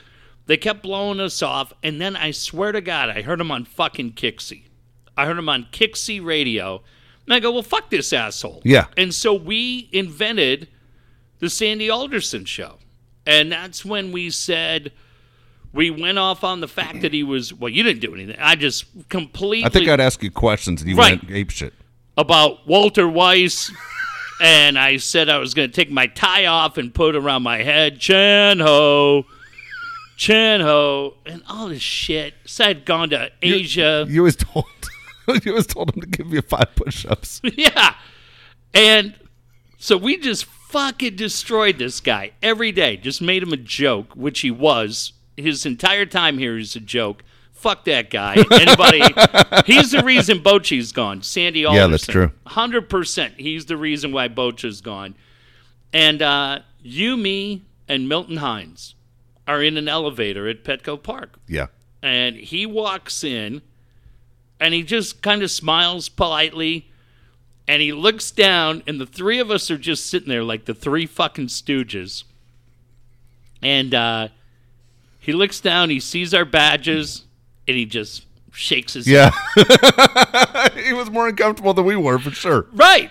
[0.46, 1.72] They kept blowing us off.
[1.82, 4.64] And then I swear to God, I heard him on fucking Kixie.
[5.16, 6.82] I heard him on Kixie radio.
[7.26, 8.62] And I go, well, fuck this asshole.
[8.64, 8.86] Yeah.
[8.96, 10.68] And so we invented
[11.40, 12.78] the Sandy Alderson show.
[13.26, 14.92] And that's when we said
[15.72, 18.36] we went off on the fact that he was well, you didn't do anything.
[18.38, 21.20] I just completely I think I'd ask you questions and you Right.
[21.20, 21.74] went ape shit.
[22.16, 23.72] about Walter Weiss
[24.40, 27.58] and I said I was gonna take my tie off and put it around my
[27.58, 27.98] head.
[27.98, 29.26] Chan ho.
[30.16, 32.34] Chan ho and all this shit.
[32.46, 34.06] So I'd gone to Asia.
[34.08, 34.64] You always told
[35.44, 37.42] you always told him to give you five push-ups.
[37.56, 37.94] yeah.
[38.72, 39.14] And
[39.78, 42.96] so we just fucking destroyed this guy every day.
[42.96, 45.12] Just made him a joke, which he was.
[45.36, 47.22] His entire time here is a joke.
[47.52, 48.34] Fuck that guy.
[48.50, 49.02] Anybody?
[49.66, 51.22] he's the reason Bochy's gone.
[51.22, 51.82] Sandy Alderson.
[51.82, 52.32] Yeah, that's true.
[52.46, 53.34] Hundred percent.
[53.36, 55.14] He's the reason why Bochy's gone.
[55.92, 58.94] And uh, you, me, and Milton Hines
[59.46, 61.66] are in an elevator at Petco Park Yeah.
[62.02, 63.62] and he walks in
[64.60, 66.88] and he just kind of smiles politely
[67.68, 70.74] and he looks down and the three of us are just sitting there like the
[70.74, 72.24] three fucking stooges
[73.62, 74.28] and uh,
[75.18, 77.24] he looks down he sees our badges
[77.68, 79.32] and he just shakes his head.
[79.56, 80.68] Yeah.
[80.82, 82.66] he was more uncomfortable than we were for sure.
[82.72, 83.10] Right.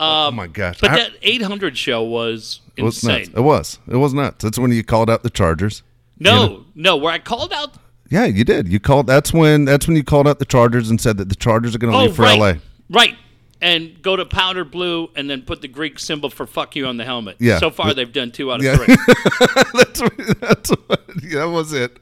[0.00, 0.80] Oh um, my gosh.
[0.80, 3.18] But I- that 800 show was it was insane.
[3.22, 3.28] nuts.
[3.36, 3.78] It was.
[3.88, 4.42] It was nuts.
[4.44, 5.82] That's when you called out the Chargers.
[6.18, 7.74] No, no, where I called out.
[8.08, 8.68] Yeah, you did.
[8.68, 9.06] You called.
[9.06, 9.64] That's when.
[9.64, 11.98] That's when you called out the Chargers and said that the Chargers are going to
[11.98, 12.38] Oh, leave for right.
[12.38, 12.52] LA.
[12.88, 13.14] Right.
[13.60, 16.98] And go to powder blue and then put the Greek symbol for fuck you on
[16.98, 17.36] the helmet.
[17.40, 17.58] Yeah.
[17.58, 18.76] So far, But- they've done two out of Yeah.
[18.76, 18.94] three.
[19.74, 21.98] that's what, that's what, yeah, that was it.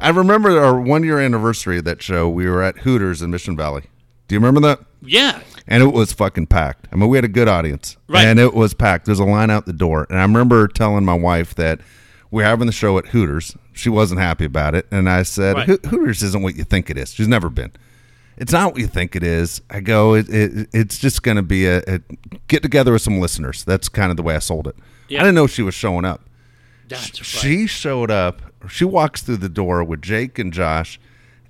[0.00, 2.28] I remember our one year anniversary of that show.
[2.28, 3.82] We were at Hooters in Mission Valley.
[4.28, 4.80] Do you remember that?
[5.02, 5.40] yeah.
[5.68, 6.88] And it was fucking packed.
[6.92, 8.24] I mean, we had a good audience, Right.
[8.26, 9.06] and it was packed.
[9.06, 11.80] There's a line out the door, and I remember telling my wife that
[12.30, 13.56] we're having the show at Hooters.
[13.72, 15.84] She wasn't happy about it, and I said, Right.
[15.86, 17.12] "Hooters isn't what you think it is.
[17.14, 17.70] She's never been.
[18.36, 21.42] It's not what you think it is." I go, it, it, "It's just going to
[21.42, 22.00] be a, a
[22.48, 24.74] get together with some listeners." That's kind of the way I sold it.
[25.10, 26.22] I didn't know she was showing up.
[26.88, 27.24] That's right.
[27.26, 28.42] She showed up.
[28.68, 30.98] She walks through the door with Jake and Josh,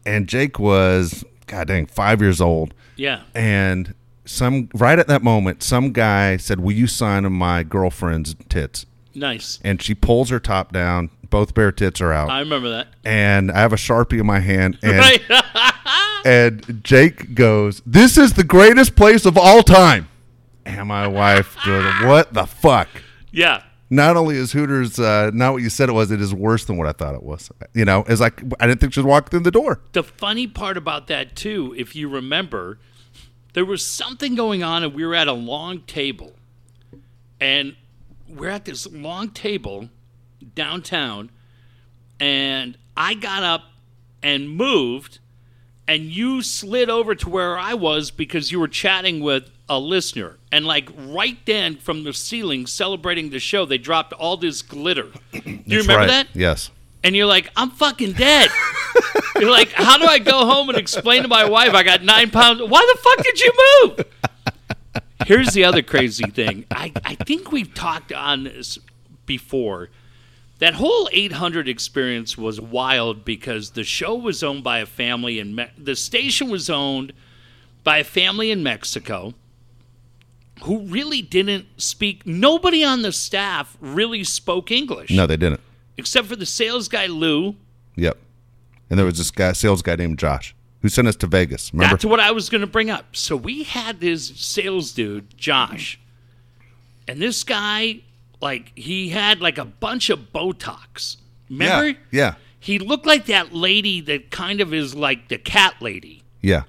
[0.04, 3.20] and Jake was god dang five years old yeah.
[3.34, 3.94] and
[4.24, 9.58] some right at that moment some guy said will you sign my girlfriend's tits Nice.
[9.64, 12.88] and she pulls her top down both bare tits are out I remember that.
[13.04, 15.22] and i have a sharpie in my hand and Right.
[16.24, 20.08] and jake goes this is the greatest place of all time
[20.64, 22.88] and my wife goes what the fuck
[23.32, 23.62] yeah.
[23.90, 26.76] not only is hooters uh, not what you said it was it is worse than
[26.76, 29.40] what i thought it was you know it's like i didn't think she'd walk through
[29.40, 32.78] the door The funny part about that too, if you remember,
[33.52, 36.32] there was something going on, and we were at a long table,
[37.40, 37.76] and
[38.28, 39.88] we're at this long table
[40.54, 41.30] downtown,
[42.18, 43.64] and I got up
[44.22, 45.18] and moved,
[45.86, 50.38] and you slid over to where I was because you were chatting with a listener,
[50.50, 55.10] and like right then from the ceiling, celebrating the show, they dropped all this glitter.
[55.32, 56.06] Do you remember right.
[56.08, 56.28] that?
[56.34, 56.70] yes
[57.04, 58.50] and you're like, I'm fucking dead.
[59.40, 62.30] you're like, how do I go home and explain to my wife I got nine
[62.30, 62.62] pounds?
[62.62, 64.06] Why the fuck did you move?
[65.26, 66.64] Here's the other crazy thing.
[66.70, 68.78] I, I think we've talked on this
[69.26, 69.88] before.
[70.58, 75.54] That whole 800 experience was wild because the show was owned by a family in
[75.56, 77.12] Me- the station was owned
[77.82, 79.34] by a family in Mexico
[80.62, 82.24] who really didn't speak.
[82.24, 85.60] Nobody on the staff really spoke English no they didn't
[85.96, 87.56] except for the sales guy Lou.
[87.96, 88.18] Yep.
[88.90, 91.72] And there was this guy, sales guy named Josh, who sent us to Vegas.
[91.72, 91.94] Remember?
[91.94, 93.16] That's what I was going to bring up.
[93.16, 95.98] So we had this sales dude, Josh,
[97.08, 98.00] and this guy,
[98.40, 101.16] like, he had like a bunch of Botox.
[101.48, 101.88] Remember?
[101.88, 101.94] Yeah.
[102.10, 102.34] Yeah.
[102.60, 106.22] He looked like that lady that kind of is like the cat lady.
[106.42, 106.62] Yeah.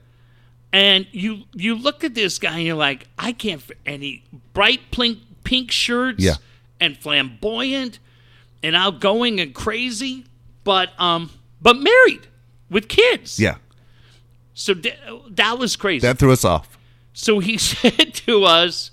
[0.72, 3.62] And you you look at this guy and you're like, I can't.
[3.62, 6.36] f- And he bright pink pink shirts, Yeah.
[6.80, 8.00] and flamboyant,
[8.64, 10.26] and outgoing and crazy,
[10.64, 11.30] but um,
[11.62, 12.28] but married
[12.70, 13.40] with kids.
[13.40, 13.58] Yeah.
[14.54, 14.98] So th-
[15.32, 16.08] that was crazy.
[16.08, 16.78] That threw us off.
[17.14, 18.92] so he said to us,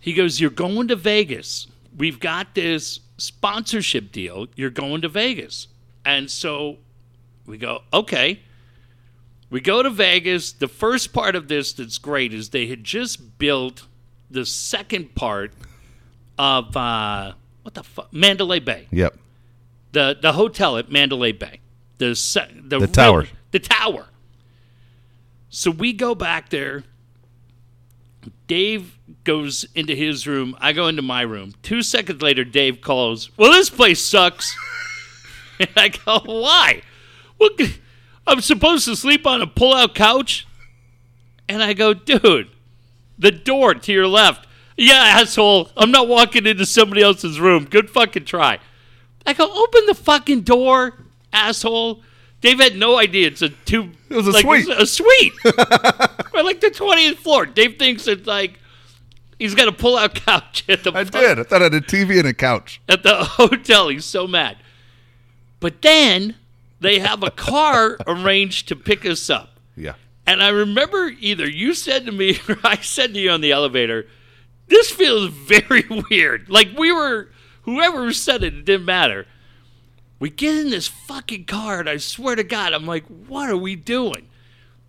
[0.00, 1.66] he goes, "You're going to Vegas.
[1.96, 4.46] We've got this sponsorship deal.
[4.54, 5.68] You're going to Vegas."
[6.04, 6.78] And so
[7.46, 8.40] we go, "Okay."
[9.48, 10.50] We go to Vegas.
[10.50, 13.86] The first part of this that's great is they had just built
[14.28, 15.52] the second part
[16.36, 17.34] of uh,
[17.66, 19.16] what the fuck Mandalay Bay Yep.
[19.92, 21.58] the the hotel at Mandalay Bay,
[21.98, 22.08] the
[22.64, 23.26] the, The tower.
[23.50, 24.06] the tower.
[25.48, 26.84] So we go back there.
[28.46, 30.56] Dave goes into his room.
[30.60, 31.54] I go into my room.
[31.62, 33.30] Two seconds later, Dave calls.
[33.36, 34.56] Well, this place sucks.
[35.60, 36.82] and I go, why?
[37.38, 37.74] Well, g-
[38.26, 40.46] I'm supposed to sleep on a pull-out couch.
[41.48, 42.50] And I go, dude,
[43.18, 44.46] the door to your left.
[44.76, 45.70] Yeah, asshole.
[45.76, 47.64] I'm not walking into somebody else's room.
[47.64, 48.58] Good fucking try.
[49.26, 50.94] I go, open the fucking door,
[51.32, 52.02] asshole.
[52.42, 53.90] Dave had no idea it's a two.
[54.10, 54.68] It was a like, suite.
[54.68, 55.32] A suite.
[56.34, 57.46] We're like the twentieth floor.
[57.46, 58.60] Dave thinks it's like
[59.38, 61.38] he's got a pull-out couch at the I fuck- did.
[61.38, 62.80] I thought I had a TV and a couch.
[62.88, 63.88] at the hotel.
[63.88, 64.58] He's so mad.
[65.58, 66.36] But then
[66.80, 69.58] they have a car arranged to pick us up.
[69.74, 69.94] Yeah.
[70.26, 73.52] And I remember either you said to me or I said to you on the
[73.52, 74.06] elevator,
[74.68, 76.48] this feels very weird.
[76.48, 77.28] Like we were,
[77.62, 79.26] whoever said it, it didn't matter.
[80.18, 83.56] We get in this fucking car, and I swear to God, I'm like, what are
[83.56, 84.28] we doing?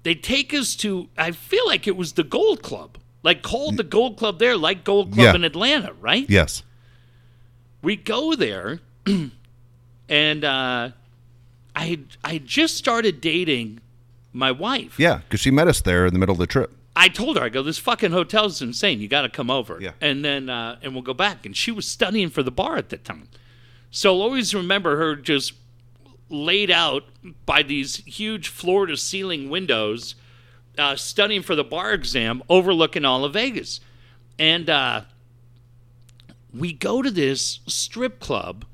[0.03, 2.97] They take us to, I feel like it was the Gold Club.
[3.23, 5.35] Like called the Gold Club there, like Gold Club Yeah.
[5.35, 6.25] in Atlanta, right?
[6.29, 6.63] Yes.
[7.81, 8.79] we go there
[10.07, 10.91] and uh,
[11.75, 13.81] I I just started dating
[14.31, 14.97] my wife.
[14.99, 16.71] Yeah, because she met us there in the middle of the trip.
[16.99, 18.99] I told her, I go, this fucking hotel's insane.
[18.99, 19.77] You got to come over.
[19.79, 19.91] Yeah.
[20.01, 21.45] And then, uh, and we'll go back.
[21.45, 23.27] And she was studying for the bar at the time.
[23.91, 25.53] So I'll always remember her just
[26.27, 27.03] laid out
[27.45, 30.15] by these huge floor to ceiling windows,
[30.79, 33.79] uh, studying for the bar exam, overlooking all of Vegas.
[34.39, 35.01] And uh,
[36.51, 38.65] we go to this strip club,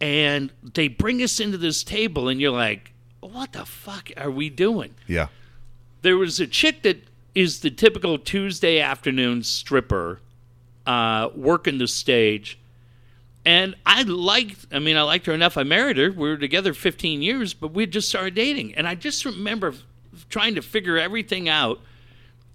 [0.00, 4.48] and they bring us into this table, and you're like, what the fuck are we
[4.48, 4.94] doing?
[5.06, 5.28] Yeah.
[6.02, 7.02] There was a chick that
[7.34, 10.20] is the typical Tuesday afternoon stripper
[10.86, 12.58] uh, working the stage.
[13.44, 15.56] And I liked, I mean, I liked her enough.
[15.56, 16.10] I married her.
[16.10, 18.74] We were together 15 years, but we had just started dating.
[18.74, 19.74] And I just remember
[20.28, 21.80] trying to figure everything out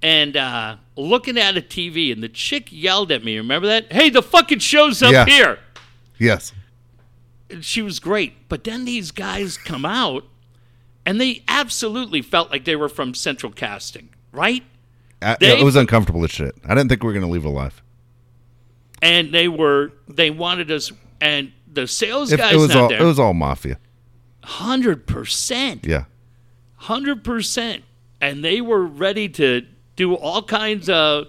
[0.04, 2.12] and uh, looking at a TV.
[2.12, 3.38] And the chick yelled at me.
[3.38, 3.92] Remember that?
[3.92, 5.58] Hey, the fucking show's up here
[6.20, 6.54] Yes.
[7.62, 8.48] she was great.
[8.50, 10.26] But then these guys come out
[11.06, 14.64] and they absolutely felt like they were from Central Casting, right?
[15.22, 16.56] Uh, They- it was uncomfortable as shit.
[16.66, 17.82] I didn't think we were going to leave alive.
[19.02, 20.92] And they were they wanted us
[21.22, 23.02] and the sales If guys it was not all there.
[23.02, 23.78] it was all mafia.
[24.44, 25.86] hundred percent.
[25.86, 26.06] Yeah.
[26.78, 27.84] Hundred percent.
[28.22, 31.28] And they were ready to do all kinds of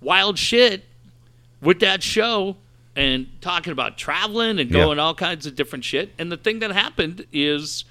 [0.00, 0.84] wild shit
[1.60, 2.56] with that show
[2.96, 4.78] and talking about traveling and Yeah.
[4.84, 6.12] going all kinds of different shit.
[6.18, 7.84] And the thing that happened is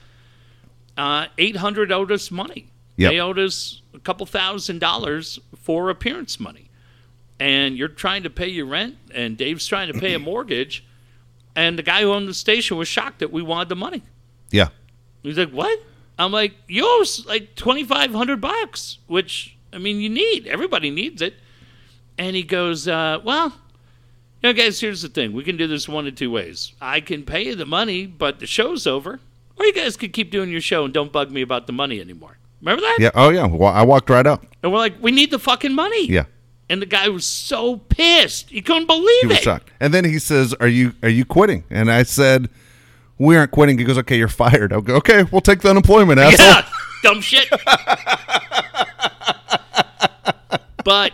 [0.97, 2.69] uh, 800 owed us money.
[2.97, 3.11] Yep.
[3.11, 6.69] They owed us a couple thousand dollars for appearance money.
[7.39, 10.85] And you're trying to pay your rent, and Dave's trying to pay a mortgage.
[11.55, 14.03] And the guy who owned the station was shocked that we wanted the money.
[14.51, 14.69] Yeah.
[15.23, 15.79] He's like, "What?"
[16.17, 20.47] I'm like, "You owe us like twenty five hundred bucks, which I mean, you need.
[20.47, 21.33] Everybody needs it."
[22.17, 23.53] And he goes, uh, "Well,
[24.41, 25.33] you know, guys, here's the thing.
[25.33, 26.73] We can do this one of two ways.
[26.81, 29.19] I can pay you the money, but the show's over,
[29.57, 31.99] or you guys could keep doing your show and don't bug me about the money
[32.01, 32.97] anymore." Remember that?
[32.99, 33.11] Yeah.
[33.13, 33.45] Oh yeah.
[33.45, 34.45] Well, I walked right out.
[34.61, 36.25] And we're like, "We need the fucking money." Yeah.
[36.69, 39.69] And the guy was so pissed, he couldn't believe He was shocked.
[39.81, 42.49] And then he says, "Are you are you quitting?" And I said,
[43.17, 46.19] "We aren't quitting." He goes, "Okay, you're fired." I go, "Okay, we'll take the unemployment,
[46.19, 46.65] asshole." Yeah,
[47.03, 47.49] dumb shit.
[50.85, 51.11] but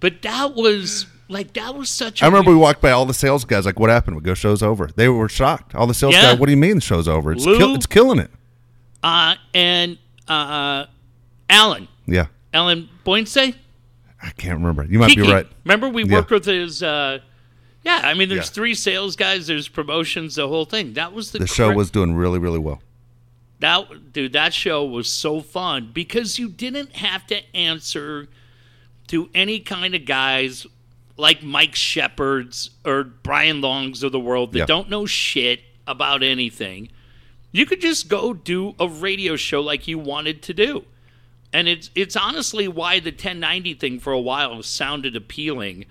[0.00, 2.20] but that was like that was such.
[2.22, 3.64] a I remember we walked by all the sales guys.
[3.66, 4.16] Like, what happened?
[4.16, 5.74] We go, "Show's over." They were shocked.
[5.74, 6.22] All the sales Yeah.
[6.32, 6.38] guys.
[6.40, 7.32] What do you mean the show's over?
[7.32, 8.30] It's Lou- kill, it's killing it.
[9.02, 9.98] uh, and
[10.28, 10.86] uh,
[11.50, 12.26] Alan Yeah.
[12.52, 13.54] Alan Boynsay.
[14.22, 14.84] I can't remember.
[14.84, 15.22] You might Kiki.
[15.22, 15.46] be right.
[15.64, 16.14] Remember we Yeah.
[16.16, 16.82] worked with his.
[16.82, 17.18] Uh,
[17.84, 18.52] yeah, I mean, there's Yeah.
[18.52, 19.46] three sales guys.
[19.46, 20.36] There's promotions.
[20.36, 20.94] The whole thing.
[20.94, 22.80] That was the The show was doing really really well.
[23.60, 28.28] that dude that show was so fun because you didn't have to answer
[29.08, 30.66] to any kind of guys
[31.16, 34.66] like Mike Shepard's or Brian Longs of the world that Yeah.
[34.66, 36.88] don't know shit about anything.
[37.52, 40.84] You could just go do a radio show like you wanted to do.
[41.52, 45.84] And it's it's honestly why the 1090 thing for a while sounded appealing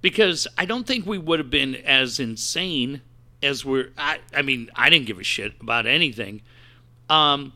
[0.00, 3.02] because I don't think we would have been as insane
[3.42, 6.40] as we're I, I mean, I didn't give a shit about anything.
[7.10, 7.52] Um,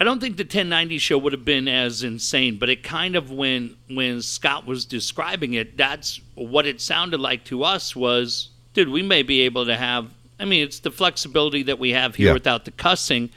[0.00, 3.30] I don't think the 1090 show would have been as insane, but it kind of
[3.32, 8.88] when when Scott was describing it, that's what it sounded like to us was, dude,
[8.88, 10.08] we may be able to have.
[10.38, 12.32] I mean, it's the flexibility that we have here Yeah.
[12.34, 13.30] without the cussing.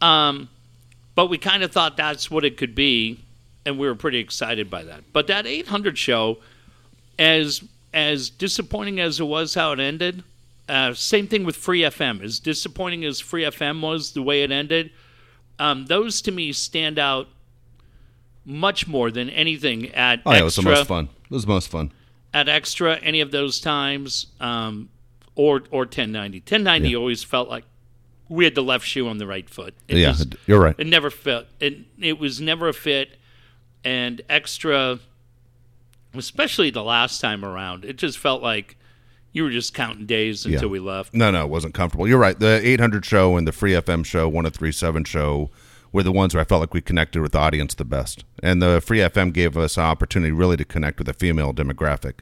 [0.00, 0.48] Um,
[1.14, 3.20] but we kind of thought that's what it could be,
[3.64, 5.04] and we were pretty excited by that.
[5.12, 6.38] But that 800 show,
[7.18, 10.24] as as disappointing as it was how it ended,
[10.68, 12.20] uh, same thing with Free FM.
[12.20, 14.90] As disappointing as Free FM was the way it ended,
[15.58, 17.28] um, those to me stand out
[18.44, 21.08] much more than anything at Oh, yeah, it was the most fun.
[21.24, 21.92] It was the most fun.
[22.32, 24.88] At extra, any of those times, um,
[25.36, 26.38] or or 1090.
[26.40, 26.96] 1090 Yeah.
[26.98, 27.64] always felt like
[28.28, 29.74] we had the left shoe on the right foot.
[29.88, 30.14] It yeah,
[30.46, 30.74] you're right.
[30.78, 31.46] it never fit.
[31.60, 33.16] It it was never a fit,
[33.84, 34.98] and extra,
[36.14, 38.76] especially the last time around, it just felt like
[39.34, 40.66] you were just counting days until Yeah.
[40.68, 41.12] we left.
[41.12, 42.08] No, no, it wasn't comfortable.
[42.08, 42.38] You're right.
[42.38, 45.50] The 800 show and the Free FM show, 1037 show,
[45.92, 48.24] were the ones where I felt like we connected with the audience the best.
[48.42, 52.20] And the Free FM gave us an opportunity really to connect with a female demographic,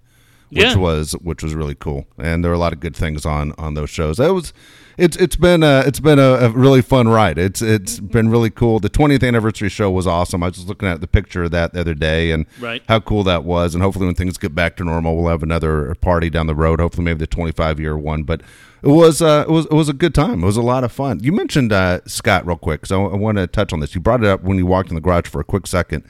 [0.52, 0.76] which Yeah.
[0.76, 2.06] was which was really cool.
[2.18, 4.20] And there were a lot of good things on on those shows.
[4.20, 4.52] It was
[4.98, 7.38] it's it's been a, it's been a, a really fun ride.
[7.38, 8.78] It's it's been really cool.
[8.78, 10.42] The 20th anniversary show was awesome.
[10.42, 12.82] I was just looking at the picture of that the other day and Right.
[12.88, 13.74] how cool that was.
[13.74, 16.78] And hopefully, when things get back to normal, we'll have another party down the road.
[16.80, 18.22] Hopefully, maybe the 25 year one.
[18.24, 18.42] But
[18.82, 20.42] it was uh, it was it was a good time.
[20.42, 21.20] It was a lot of fun.
[21.22, 23.94] You mentioned uh, Scott real quick, so I, want to touch on this.
[23.94, 26.04] You brought it up when you walked in the garage for a quick second.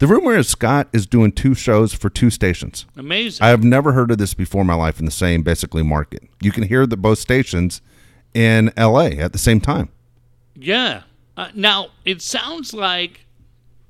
[0.00, 2.86] The rumor is Scott is doing two shows for two stations.
[2.96, 3.44] Amazing.
[3.44, 6.22] I have never heard of this before in my life in the same basically market.
[6.40, 7.82] You can hear the both stations
[8.32, 9.18] in L.A.
[9.18, 9.90] at the same time.
[10.54, 11.02] Yeah.
[11.36, 13.26] Uh, now it sounds like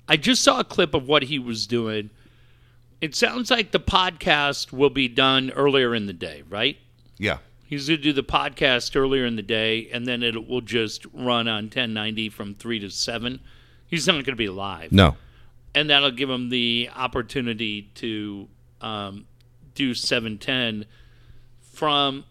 [0.09, 2.11] I just saw a clip of what he was doing.
[3.01, 6.77] It sounds like the podcast will be done earlier in the day, right?
[7.19, 7.39] Yeah.
[7.67, 11.07] He's going to do the podcast earlier in the day, and then it will just
[11.13, 13.39] run on 1090 from 3 to 7.
[13.87, 14.91] He's not going to be live.
[14.91, 15.15] No.
[15.75, 18.49] And that'll give him the opportunity to
[18.81, 19.27] um,
[19.75, 20.87] do 710
[21.61, 22.25] from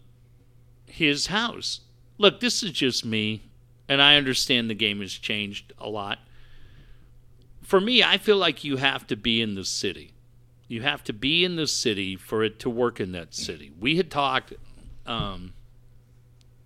[0.86, 1.80] his house.
[2.18, 3.42] Look, this is just me,
[3.88, 6.18] and I understand the game has changed a lot.
[7.62, 10.12] For me, I feel like you have to be in the city.
[10.68, 13.72] You have to be in the city for it to work in that city.
[13.78, 14.52] We had talked
[15.06, 15.54] um,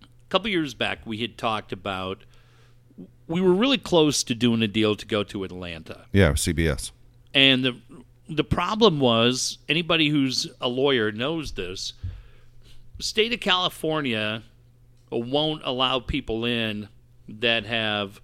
[0.03, 0.99] a couple years back.
[1.05, 2.23] We had talked about
[3.27, 6.05] we were really close to doing a deal to go to Atlanta.
[6.11, 6.91] Yeah, CBS.
[7.33, 7.75] And the
[8.27, 11.93] the problem was anybody who's a lawyer knows this.
[12.99, 14.43] State of California
[15.11, 16.89] won't allow people in
[17.27, 18.19] that have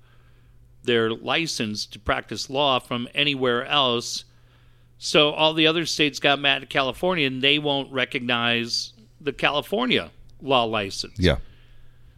[0.84, 4.24] their license to practice law from anywhere else.
[4.97, 10.12] So all the other states got mad at California and they won't recognize the California
[10.41, 11.20] law license.
[11.20, 11.38] Yeah.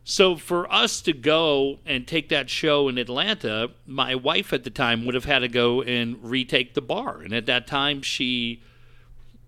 [0.05, 4.69] So for us to go and take that show in Atlanta, my wife at the
[4.69, 7.21] time would have had to go and retake the bar.
[7.21, 8.61] And at that time, she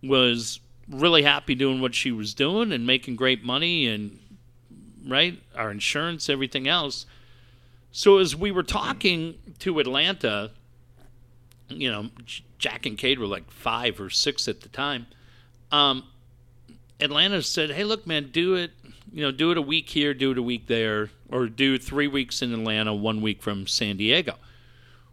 [0.02, 4.20] was really happy doing what she was doing and making great money and
[5.06, 7.06] right our insurance, everything else.
[7.92, 10.52] So as we were talking to Atlanta,
[11.70, 12.10] you know,
[12.60, 15.08] Jack and Kate were like five or six at the time.
[15.72, 16.06] Um,
[17.00, 18.72] Atlanta said, "Hey, look, man, do it.
[19.16, 22.06] You know, do it a week here, do it a week there, or do three
[22.06, 24.36] weeks in Atlanta, one week from San Diego."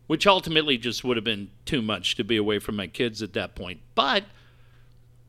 [0.09, 3.33] Which ultimately just would have been too much to be away from my kids at
[3.35, 3.79] that point.
[3.95, 4.25] But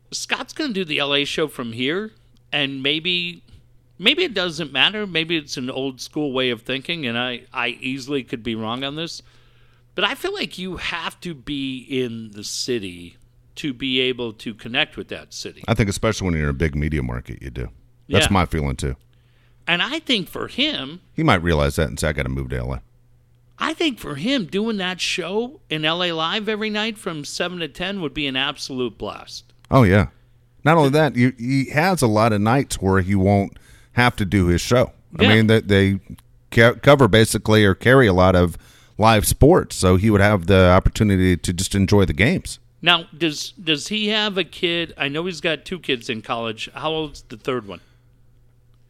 [0.10, 2.14] Scott's going to do the LA show from here,
[2.52, 3.44] and maybe,
[4.00, 5.06] maybe it doesn't matter.
[5.06, 8.84] Maybe it's an old school way of thinking, and I, I easily could be wrong
[8.84, 9.22] on this.
[9.94, 13.18] But I feel like you have to be in the city
[13.58, 15.64] to be able to connect with that city.
[15.68, 17.70] I think especially when you're in a big media market, you do.
[18.14, 18.34] That's Yeah.
[18.34, 18.96] my feeling too.
[19.68, 22.50] And I think for him, He might realize that and say, "I got to move
[22.50, 22.80] to LA."
[23.60, 27.68] I think for him doing that show in LA Live every night from 7 to
[27.68, 29.46] 10 would be an absolute blast.
[29.72, 30.08] Oh yeah.
[30.66, 33.58] Not only that, you, he has a lot of nights where he won't
[33.94, 34.92] have to do his show.
[35.20, 35.30] Yeah.
[35.30, 36.00] I mean, they, they
[36.52, 38.58] cover basically or carry a lot of
[38.98, 42.60] live sports, so he would have the opportunity to just enjoy the games.
[42.82, 44.94] Now, does does he have a kid?
[44.98, 46.70] I know he's got two kids in college.
[46.74, 47.80] How old's the third one?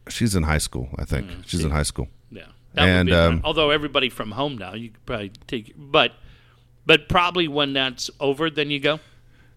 [0.08, 1.30] She's in high school, I think.
[1.46, 2.08] She's in high school.
[2.30, 2.42] Yeah.
[2.74, 6.12] That And, would be, um, although everybody from home now, you could probably take but
[6.86, 9.00] but probably when that's over then you go.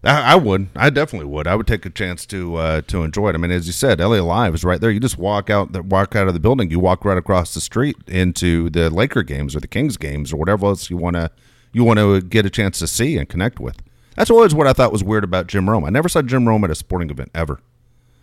[0.04, 0.68] I, I would.
[0.76, 1.46] I definitely would.
[1.48, 3.34] I would take a chance to uh, to enjoy it.
[3.34, 4.90] I mean, as you said, LA Live is right there.
[4.90, 6.70] You just walk out, the, walk out of the building.
[6.70, 10.36] You walk right across the street into the Laker games or the Kings games or
[10.36, 11.30] whatever else you want to
[11.72, 13.82] you want to get a chance to see and connect with.
[14.16, 15.84] That's always what I thought was weird about Jim Rome.
[15.84, 17.60] I never saw Jim Rome at a sporting event ever.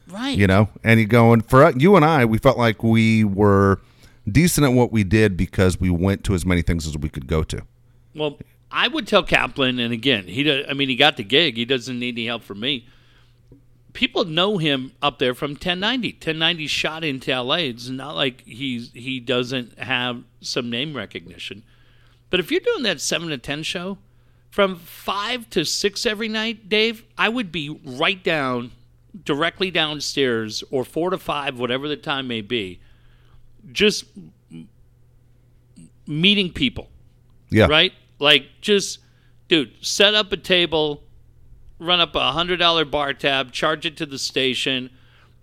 [0.07, 0.37] Right.
[0.37, 3.79] You know, and you going for you and I, we felt like we were
[4.29, 7.27] decent at what we did because we went to as many things as we could
[7.27, 7.61] go to.
[8.13, 8.37] Well,
[8.71, 11.57] I would tell Kaplan, and again, he does, I mean, he got the gig.
[11.57, 12.87] He doesn't need any help from me.
[13.93, 16.13] People know him up there from 1090.
[16.13, 17.55] 1090 shot into LA.
[17.55, 21.63] It's not like he's he doesn't have some name recognition.
[22.29, 23.97] But if you're doing that seven to ten show,
[24.49, 28.71] from five to six every night, Dave, I would be right down,
[29.23, 32.79] directly downstairs, or four to five, whatever the time may be,
[33.71, 34.05] just
[36.07, 36.89] meeting people
[37.49, 37.93] Yeah, right?
[38.19, 38.99] Like just,
[39.47, 41.03] dude, set up a table,
[41.79, 44.89] run up a hundred dollar bar tab, charge it to the station,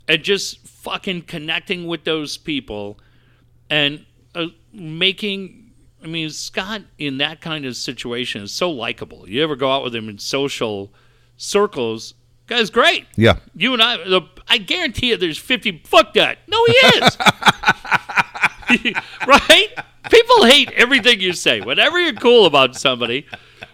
[0.09, 2.99] and just fucking connecting with those people,
[3.70, 4.05] and
[4.35, 5.59] uh, making.
[6.03, 9.29] I mean, Scott in that kind of situation is so likable.
[9.29, 10.93] You ever go out with him in social
[11.37, 12.14] circles?
[12.53, 13.07] Guy's great.
[13.17, 15.83] yeah, You and I, the, I guarantee you, there's 50.
[15.87, 16.39] Fuck that.
[16.49, 17.17] No, he is.
[19.27, 19.69] right?
[20.11, 23.27] People hate everything you say, whenever you're cool about somebody.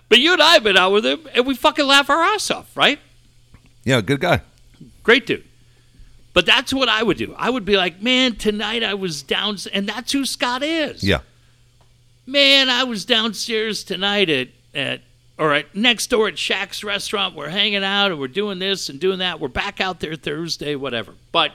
[0.09, 2.51] But you and I have been out with him, and we fucking laugh our ass
[2.51, 2.99] off, right?
[3.85, 4.01] yeah.
[4.01, 4.43] Good guy.
[5.03, 5.45] Great dude.
[6.35, 7.35] But that's what I would do.
[7.37, 11.03] I would be like, man, tonight I was down, and that's who Scott is.
[11.03, 11.21] Yeah,
[12.27, 15.01] Man, I was downstairs tonight at, at
[15.39, 17.35] or at next door at Shaq's restaurant.
[17.35, 19.41] We're hanging out and we're doing this and doing that.
[19.41, 21.15] We're back out there Thursday, whatever.
[21.33, 21.53] But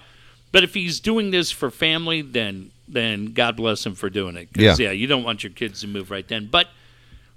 [0.51, 4.49] but if he's doing this for family, then then God bless him for doing it.
[4.55, 4.75] Yeah.
[4.77, 6.47] yeah, you don't want your kids to move right then.
[6.51, 6.67] But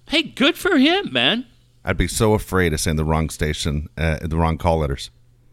[0.08, 1.46] hey, good for him, man.
[1.84, 5.10] I'd be so afraid of saying the wrong station, uh, the wrong call letters.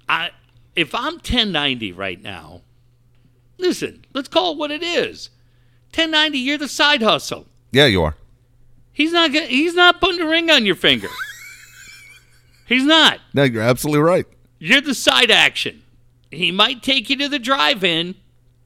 [0.09, 0.31] I
[0.75, 2.61] if I'm 1090 right now,
[3.57, 5.29] listen, let's call it what it is.
[5.95, 7.45] 1090, you're the side hustle.
[7.71, 8.15] Yeah, you are.
[8.93, 9.33] He's not.
[9.33, 11.09] gonna- He's not putting a ring on your finger.
[12.67, 13.19] he's not.
[13.33, 14.25] No, you're absolutely right.
[14.59, 15.81] You're the side action.
[16.31, 18.15] he might take you to the drive-in,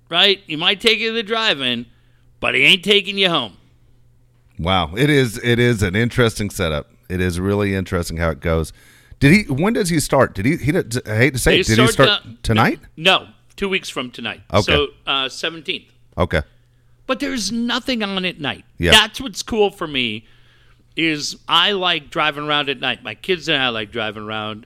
[0.09, 0.41] right?
[0.47, 1.85] He might take you to the drive-in,
[2.39, 3.57] but he ain't taking you home.
[4.59, 6.89] Wow, it is it is an interesting setup.
[7.09, 8.73] It is really interesting how it goes.
[9.19, 9.51] Did he?
[9.53, 10.33] When does he start?
[10.33, 10.57] Did he?
[10.57, 10.71] He?
[10.71, 12.79] I hate to say, it, did he start uh, tonight?
[12.95, 14.41] No, two weeks from tonight.
[14.53, 14.61] Okay.
[14.63, 15.91] So uh, seventeenth.
[16.17, 16.41] Okay.
[17.07, 18.65] But there's nothing on at night.
[18.77, 18.91] Yeah.
[18.91, 20.27] That's what's cool for me
[20.95, 23.03] is I like driving around at night.
[23.03, 24.65] My kids and I like driving around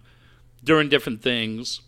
[0.63, 1.81] doing different things.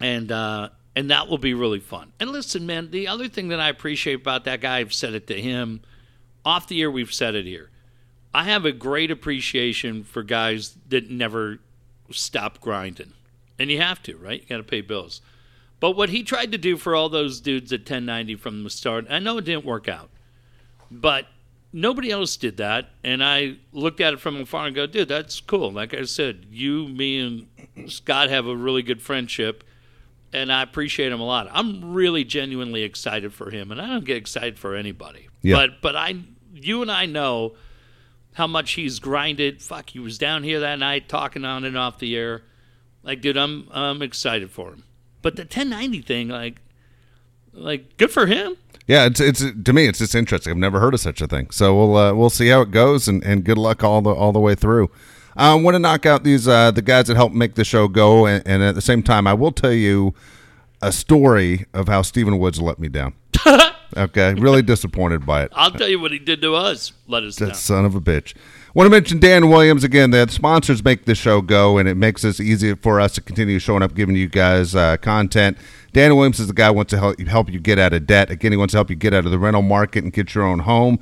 [0.00, 2.12] And uh and that will be really fun.
[2.18, 5.26] And listen, man, the other thing that I appreciate about that guy, I've said it
[5.26, 5.82] to him
[6.46, 7.70] off the air, we've said it here.
[8.32, 11.58] I have a great appreciation for guys that never
[12.12, 13.12] stop grinding.
[13.58, 14.40] And you have to, right?
[14.40, 15.20] You got to pay bills.
[15.78, 19.06] But what he tried to do for all those dudes at 1090 from the start,
[19.10, 20.10] I know it didn't work out,
[20.90, 21.26] but
[21.72, 22.90] nobody else did that.
[23.04, 25.70] And I looked at it from afar and go, dude, that's cool.
[25.70, 27.20] Like I said, you, me,
[27.76, 29.62] and Scott have a really good friendship,
[30.32, 31.48] and I appreciate him a lot.
[31.52, 35.28] I'm really genuinely excited for him, and I don't get excited for anybody.
[35.42, 35.56] Yeah.
[35.56, 36.16] But but I,
[36.54, 37.54] you and I know
[38.32, 39.62] how much he's grinded.
[39.62, 42.42] Fuck, he was down here that night talking on and off the air.
[43.02, 44.84] Like, dude, I'm I'm excited for him.
[45.26, 46.60] But the 1090 thing, like,
[47.52, 48.56] like good for him.
[48.86, 50.52] Yeah, it's it's to me it's just interesting.
[50.52, 51.50] I've never heard of such a thing.
[51.50, 54.30] So we'll uh, we'll see how it goes, and, and good luck all the all
[54.30, 54.88] the way through.
[55.36, 58.24] I want to knock out these uh, the guys that helped make the show go,
[58.24, 60.14] and, and at the same time, I will tell you
[60.80, 63.12] a story of how Stephen Woods let me down.
[63.96, 65.50] okay, really disappointed by it.
[65.56, 66.92] I'll tell you what he did to us.
[67.08, 67.54] Let us That down.
[67.56, 68.34] son of a bitch.
[68.76, 70.10] Want to mention Dan Williams again.
[70.10, 73.58] The sponsors make the show go, and it makes this easy for us to continue
[73.58, 75.56] showing up, giving you guys uh, content.
[75.94, 78.30] Dan Williams is the guy who wants to help help you get out of debt.
[78.30, 80.44] Again, he wants to help you get out of the rental market and get your
[80.44, 80.98] own home.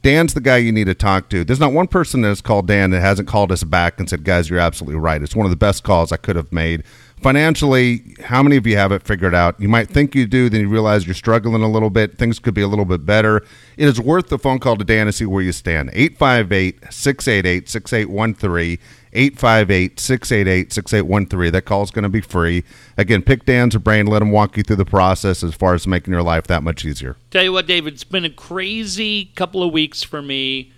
[0.00, 1.44] Dan's the guy you need to talk to.
[1.44, 4.24] There's not one person that has called Dan that hasn't called us back and said,
[4.24, 6.82] "Guys, you're absolutely right." It's one of the best calls I could have made.
[7.20, 9.60] Financially, how many of you have it figured out?
[9.60, 12.16] You might think you do, then you realize you're struggling a little bit.
[12.16, 13.44] Things could be a little bit better.
[13.76, 15.90] It is worth the phone call to Dan to see where you stand.
[15.92, 18.78] 858 688 6813.
[19.12, 21.52] 858 688 6813.
[21.52, 22.62] That call is going to be free.
[22.96, 26.12] Again, pick Dan's brain, let him walk you through the process as far as making
[26.12, 27.16] your life that much easier.
[27.30, 30.72] Tell you what, David, it's been a crazy couple of weeks for me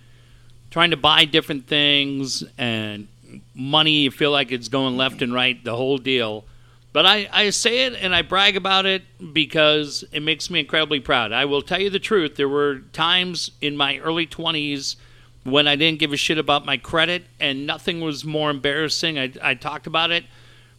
[0.71, 3.07] trying to buy different things and
[3.53, 4.03] money.
[4.03, 6.45] You feel like it's going left and right, the whole deal.
[6.93, 10.99] But I, I say it and I brag about it because it makes me incredibly
[10.99, 11.31] proud.
[11.31, 12.35] I will tell you the truth.
[12.35, 14.97] There were times in my early 20s
[15.43, 19.17] when I didn't give a shit about my credit, and nothing was more embarrassing.
[19.17, 20.25] I, I talked about it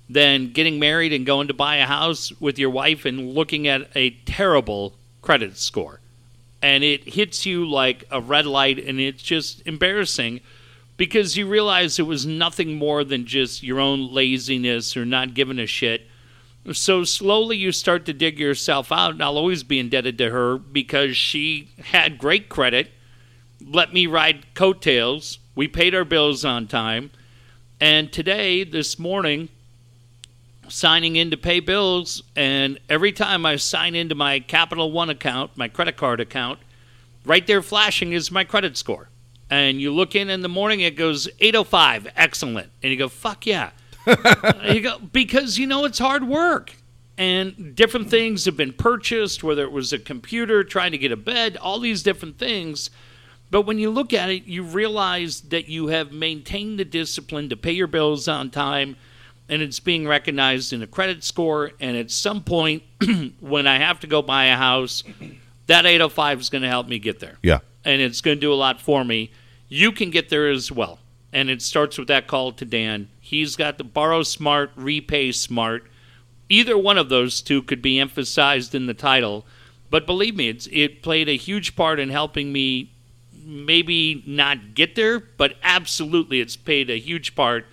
[0.08, 3.88] than getting married and going to buy a house with your wife and looking at
[3.96, 4.92] a terrible
[5.22, 6.00] credit score.
[6.60, 10.40] And it hits you like a red light, and it's just embarrassing
[10.96, 15.58] because you realize it was nothing more than just your own laziness or not giving
[15.58, 16.06] a shit.
[16.72, 20.58] So slowly you start to dig yourself out, and I'll always be indebted to her
[20.58, 22.92] because she had great credit,
[23.64, 25.38] let me ride coattails.
[25.54, 27.10] We paid our bills on time.
[27.80, 29.48] And today, this morning,
[30.68, 35.56] signing in to pay bills, and every time I sign into my Capital One account,
[35.56, 36.60] my credit card account,
[37.24, 39.08] right there flashing is my credit score.
[39.52, 42.70] And you look in in the morning, it goes 805, excellent.
[42.82, 43.72] And you go, fuck yeah.
[44.64, 46.74] you go, because you know it's hard work.
[47.18, 51.18] And different things have been purchased, whether it was a computer, trying to get a
[51.18, 52.88] bed, all these different things.
[53.50, 57.56] But when you look at it, you realize that you have maintained the discipline to
[57.56, 58.96] pay your bills on time,
[59.50, 61.72] and it's being recognized in a credit score.
[61.78, 62.84] And at some point,
[63.40, 65.04] when I have to go buy a house,
[65.66, 67.36] that 805 is going to help me get there.
[67.42, 67.58] Yeah.
[67.84, 69.30] And it's going to do a lot for me.
[69.74, 70.98] You can get there as well.
[71.32, 73.08] And it starts with that call to Dan.
[73.22, 75.90] He's got the borrow smart, repay smart.
[76.50, 79.46] Either one of those two could be emphasized in the title.
[79.88, 82.92] But believe me, it's, it played a huge part in helping me
[83.46, 87.64] maybe not get there, but absolutely it's played a huge part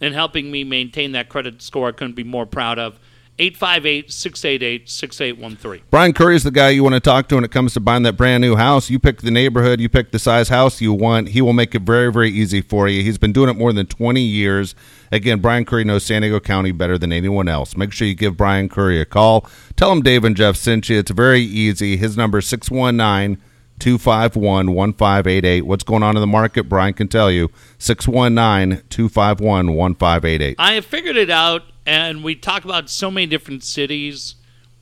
[0.00, 3.00] in helping me maintain that credit score I couldn't be more proud of.
[3.38, 5.84] 858 688 6813.
[5.90, 8.02] Brian Curry is the guy you want to talk to when it comes to buying
[8.02, 8.90] that brand new house.
[8.90, 11.28] You pick the neighborhood, you pick the size house you want.
[11.28, 13.02] He will make it very, very easy for you.
[13.02, 14.74] He's been doing it more than 20 years.
[15.12, 17.76] Again, Brian Curry knows San Diego County better than anyone else.
[17.76, 19.48] Make sure you give Brian Curry a call.
[19.76, 20.98] Tell him Dave and Jeff sent you.
[20.98, 21.96] It's very easy.
[21.96, 23.42] His number is 619
[23.78, 25.62] 251 1588.
[25.62, 26.64] What's going on in the market?
[26.64, 27.50] Brian can tell you.
[27.78, 30.56] 619 251 1588.
[30.58, 34.34] I have figured it out, and we talk about so many different cities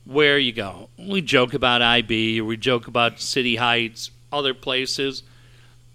[0.03, 0.89] where you go.
[0.97, 5.23] We joke about IB, we joke about City Heights, other places.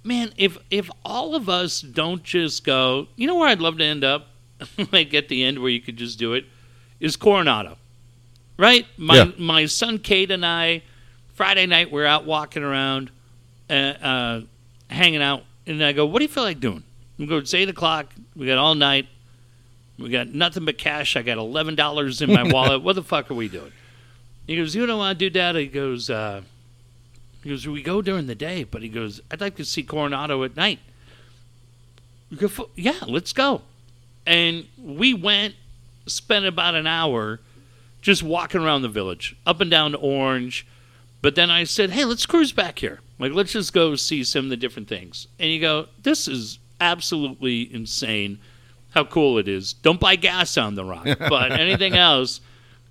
[0.03, 3.85] Man, if if all of us don't just go, you know where I'd love to
[3.85, 4.29] end up,
[4.93, 6.47] like at the end where you could just do it,
[6.99, 7.77] is Coronado.
[8.57, 8.87] right?
[8.97, 9.31] My Yeah.
[9.39, 10.83] my son Kate and I,
[11.35, 13.11] Friday night we're out walking around,
[13.71, 14.41] uh, uh,
[14.89, 16.83] hanging out, and I go, "What do you feel like doing?"
[17.19, 18.13] We go, "It's eight o'clock.
[18.35, 19.07] We got all night.
[20.03, 21.17] We got nothing but cash.
[21.17, 22.83] I got eleven dollars in my wallet.
[22.83, 23.73] What the fuck are we doing?"
[24.47, 26.43] He goes, "You don't want to do that." He goes, uh,
[27.43, 30.43] "He goes, we go during the day, but he goes, I'd like to see Coronado
[30.45, 30.81] at night."
[32.31, 33.63] We go, "Fu- "Yeah, let's go."
[34.27, 35.55] And we went,
[36.07, 37.41] spent about an hour
[38.01, 40.67] just walking around the village, up and down Orange.
[41.23, 43.01] But then I said, hey, let's cruise back here.
[43.19, 45.29] Like, let's just go see some of the different things.
[45.39, 48.41] And you go, this is absolutely insane
[48.93, 49.73] how cool it is.
[49.73, 52.41] Don't buy gas on the rock, but anything else.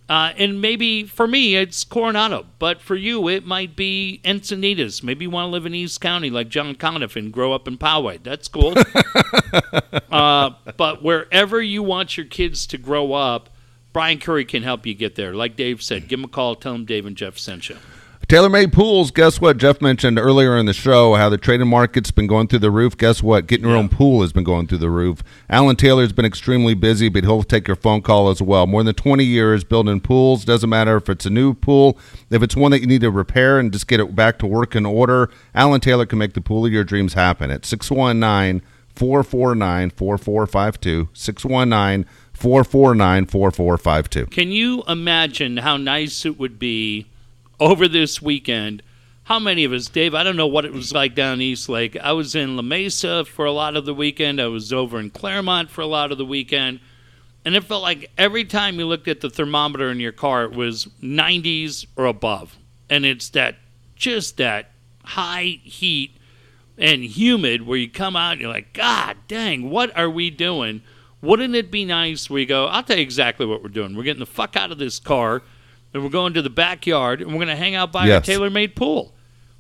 [0.09, 5.01] Uh, and maybe for me, it's Coronado, but for you, it might be Encinitas.
[5.01, 7.77] Maybe you want to live in East County like John Conniff and grow up in
[7.77, 8.21] Poway.
[8.21, 8.73] That's cool.
[10.11, 13.49] uh, but wherever you want your kids to grow up,
[13.93, 15.33] Brian Curry can help you get there.
[15.33, 17.77] Like Dave said, give him a call, tell him Dave and Jeff sent you.
[18.31, 19.57] TaylorMade Pools, guess what?
[19.57, 22.95] Jeff mentioned earlier in the show how the trading market's been going through the roof.
[22.95, 23.45] Guess what?
[23.45, 25.21] Getting your own pool has been going through the roof.
[25.49, 28.67] Alan Taylor's been extremely busy, but he'll take your phone call as well.
[28.67, 30.45] More than 20 years building pools.
[30.45, 31.99] Doesn't matter if it's a new pool,
[32.29, 34.77] if it's one that you need to repair and just get it back to work
[34.77, 38.61] in order, Alan Taylor can make the pool of your dreams happen at 619
[38.95, 41.09] 449 4452.
[41.11, 44.27] 619 449 4452.
[44.27, 47.07] Can you imagine how nice it would be
[47.61, 48.81] over this weekend?
[49.25, 50.15] How many of us, Dave?
[50.15, 51.95] I don't know what it was like down East Lake.
[52.01, 54.41] I was in La Mesa for a lot of the weekend.
[54.41, 56.79] I was over in Clairemont for a lot of the weekend.
[57.45, 60.53] And it felt like every time you looked at the thermometer in your car, it
[60.53, 62.57] was 90s or above.
[62.89, 63.55] And it's that,
[63.95, 64.71] just that
[65.03, 66.17] high heat
[66.79, 70.81] and humid where you come out and you're like, God dang, what are we doing?
[71.21, 73.95] Wouldn't it be nice We go, I'll tell you exactly what we're doing.
[73.95, 75.43] We're getting the fuck out of this car
[75.93, 78.15] and we're going to the backyard and we're going to hang out by Yes.
[78.15, 79.13] our tailor made pool.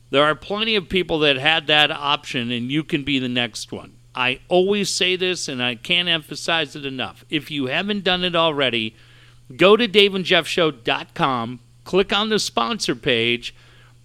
[0.09, 3.71] There are plenty of people that had that option and you can be the next
[3.71, 3.93] one.
[4.13, 7.23] I always say this and I can't emphasize it enough.
[7.29, 8.95] If you haven't done it already,
[9.55, 13.55] go to daveandjeffshow.com, click on the sponsor page,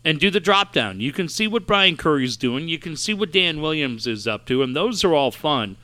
[0.05, 1.01] and do the drop down.
[1.01, 2.69] You can see what Brian Curry's doing.
[2.69, 5.77] You can see what Dan Williams is up to, and those are all fun.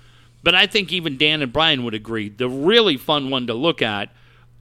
[0.45, 2.29] But I think even Dan and Brian would agree.
[2.29, 4.11] The really fun one to look at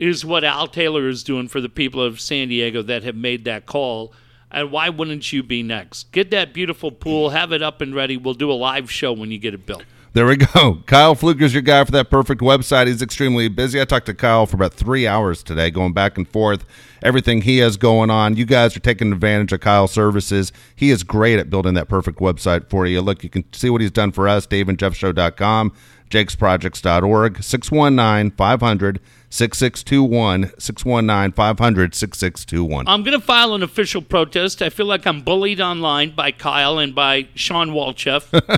[0.01, 3.45] is what Al Taylor is doing for the people of San Diego that have made
[3.45, 4.11] that call.
[4.49, 6.11] And why wouldn't you be next?
[6.11, 8.17] Get that beautiful pool, have it up and ready.
[8.17, 9.83] We'll do a live show when you get it built.
[10.13, 10.81] There we go.
[10.87, 12.87] Kyle Fluker's your guy for that perfect website.
[12.87, 13.79] He's extremely busy.
[13.79, 16.65] I talked to Kyle for about three hours today, going back and forth,
[17.03, 18.35] everything he has going on.
[18.35, 20.51] You guys are taking advantage of Kyle's services.
[20.75, 23.01] He is great at building that perfect website for you.
[23.01, 25.71] Look, you can see what he's done for us, daveandjeffshow.com,
[26.09, 28.99] jakesprojects.org, 619 500
[29.31, 32.85] 6621, 619 500 6621.
[32.85, 34.61] I'm going to file an official protest.
[34.61, 38.27] I feel like I'm bullied online by Kyle and by Sean Walchef.
[38.49, 38.57] uh,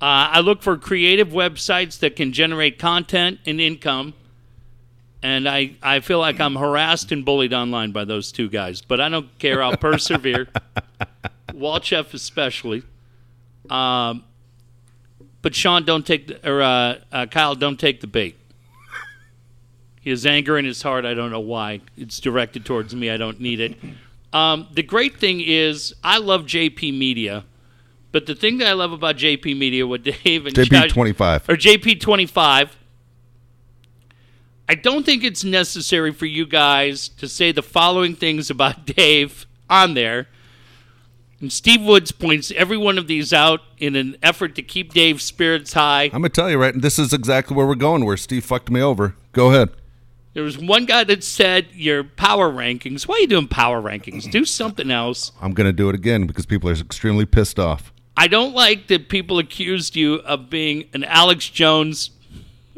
[0.00, 4.14] I look for creative websites that can generate content and income.
[5.24, 8.80] And I, I feel like I'm harassed and bullied online by those two guys.
[8.80, 9.60] But I don't care.
[9.60, 10.46] I'll persevere.
[11.48, 12.84] Walchef especially.
[13.68, 14.22] Um,
[15.42, 18.38] but Sean, don't take the, or uh, uh, Kyle, don't take the bait.
[20.04, 21.80] His anger in his heart, I don't know why.
[21.96, 23.08] It's directed towards me.
[23.08, 23.78] I don't need it.
[24.34, 27.44] Um, the great thing is, I love JP Media,
[28.12, 31.48] but the thing that I love about JP Media, what Dave and JP25.
[31.48, 32.70] or JP25,
[34.68, 39.46] I don't think it's necessary for you guys to say the following things about Dave
[39.70, 40.28] on there.
[41.40, 45.22] And Steve Woods points every one of these out in an effort to keep Dave's
[45.24, 46.04] spirits high.
[46.04, 46.74] I'm going to tell you, right?
[46.78, 49.14] This is exactly where we're going, where Steve fucked me over.
[49.32, 49.70] Go ahead.
[50.34, 53.06] There was one guy that said your power rankings.
[53.06, 54.28] Why are you doing power rankings?
[54.30, 55.30] Do something else.
[55.40, 57.92] I'm going to do it again because people are extremely pissed off.
[58.16, 62.10] I don't like that people accused you of being an Alex Jones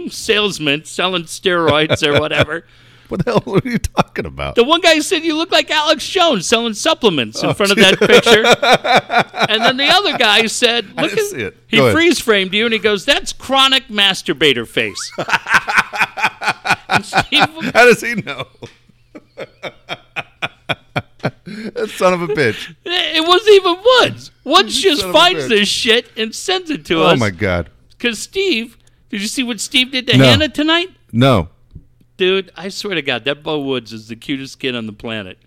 [0.09, 2.65] salesman selling steroids or whatever.
[3.09, 4.57] What the hell are you talking about?
[4.57, 7.79] The one guy said you look like Alex Jones selling supplements Oh, in front of
[7.79, 8.45] that picture.
[9.49, 11.57] and then the other guy said, look at, it.
[11.69, 14.99] he Go freeze framed you and he goes, that's chronic masturbator face.
[16.89, 18.47] How does he know?
[21.45, 22.75] that son of a bitch.
[22.85, 24.31] it wasn't even Woods.
[24.45, 27.13] Woods just Son finds this shit and sends it to Oh us.
[27.15, 27.71] Oh my god.
[27.91, 28.77] Because Steve,
[29.09, 30.25] did you see what Steve did to No.
[30.25, 30.89] Hannah tonight?
[31.13, 31.49] No.
[32.17, 35.39] Dude, I swear to God, that Bo Woods is the cutest kid on the planet.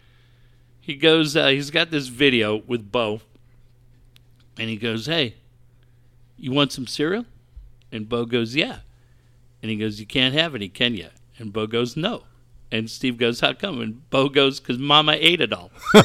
[0.79, 3.21] He goes, uh, he's got this video with Bo,
[4.57, 5.35] and he goes, Hey,
[6.37, 7.25] you want some cereal?
[7.91, 8.79] And Bo goes, Yeah.
[9.61, 11.09] And he goes, You can't have any, can you?
[11.39, 12.23] And Bo goes, No.
[12.71, 16.03] And Steve goes, "How come?" And Bo goes, "Cause Mama ate it all." and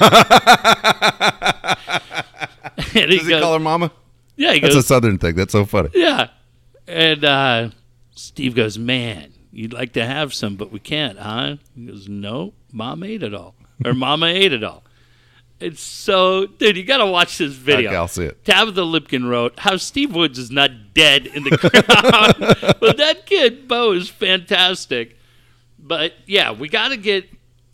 [2.95, 3.93] he Does he goes, call her mama?
[4.37, 4.69] "Yeah." He goes.
[4.69, 5.35] That's goes, a southern thing.
[5.35, 5.91] That's so funny.
[5.93, 6.29] "Yeah."
[6.87, 7.71] And uh,
[8.15, 12.55] Steve goes, "Man, you'd like to have some, but we can't, huh?" He goes, "No,
[12.73, 13.55] Mom ate it all,
[13.85, 14.85] or Mama ate it all."
[15.61, 16.79] It's so, dude.
[16.79, 17.91] You got to watch this video.
[17.91, 18.43] Okay, I'll see it.
[18.45, 23.69] Tabitha Lipkin wrote how Steve Woods is not dead in the crowd, but that kid
[23.69, 25.19] Bo is fantastic.
[25.87, 27.29] But yeah, we got to get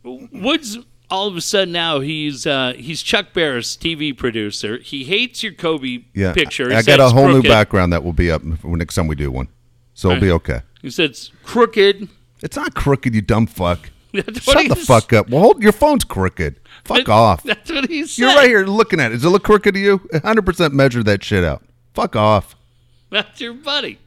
[0.05, 0.79] Woods.
[1.09, 4.79] All of a sudden now he's uh, he's Chuck Barris, TV producer.
[4.79, 6.67] He hates your Kobe Yeah, picture.
[6.67, 9.17] I, He I got a whole new background that will be up next time we
[9.17, 9.49] do one,
[9.95, 10.61] so it'll be okay.
[10.83, 12.09] He said it's crooked.
[12.43, 13.91] It's not crooked, you dumb fuck.
[14.15, 14.27] Shut
[14.69, 15.29] the fuck up.
[15.31, 16.59] Well, hold your phone's crooked.
[16.85, 17.43] Fuck off.
[17.43, 18.23] That's what he said.
[18.23, 19.17] You're right here looking at it.
[19.17, 19.99] Does it look crooked to you?
[19.99, 21.63] 100% measure that shit out.
[21.95, 22.57] Fuck off.
[23.11, 23.99] That's your buddy.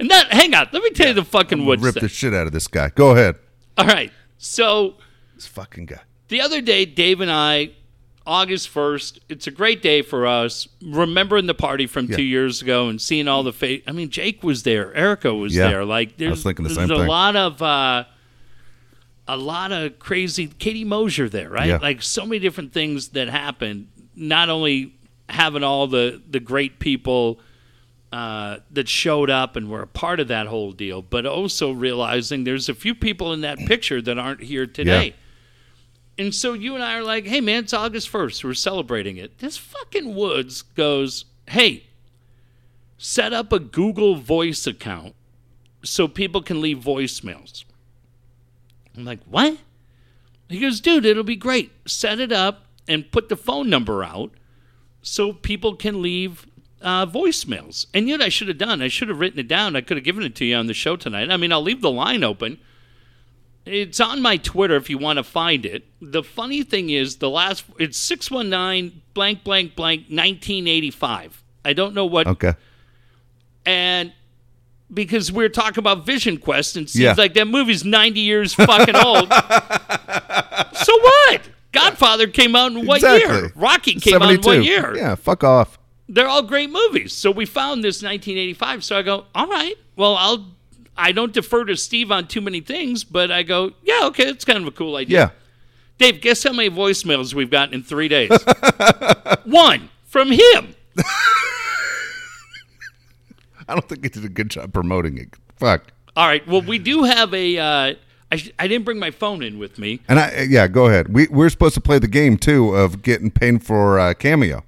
[0.00, 2.02] And that, hang on, let me tell you the fucking Woods Rip thing.
[2.02, 2.88] the shit out of this guy.
[2.94, 3.36] Go ahead.
[3.76, 4.94] All right, so
[5.34, 6.00] This fucking guy.
[6.28, 7.70] the other day, Dave and I,
[8.26, 10.66] August 1st, it's a great day for us.
[10.82, 12.16] Remembering the party from Yeah.
[12.16, 13.82] two years ago and seeing all the face.
[13.86, 15.68] I mean, Jake was there, Erica was Yeah.
[15.68, 15.84] there.
[15.84, 17.06] Like, there's, the there's a thing.
[17.06, 18.04] lot of, uh,
[19.26, 20.46] a lot of crazy.
[20.46, 21.68] Katie Mosier there, right?
[21.68, 21.78] Yeah.
[21.78, 23.88] Like, so many different things that happened.
[24.14, 24.94] Not only
[25.28, 27.40] having all the the great people.
[28.14, 32.44] Uh, that showed up and were a part of that whole deal, but also realizing
[32.44, 35.16] there's a few people in that picture that aren't here today.
[36.16, 38.44] And so you and I are like, hey, man, it's August 1st.
[38.44, 39.38] We're celebrating it.
[39.38, 41.86] This fucking Woods goes, hey,
[42.98, 45.16] set up a Google Voice account
[45.82, 47.64] so people can leave voicemails.
[48.96, 49.58] I'm like, what?
[50.48, 51.72] He goes, dude, it'll be great.
[51.84, 54.30] Set it up and put the phone number out
[55.02, 56.46] so people can leave
[56.84, 57.86] uh, voicemails.
[57.92, 58.80] And yet I should have done.
[58.82, 59.74] I should have written it down.
[59.74, 61.30] I could have given it to you on the show tonight.
[61.30, 62.58] I mean, I'll leave the line open.
[63.66, 65.84] It's on my Twitter if you want to find it.
[66.00, 70.90] The funny thing is, the last it's six one nine blank blank blank nineteen eighty
[70.90, 71.42] five.
[71.64, 72.52] I don't know what, Okay.
[73.64, 74.12] and
[74.92, 77.14] because we're talking about Vision Quest, and it seems Yeah.
[77.16, 79.32] like that movie's ninety years fucking old.
[80.74, 81.40] so what?
[81.72, 83.50] Godfather came out in what year?
[83.56, 84.94] Rocky came out in what year?
[84.94, 85.78] Yeah, fuck off.
[86.08, 87.12] They're all great movies.
[87.12, 88.84] So we found this 1985.
[88.84, 90.46] So I go, all right, well, I'll.
[90.96, 94.44] I don't defer to Steve on too many things, but I go, yeah, okay, it's
[94.44, 95.18] kind of a cool idea.
[95.18, 95.30] Yeah.
[95.98, 98.30] Dave, guess how many voicemails we've gotten in three days?
[99.44, 100.76] One from him.
[103.68, 105.30] I don't think he did a good job promoting it.
[105.56, 105.92] Fuck.
[106.16, 106.46] All right.
[106.46, 107.58] Well, we do have a.
[107.58, 107.94] Uh,
[108.30, 110.00] I, sh- I didn't bring my phone in with me.
[110.08, 111.12] And I yeah, go ahead.
[111.12, 114.64] We we're supposed to play the game too of getting paid for uh, cameo,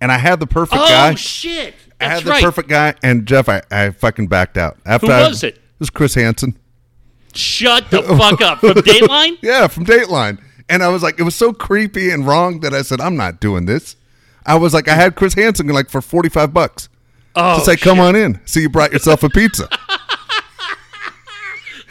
[0.00, 1.14] and I had the perfect Oh guy.
[1.14, 1.74] shit!
[2.00, 2.42] I had the right.
[2.42, 4.78] perfect guy, and Jeff, I, I fucking backed out.
[4.86, 5.54] After Who I- was it?
[5.56, 6.56] It was Chris Hansen.
[7.34, 9.38] Shut the fuck up from Dateline.
[9.42, 10.40] Yeah, from Dateline.
[10.68, 13.40] And I was like, it was so creepy and wrong that I said, I'm not
[13.40, 13.96] doing this.
[14.46, 16.88] I was like, I had Chris Hansen like for 45 bucks
[17.36, 18.40] Oh, to say, come on in.
[18.46, 19.68] So you brought yourself a pizza.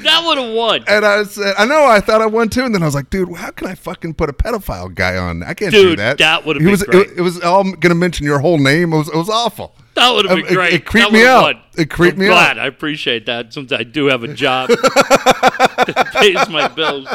[0.03, 0.83] that would have won.
[0.87, 2.63] and I said, I know, I thought I won too.
[2.63, 5.43] And then I was like, dude, how can I fucking put a pedophile guy on?
[5.43, 6.17] I can't do that.
[6.19, 7.07] that would've been was, great.
[7.11, 8.93] It, it was all going to mention your whole name.
[8.93, 9.75] It was, it was awful.
[9.95, 10.73] That would have Um, been it- great.
[10.73, 11.41] it creeped me out.
[11.43, 11.61] won.
[11.77, 12.57] It creeped I'm me glad.
[12.57, 12.63] out.
[12.63, 13.53] I appreciate that.
[13.53, 17.07] Since I do have a job that pays my bills.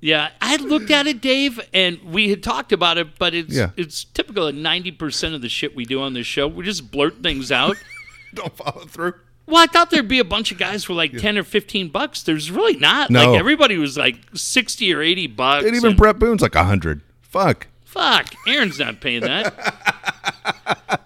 [0.00, 3.70] Yeah, I looked at it, Dave, and we had talked about it, but it's Yeah.
[3.76, 6.46] it's typical of ninety percent of the shit we do on this show.
[6.46, 7.76] We just blurt things out.
[8.34, 9.14] Don't follow through.
[9.46, 12.22] Well, I thought there'd be a bunch of guys for like ten or fifteen bucks.
[12.22, 13.10] There's really not.
[13.10, 13.32] No.
[13.32, 15.66] Like everybody was like sixty or eighty bucks.
[15.66, 17.02] And even and- Bret Boone's like 100.
[17.20, 17.66] Fuck.
[17.84, 19.52] fuck, Aaron's not paying that.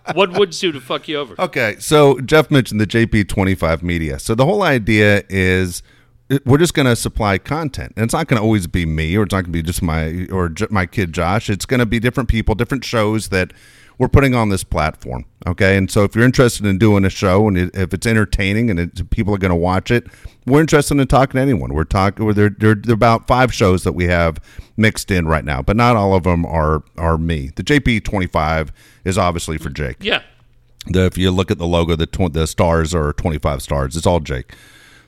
[0.15, 1.35] what would do to fuck you over?
[1.39, 4.19] Okay, so Jeff mentioned the JP25 media.
[4.19, 5.83] So the whole idea is
[6.31, 7.93] uh, we're just going to supply content.
[7.97, 9.83] And it's not going to always be me or it's not going to be just
[9.83, 11.49] my or j- my kid Josh.
[11.51, 13.53] It's going to be different people, different shows that
[13.99, 15.25] we're putting on this platform.
[15.47, 18.71] Okay, and so if you're interested in doing a show and it, if it's entertaining
[18.71, 20.07] and it, people are going to watch it,
[20.47, 21.75] we're interested in talking to anyone.
[21.75, 22.27] We're talking.
[22.33, 22.49] There.
[22.51, 24.39] There there are about five shows that we have
[24.77, 27.51] mixed in right now, but not all of them are are me.
[27.55, 28.71] The JP25
[29.05, 29.97] is obviously for Jake.
[30.01, 30.23] Yeah.
[30.87, 33.97] The, if you look at the logo, the tw- the stars are 25 stars.
[33.97, 34.55] It's all Jake.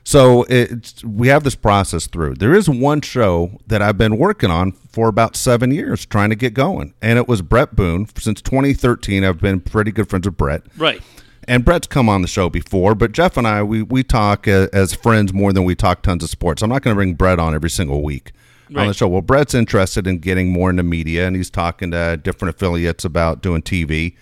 [0.03, 2.35] So it's we have this process through.
[2.35, 6.35] There is one show that I've been working on for about seven years, trying to
[6.35, 8.07] get going, and it was Bret Boone.
[8.17, 10.63] Since 2013, I've been pretty good friends with Bret.
[10.77, 11.01] Right.
[11.47, 14.67] And Bret's come on the show before, but Jeff and I we we talk uh,
[14.73, 16.61] as friends more than we talk tons of sports.
[16.61, 18.31] I'm not going to bring Bret on every single week
[18.75, 19.07] on the show.
[19.07, 23.41] Well, Bret's interested in getting more into media, and he's talking to different affiliates about
[23.41, 24.15] doing TV,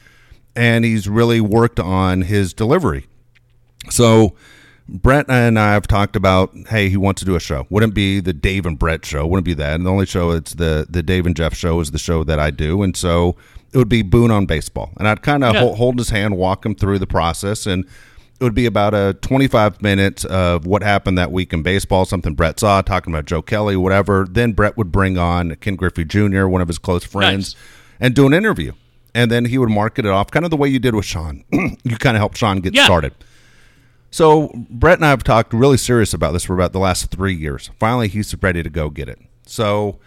[0.56, 3.06] and he's really worked on his delivery.
[3.90, 4.36] So
[4.92, 7.68] Bret and I have talked about, hey, he wants to do a show.
[7.70, 9.26] Wouldn't be the Dave and Bret show.
[9.28, 9.76] Wouldn't be that.
[9.76, 12.40] And the only show it's the the Dave and Jeff show is the show that
[12.40, 12.82] I do.
[12.82, 13.36] And so
[13.72, 14.92] it would be Boone on baseball.
[14.98, 15.60] And I'd kind of Yeah.
[15.62, 17.86] hold, hold his hand, walk him through the process, and
[18.40, 22.34] it would be about a 25 minutes of what happened that week in baseball, something
[22.34, 24.26] Bret saw, talking about Joe Kelly, whatever.
[24.30, 27.56] Then Bret would bring on Ken Griffey Jr., one of his close friends,
[28.00, 28.72] and do an interview.
[29.14, 31.44] And then he would market it off kind of the way you did with Sean.
[31.52, 32.86] you kind of helped Sean get Yeah.
[32.86, 33.14] started.
[34.12, 37.36] So Bret and I have talked really serious about this for about the last three
[37.36, 37.70] years.
[37.80, 39.20] Finally, he's ready to go get it.
[39.46, 40.00] So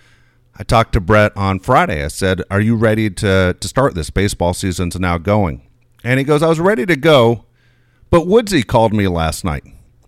[0.56, 2.04] I talked to Bret on Friday.
[2.04, 4.10] I said, "Are you ready to to start this?
[4.10, 5.62] Baseball season's now going."
[6.04, 7.44] And he goes, "I was ready to go,
[8.10, 9.64] but Woodsy called me last night."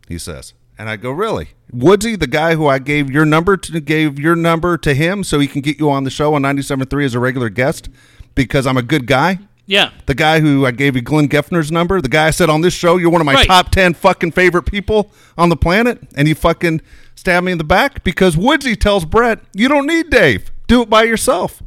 [0.08, 1.50] He says, and I go, "Really?
[1.72, 5.38] Woodsy, the guy who I gave your number to gave your number to him so
[5.38, 7.88] he can get you on the show on 97.3 as a regular guest
[8.34, 9.90] because I'm a good guy." Yeah.
[10.06, 12.74] The guy who I gave you Glenn Geffner's number, the guy I said on this
[12.74, 13.46] show, you're one of my Right.
[13.46, 16.80] top 10 fucking favorite people on the planet, and you fucking
[17.14, 20.50] stabbed me in the back because Woodsy tells Bret, you don't need Dave.
[20.66, 21.62] Do it by yourself.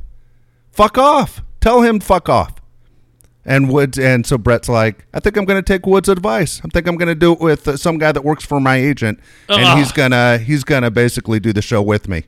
[0.72, 1.42] Fuck off.
[1.60, 2.56] Tell him fuck off.
[3.44, 6.62] And Woods, and so Bret's like, I think I'm going to take Woods' advice.
[6.66, 9.20] I think I'm going to do it with some guy that works for my agent,
[9.48, 9.78] and uh-huh.
[9.78, 12.26] he's gonna he's gonna basically do the show with me.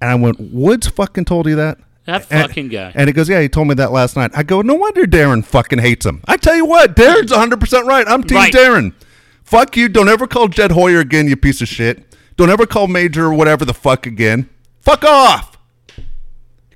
[0.00, 1.78] And I went, Woods fucking told you that?
[2.06, 2.92] That And- fucking guy.
[2.94, 4.30] And he goes, Yeah, he told me that last night.
[4.34, 6.22] I go, No wonder Darren fucking hates him.
[6.26, 8.06] I tell you what, Darren's 100% right.
[8.08, 8.52] I'm Team Right.
[8.52, 8.92] Darren.
[9.42, 9.88] Fuck you.
[9.88, 12.16] Don't ever call Jed Hoyer again, you piece of shit.
[12.36, 14.48] Don't ever call Major or whatever the fuck again.
[14.80, 15.56] Fuck off.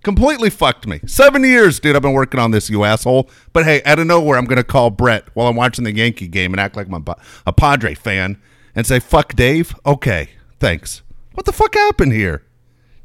[0.02, 1.00] Completely fucked me.
[1.06, 3.28] Seven years, dude, I've been working on this, you asshole.
[3.52, 6.26] But hey, out of nowhere, I'm going to call Bret while I'm watching the Yankee
[6.26, 7.04] game and act like I'm
[7.46, 8.40] a Padre fan
[8.74, 9.74] and say, fuck Dave.
[9.84, 11.02] Okay, thanks.
[11.34, 12.44] What the fuck happened here?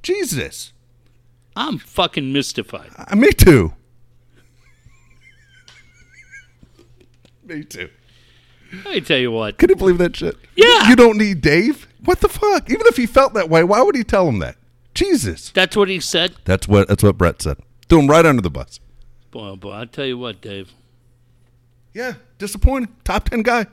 [0.04, 0.72] Jesus.
[1.56, 2.90] I'm fucking mystified.
[2.98, 3.74] Uh, me too.
[7.46, 7.90] me too.
[8.84, 9.58] Let me tell you what.
[9.58, 10.36] Can you believe that shit?
[10.56, 10.90] Yeah.
[10.90, 11.88] You don't need Dave?
[12.04, 12.70] What the fuck?
[12.70, 14.58] Even if he felt that way, why would he tell him that?
[14.94, 15.52] Jesus.
[15.52, 16.36] That's what he said.
[16.46, 17.58] That's what that's what Bret said.
[17.90, 18.80] Threw him right under the bus.
[19.32, 20.72] Boy, boy, I tell you what, Dave.
[21.94, 22.94] Yeah, disappointing.
[23.04, 23.68] Top ten guy.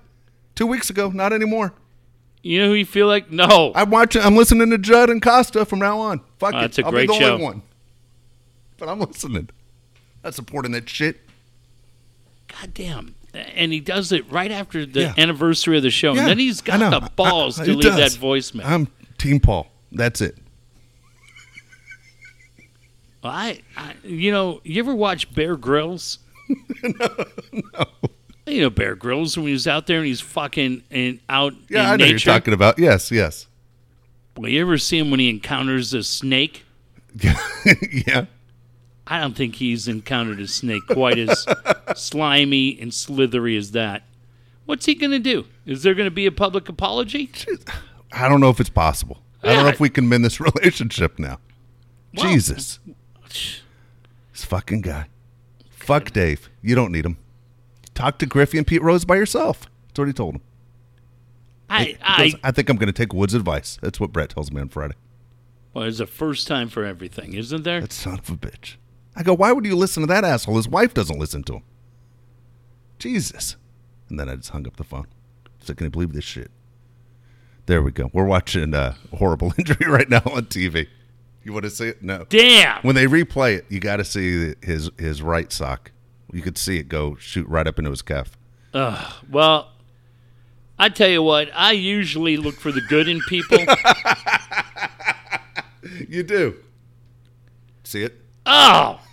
[0.55, 1.73] Two weeks ago, not anymore.
[2.43, 3.31] You know who you feel like?
[3.31, 3.73] No.
[3.75, 4.23] I'm watching.
[4.23, 6.21] I'm listening to Judd and Costa from now on.
[6.39, 6.61] Fuck Oh, it.
[6.63, 7.63] that's a I'll great be the show.
[8.83, 9.49] But I'm listening.
[10.25, 11.21] Not supporting that shit.
[12.49, 13.15] God damn.
[13.33, 15.15] And he does it right after the Yeah.
[15.17, 16.15] anniversary of the show.
[16.15, 18.19] Yeah, and then he's got the balls I- to leave that does.
[18.19, 18.65] voicemail.
[18.65, 18.89] I'm
[19.19, 19.71] Team Paul.
[19.93, 20.37] That's it.
[23.23, 26.19] I, I, you know, you ever watch Bear Grylls?
[26.83, 27.25] no,
[28.49, 31.87] You know Bear Grylls when he's out there and he's fucking in, out Yeah, in
[31.87, 32.11] I know nature.
[32.11, 32.81] you're talking about.
[32.81, 33.47] Yes, yes.
[34.37, 36.65] Well, you ever see him when he encounters a snake?
[37.23, 38.25] yeah.
[39.07, 41.47] I don't think he's encountered a snake quite as
[41.97, 44.05] slimy and slithery as that.
[44.65, 45.47] What's he going to do?
[45.67, 47.31] Is there going to be a public apology?
[48.13, 49.23] I don't know if it's possible.
[49.43, 51.41] I don't know if we can mend this relationship now.
[52.15, 52.79] Well, Jesus.
[53.29, 55.09] This fucking guy.
[55.71, 56.49] Fuck Dave.
[56.63, 57.19] You don't need him.
[57.95, 59.67] Talk to Griffey and Pete Rose by yourself.
[59.89, 60.43] That's what he told him.
[61.69, 63.79] I, I, goes, I think I'm going to take Wood's advice.
[63.83, 64.95] That's what Bret tells me on Friday.
[65.75, 67.81] well, there's a first time for everything, isn't there?
[67.81, 68.77] That son of a bitch.
[69.15, 70.57] I go, why would you listen to that asshole?
[70.57, 71.63] His wife doesn't listen to him.
[72.99, 73.57] Jesus.
[74.09, 75.07] And then I just hung up the phone.
[75.61, 76.51] So can you believe this shit?
[77.67, 78.11] There we go.
[78.13, 80.89] We're watching uh, Horrible Injury right now on TV.
[81.45, 82.03] You want to see it?
[82.03, 82.25] No.
[82.29, 82.81] Damn.
[82.83, 85.91] When they replay it, you got to see his his right sock.
[86.33, 88.39] You could see it go shoot right up into his calf.
[88.73, 89.73] Well,
[90.79, 93.59] I tell you what, I usually look for the good in people.
[96.09, 96.57] You do.
[97.85, 98.22] See it?
[98.47, 99.01] Oh,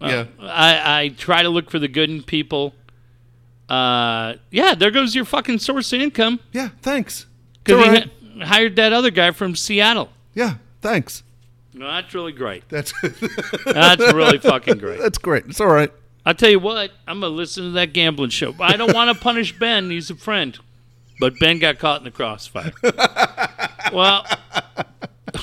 [0.00, 0.26] yeah.
[0.40, 2.74] I, I try to look for the good in people.
[3.68, 6.70] Uh, yeah, there goes your fucking source of income Yeah.
[6.82, 7.26] Thanks.
[7.62, 8.10] Because he right.
[8.38, 10.10] ha- hired that other guy from Seattle.
[10.34, 10.54] Yeah.
[10.80, 11.22] Thanks.
[11.72, 12.68] No, that's really great.
[12.68, 12.92] That's
[13.64, 14.98] That's really fucking great.
[14.98, 15.44] that's great.
[15.46, 15.92] It's all right.
[16.26, 18.54] I'll tell you what, I'm gonna listen to that gambling show.
[18.60, 20.58] I don't want to punish Ben; he's a friend.
[21.20, 22.72] But Ben got caught in the crossfire.
[23.92, 24.26] well,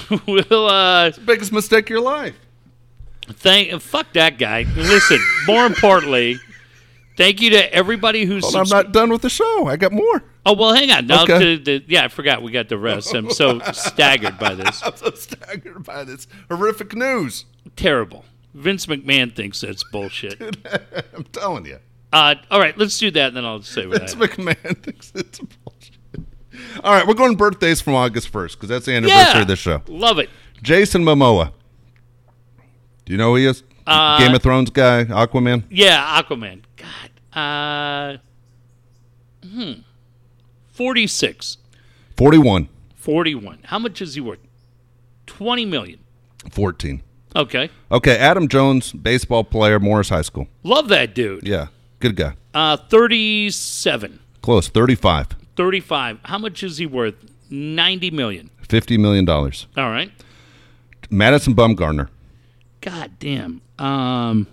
[0.28, 2.36] we'll uh, Biggest mistake of your life.
[3.28, 4.66] thank fuck that guy.
[4.76, 6.40] Listen, more importantly,
[7.18, 8.44] thank you to everybody who's.
[8.44, 9.68] Hold on, I'm not done with the show.
[9.68, 10.24] I got more.
[10.46, 11.08] oh well, hang on.
[11.08, 11.40] Now Okay.
[11.58, 13.14] to the yeah, I forgot we got the rest.
[13.14, 14.82] I'm so staggered by this.
[14.84, 17.46] I'm so staggered by this horrific news.
[17.76, 18.24] Terrible.
[18.54, 20.40] Vince McMahon thinks that's bullshit.
[21.16, 21.78] I'm telling you.
[22.14, 24.18] Uh, all right, let's do that, and then I'll say what Vince I.
[24.20, 25.97] McMahon thinks it's bullshit.
[26.84, 29.56] All right, we're going birthdays from August 1st because that's the anniversary Yeah, of the
[29.56, 29.82] show.
[29.88, 30.30] love it.
[30.62, 31.52] Jason Momoa.
[33.06, 33.64] Do you know who he is?
[33.86, 35.64] Uh, Game of Thrones guy, Aquaman.
[35.70, 36.62] Yeah, Aquaman.
[37.34, 38.20] God.
[39.44, 39.82] Uh, hmm.
[40.74, 41.58] 46.
[42.18, 42.68] 41.
[42.96, 43.60] 41.
[43.66, 44.40] How much is he worth?
[45.28, 46.00] 20 million.
[46.52, 47.02] 14.
[47.36, 47.70] Okay.
[47.92, 50.48] Okay, Adam Jones, baseball player, Morse High School.
[50.64, 51.48] Love that dude.
[51.48, 51.68] Yeah,
[52.00, 52.34] good guy.
[52.54, 54.20] Uh, 37.
[54.42, 55.28] Close, 35.
[55.58, 56.20] 35.
[56.26, 57.16] How much is he worth?
[57.50, 58.50] 90 million.
[58.68, 59.28] $50 million.
[59.30, 59.52] All
[59.90, 60.12] right.
[61.10, 62.10] Madison Bumgarner.
[62.82, 63.62] God damn.
[63.80, 64.48] Um,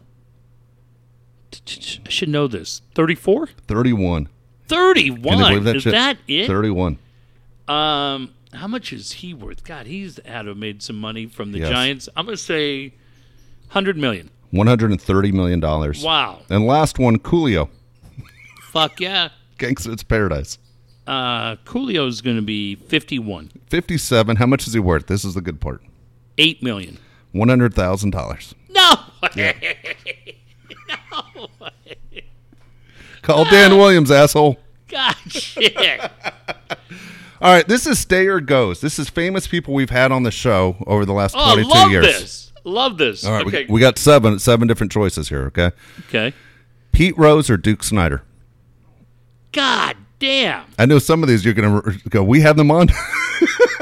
[1.53, 2.81] I should know this.
[2.95, 3.49] 34?
[3.69, 4.29] 31.
[4.69, 5.23] 31.
[5.23, 5.93] Can you believe that is shit?
[5.93, 6.47] that it?
[6.47, 6.99] 31.
[7.69, 9.65] Um, how much is he worth?
[9.65, 11.69] God, he's had to made some money from the Yes.
[11.71, 12.09] Giants.
[12.17, 12.89] I'm gonna say
[13.69, 14.31] 100 million.
[14.53, 15.61] $130 million.
[15.61, 16.43] Wow.
[16.49, 17.69] And last one, Coolio.
[18.71, 19.31] Fuck yeah.
[19.59, 20.59] Gangsta's Paradise.
[21.07, 23.51] Uh, Coolio's gonna be 51.
[23.69, 24.37] 57.
[24.37, 25.07] How much is he worth?
[25.07, 25.83] This is the good part.
[26.39, 26.99] 8 million.
[27.35, 28.55] $100,000.
[28.75, 28.95] No
[29.37, 29.55] way.
[33.23, 34.59] Call Dan Williams, asshole.
[34.89, 35.77] God shit.
[37.41, 38.81] All right, this is Stay or Goes.
[38.81, 41.91] This is famous people we've had on the show over the last Oh, 22 love
[41.91, 42.07] years.
[42.07, 42.53] this.
[42.65, 43.25] Love this.
[43.25, 43.65] All right, okay.
[43.67, 45.71] we, we got seven seven different choices here, okay?
[46.09, 46.33] okay.
[46.93, 48.23] Pete Rose or Duke Snider?
[49.53, 50.65] God damn.
[50.79, 52.89] I know some of these you're going to go, we had them on.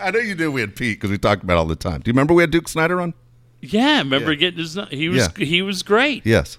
[0.00, 2.00] I know you knew we had Pete because we talked about it all the time.
[2.00, 3.14] Do you remember we had Duke Snider on?
[3.60, 4.38] Yeah, remember Yeah.
[4.50, 5.44] getting his he was Yeah.
[5.44, 6.26] he was great.
[6.26, 6.58] Yes.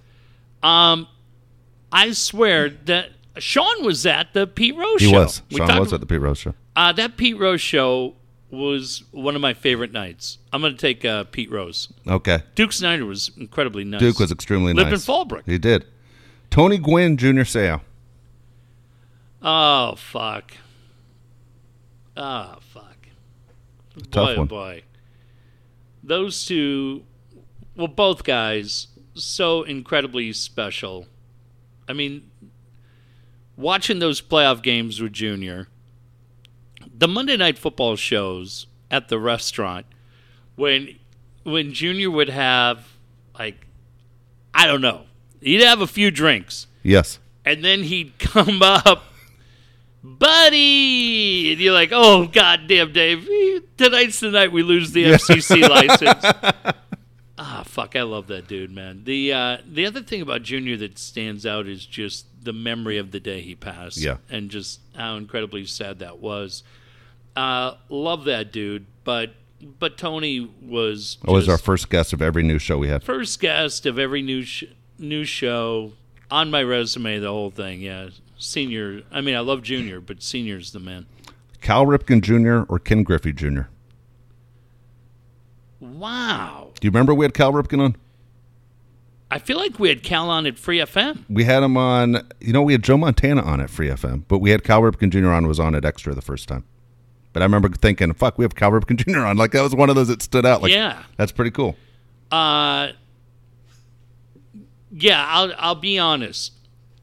[0.63, 1.07] Um
[1.91, 5.19] I swear that Sean was at the Pete Rose He show.
[5.19, 5.41] was.
[5.51, 6.53] We Sean talked was at the Pete Rose show.
[6.75, 8.15] Uh, that Pete Rose show
[8.49, 10.37] was one of my favorite nights.
[10.51, 11.89] I'm going to take uh, Pete Rose.
[12.07, 12.39] Okay.
[12.55, 13.99] Duke Snider was incredibly nice.
[13.99, 15.07] Duke was extremely Lived nice.
[15.07, 15.43] in Fallbrook.
[15.45, 15.85] He did.
[16.49, 17.81] Tony Gwynn, Junior Seau.
[19.47, 20.53] Oh fuck.
[22.17, 22.97] Oh fuck.
[24.09, 24.39] tough boy, oh one.
[24.39, 24.83] Oh, boy.
[26.03, 27.03] Those two,
[27.75, 31.07] well, both guys, so incredibly special.
[31.87, 32.29] I mean,
[33.55, 35.67] watching those playoff games with Junior,
[36.97, 39.85] the Monday Night Football shows at the restaurant,
[40.55, 40.97] when
[41.43, 42.87] when Junior would have
[43.37, 43.67] like,
[44.53, 45.05] I don't know,
[45.41, 47.19] he'd have a few drinks Yes.
[47.45, 49.03] and then he'd come up,
[50.05, 53.27] buddy, and you're like, oh goddamn, Dave,
[53.77, 56.23] tonight's the night we lose the FCC license.
[57.37, 59.03] Ah, fuck, I love that dude, man.
[59.03, 63.11] The uh, the other thing about Junior that stands out is just the memory of
[63.11, 64.17] the day he passed, Yeah.
[64.29, 66.63] and just how incredibly sad that was.
[67.35, 69.33] Uh, love that dude, but
[69.79, 73.03] but Tony was That was our first guest of every new show we had.
[73.03, 74.65] first guest of every new sh-
[74.97, 75.91] new show
[76.31, 77.19] on my resume.
[77.19, 78.09] The whole thing, yeah.
[78.37, 79.01] Senior.
[79.11, 81.05] I mean, I love junior, but senior's the man.
[81.61, 82.71] Cal Ripken Jr.
[82.71, 83.61] or Ken Griffey Jr.
[85.79, 86.71] Wow.
[86.79, 87.95] Do you remember we had Cal Ripken on?
[89.31, 91.23] I feel like we had Cal on at Free FM.
[91.29, 94.39] We had him on, you know, we had Joe Montana on at Free FM, but
[94.39, 95.29] we had Cal Ripken Jr.
[95.29, 96.63] on, was on at Extra the first time.
[97.33, 99.25] But I remember thinking, fuck, we have Cal Ripken Jr.
[99.25, 99.35] on.
[99.37, 100.61] Like, that was one of those that stood out.
[100.61, 101.03] Like, Yeah.
[101.17, 101.75] That's pretty cool.
[102.31, 102.89] Uh,
[104.91, 105.25] yeah.
[105.27, 106.53] I'll I'll be honest.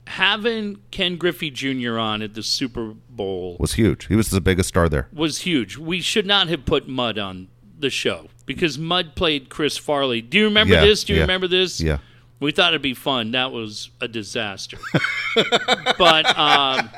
[0.08, 1.96] Having Ken Griffey Jr.
[1.98, 4.06] on at the Super Bowl Was huge.
[4.06, 5.08] He was the biggest star there.
[5.12, 5.78] was huge.
[5.78, 7.48] We should not have put Mud on
[7.78, 10.20] the show because Mud played Chris Farley.
[10.20, 11.04] Do you remember Yeah, this?
[11.04, 11.80] Do you yeah, remember this?
[11.80, 11.98] Yeah.
[12.40, 13.30] We thought it'd be fun.
[13.30, 14.76] That was a disaster.
[15.98, 16.90] but um,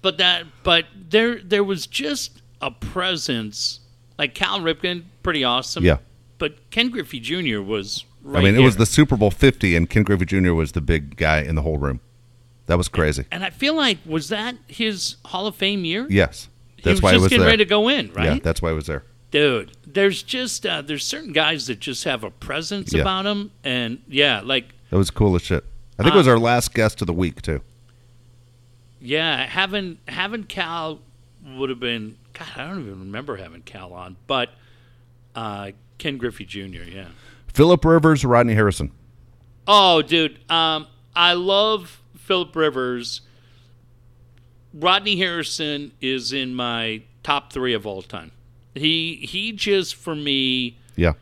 [0.00, 3.80] but that but there there was just a presence
[4.18, 5.84] like Cal Ripken, pretty awesome.
[5.84, 5.98] Yeah.
[6.38, 7.60] But Ken Griffey Jr.
[7.60, 10.52] was right I mean, it was the Super Bowl 50, and Ken Griffey Jr.
[10.52, 12.00] was the big guy in the whole room.
[12.66, 13.24] That was crazy.
[13.32, 16.06] and I feel like was that his Hall of Fame year?
[16.10, 16.48] Yes.
[16.76, 17.50] he That's was why just was getting there.
[17.50, 18.24] ready to go in, right?
[18.34, 19.04] Yeah, that's why it was there.
[19.30, 23.02] Dude, there's just uh, there's certain guys that just have a presence Yeah.
[23.02, 25.64] about them, and yeah, like That was cool as shit.
[25.98, 27.60] I think Uh, it was our last guest of the week, too.
[29.00, 31.00] Yeah, having having Cal
[31.56, 32.16] would have been.
[32.32, 34.50] God, I don't even remember having Cal on, but
[35.34, 36.82] uh, Ken Griffey Jr.
[36.84, 37.08] Yeah.
[37.58, 38.92] Philip Rivers, Rodney Harrison.
[39.66, 40.86] Oh, dude, um,
[41.16, 43.22] I love Philip Rivers.
[44.72, 48.30] Rodney Harrison is in my top three of all time.
[48.76, 51.14] He he just for me Yeah.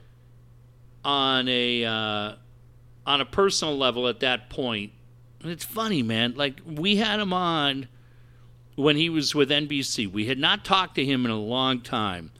[1.06, 2.32] on a uh,
[3.06, 4.92] on a personal level at that point.
[5.42, 6.34] And it's funny, man.
[6.36, 7.88] Like we had him on
[8.74, 10.12] when he was with NBC.
[10.12, 12.30] We had not talked to him in a long time.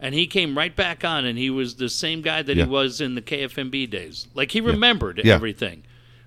[0.00, 2.64] And he came right back on and he was the same guy that Yeah.
[2.64, 4.28] he was in the KFMB days.
[4.34, 5.34] Like he remembered Yeah.
[5.34, 5.82] everything.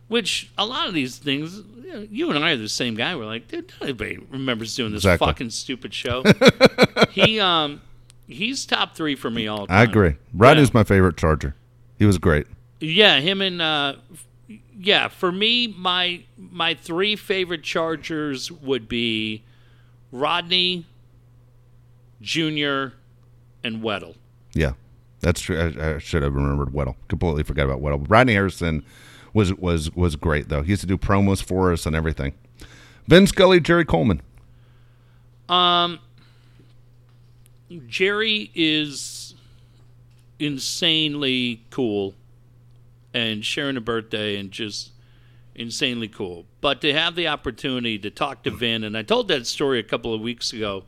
[0.10, 1.61] Which a lot of these things
[2.10, 3.15] you, and I are the same guy.
[3.15, 5.26] We're like, dude, nobody remembers doing this Exactly.
[5.27, 6.23] fucking stupid show.
[7.11, 7.81] he um
[8.27, 9.77] he's top three for me all time.
[9.77, 10.15] I agree.
[10.34, 10.72] Rodney's Yeah.
[10.76, 11.56] my favorite Charger.
[11.98, 12.48] He was great.
[12.81, 13.95] Yeah, him and uh,
[14.77, 19.43] yeah, for me, my my three favorite Chargers would be
[20.11, 20.85] Rodney,
[22.22, 22.93] Junior,
[23.63, 24.15] and Weddle.
[24.53, 24.73] Yeah,
[25.19, 25.59] that's true.
[25.59, 26.95] I, I should have remembered Weddle.
[27.07, 28.05] Completely forgot about Weddle.
[28.09, 28.83] Rodney Harrison
[29.33, 30.61] was was was great though.
[30.61, 32.33] He used to do promos for us and everything.
[33.07, 34.21] Vin Scully, Jerry Coleman.
[35.49, 35.99] Um,
[37.88, 39.35] Jerry is
[40.39, 42.15] insanely cool
[43.13, 44.91] and sharing a birthday and just
[45.55, 46.45] insanely cool.
[46.61, 49.83] But to have the opportunity to talk to Vin, and I told that story a
[49.83, 50.85] couple of weeks ago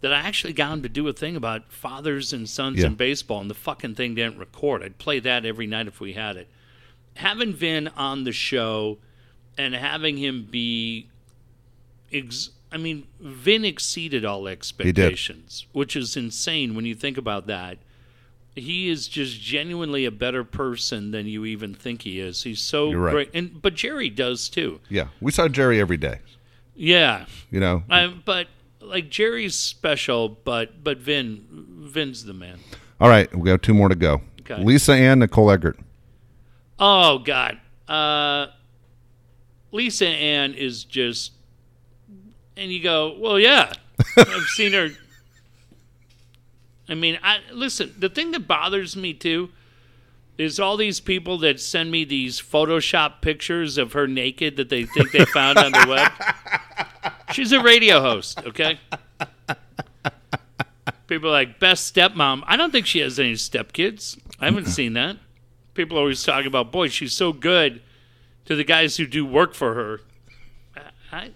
[0.00, 2.86] that I actually got him to do a thing about fathers and sons Yeah.
[2.86, 4.82] in baseball, and the fucking thing didn't record.
[4.82, 6.48] I'd play that every night if we had it.
[7.14, 8.98] Having Vin on the show
[9.56, 11.08] and having him be,
[12.12, 17.78] ex- I mean, Vin exceeded all expectations, which is insane when you think about that.
[18.54, 22.42] He is just genuinely a better person than you even think he is.
[22.44, 23.12] He's so right.
[23.12, 24.80] great, and but Jerry does too.
[24.88, 26.20] Yeah, we saw Jerry every day.
[26.74, 28.48] Yeah, You know, I, but
[28.86, 32.58] like Jerry's special, but but Vin, Vin's the man.
[33.00, 34.20] all right, we got two more to go.
[34.40, 34.62] Okay.
[34.62, 35.78] Lisa Ann, Nicole Eggert.
[36.78, 37.58] Oh God,
[37.88, 38.46] uh,
[39.72, 41.32] Lisa Ann is just,
[42.56, 43.72] and you go, well, yeah,
[44.16, 44.90] I've seen her.
[46.88, 47.94] I mean, I listen.
[47.98, 49.50] The thing that bothers me too
[50.38, 54.84] is all these people that send me these Photoshop pictures of her naked that they
[54.84, 56.12] think they found on the web.
[57.32, 58.78] She's a radio host, okay?
[61.06, 62.42] People are like best stepmom.
[62.46, 64.18] I don't think she has any stepkids.
[64.40, 65.16] I haven't seen that.
[65.74, 67.82] People always talk about, boy, she's so good
[68.46, 70.00] to the guys who do work for her.
[70.76, 71.30] I, I,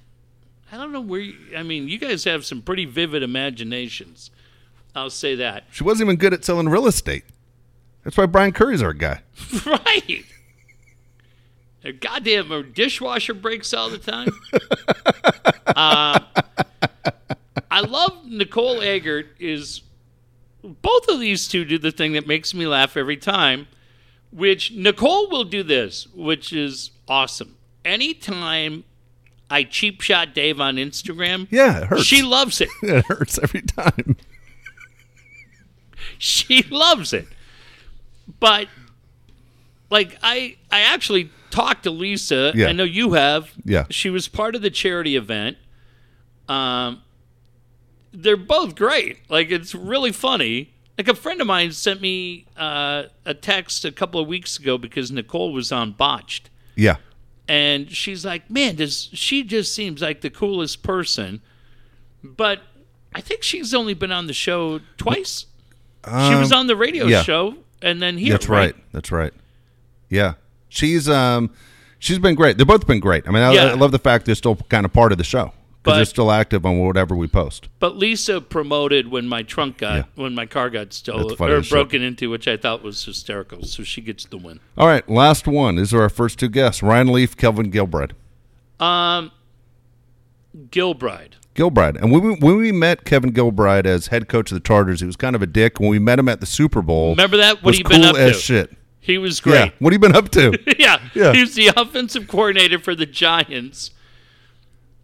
[0.73, 1.21] I don't know where.
[1.21, 4.31] You, I mean, you guys have some pretty vivid imaginations.
[4.95, 5.65] I'll say that.
[5.71, 7.25] She wasn't even good at selling real estate.
[8.03, 9.23] That's why Brian Curry's our guy.
[9.67, 10.25] right.
[11.85, 14.29] A goddamn her dishwasher breaks all the time.
[15.67, 16.21] uh,
[17.71, 19.29] I love Nicole Eggert.
[19.39, 19.83] Is
[20.63, 23.67] both of these two do the thing that makes me laugh every time.
[24.33, 27.57] Which Nicole will do this, which is awesome.
[27.85, 28.85] Anytime
[29.51, 32.05] I cheap shot Dave on Instagram, Yeah, it hurts.
[32.05, 32.69] she loves it.
[32.83, 34.17] it hurts every time.
[36.19, 37.27] she loves it.
[38.39, 38.69] But
[39.91, 42.53] like I I actually talked to Lisa.
[42.55, 42.69] Yeah.
[42.69, 43.53] I know you have.
[43.65, 43.85] Yeah.
[43.91, 45.57] She was part of the charity event.
[46.49, 47.03] Um
[48.13, 49.19] they're both great.
[49.29, 50.73] Like it's really funny.
[50.99, 54.77] Like a friend of mine sent me uh, a text a couple of weeks ago
[54.77, 56.51] because Nicole was on botched.
[56.75, 56.97] Yeah,
[57.49, 61.41] And she's like, Man, does she just seems like the coolest person.
[62.23, 62.61] But
[63.15, 65.47] I think she's only been on the show twice.
[66.05, 67.23] she was on the radio Um, yeah.
[67.23, 68.33] show and then here.
[68.33, 68.75] that's right.
[68.93, 69.33] That's right.
[70.11, 70.35] Yeah,
[70.69, 71.51] she's um,
[71.99, 72.59] she's been great.
[72.59, 73.27] They've both been great.
[73.27, 73.65] I mean, I, Yeah.
[73.67, 76.31] I love the fact they're still kind of part of the show because they're still
[76.31, 77.69] active on whatever we post.
[77.79, 80.03] But Lisa promoted when my trunk got Yeah.
[80.17, 81.71] when my car got stolen or as shit.
[81.71, 83.63] broken into, which I thought was hysterical.
[83.63, 84.61] So she gets the win.
[84.77, 85.77] All right, last one.
[85.77, 88.13] These are our first two guests: Ryan Leaf, Kelvin Gilbride.
[88.79, 89.31] Um,
[90.71, 91.33] Gilbride.
[91.55, 91.97] Gilbride.
[92.01, 95.07] And when we, when we met Kevin Gilbride as head coach of the Chargers, he
[95.07, 95.79] was kind of a dick.
[95.81, 97.57] When we met him at the Super Bowl, Remember that?
[97.57, 98.43] What was he been up as to?
[98.43, 98.77] shit.
[99.01, 99.43] He was Yeah.
[99.53, 99.73] great.
[99.79, 100.59] What have you been up to?
[100.79, 101.01] Yeah.
[101.15, 101.33] Yeah.
[101.33, 103.91] He was the offensive coordinator for the Giants.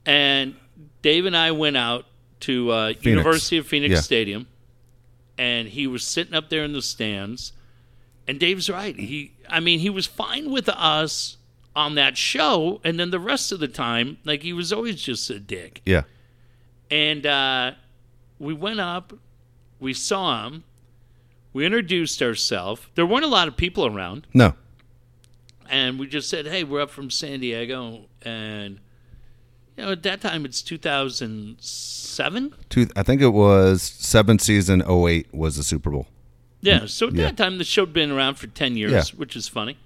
[0.05, 0.55] And
[1.02, 2.06] Dave and I went out
[2.40, 4.01] to uh, University of Phoenix Yeah.
[4.01, 4.47] Stadium,
[5.39, 7.52] and he was sitting up there in the stands.
[8.28, 8.97] And Dave's right.
[8.98, 11.36] He, I mean, he was fine with us
[11.74, 15.28] on that show, and then the rest of the time, like he was always just
[15.31, 15.81] a dick.
[15.86, 16.02] yeah.
[16.90, 17.73] And uh,
[18.39, 19.12] we went up,
[19.81, 20.62] we saw him,
[21.57, 22.83] we introduced ourselves.
[22.97, 24.53] There weren't a lot of people around No.
[25.70, 28.78] and we just said, "Hey, we're up from San Diego," and
[29.74, 32.53] you know, at that time it's 2007.
[32.69, 36.07] Two, I think it was seven season 08 was the Super Bowl.
[36.61, 37.24] Yeah, so at Yeah.
[37.27, 39.05] that time the show'd been around for 10 years, Yeah.
[39.16, 39.78] which is funny.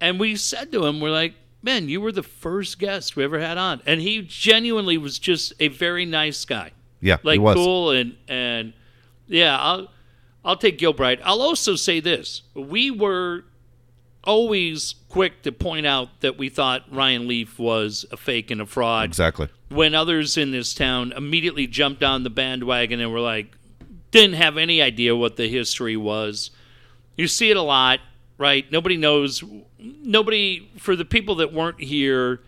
[0.00, 3.40] And we said to him, "We're like, man, you were the first guest we ever
[3.40, 6.70] had on," and he genuinely was just a very nice guy.
[7.00, 8.74] Yeah, like cool and and
[9.26, 9.88] yeah, I'll
[10.44, 11.20] I'll take Gilbride.
[11.24, 13.44] I'll also say this: we were
[14.24, 18.66] always quick to point out that we thought Ryan Leaf was a fake and a
[18.66, 19.04] fraud.
[19.04, 19.48] Exactly.
[19.68, 23.56] When others in this town immediately jumped on the bandwagon and were like,
[24.10, 26.50] didn't have any idea what the history was.
[27.16, 28.00] You see it a lot,
[28.38, 28.70] right?
[28.70, 29.42] Nobody knows.
[29.78, 32.40] Nobody for the people that weren't here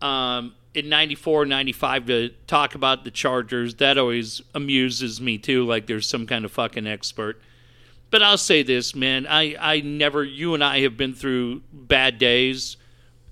[0.00, 5.86] um, in 94 95 to talk about the chargers that always amuses me too like
[5.86, 7.40] there's some kind of fucking expert
[8.12, 9.26] But I'll say this, man.
[9.26, 12.76] I, I never, you and I have been through bad days.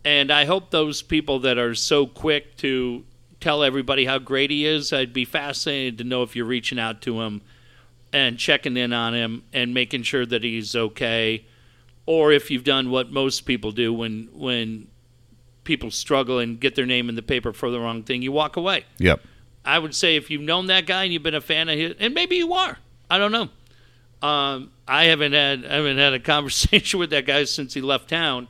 [0.06, 3.04] And I hope those people that are so quick to
[3.40, 7.02] tell everybody how great he is, I'd be fascinated to know if you're reaching out
[7.02, 7.42] to him
[8.10, 11.44] and checking in on him and making sure that he's okay.
[12.06, 14.88] Or if you've done what most people do when, when
[15.64, 18.56] people struggle and get their name in the paper for the wrong thing, you walk
[18.56, 18.84] away.
[18.98, 19.20] Yep.
[19.64, 21.94] I would say if you've known that guy and you've been a fan of his,
[21.98, 22.78] and maybe you are,
[23.10, 23.48] I don't know.
[24.26, 28.08] Um, I haven't had I haven't had a conversation with that guy since he left
[28.08, 28.48] town,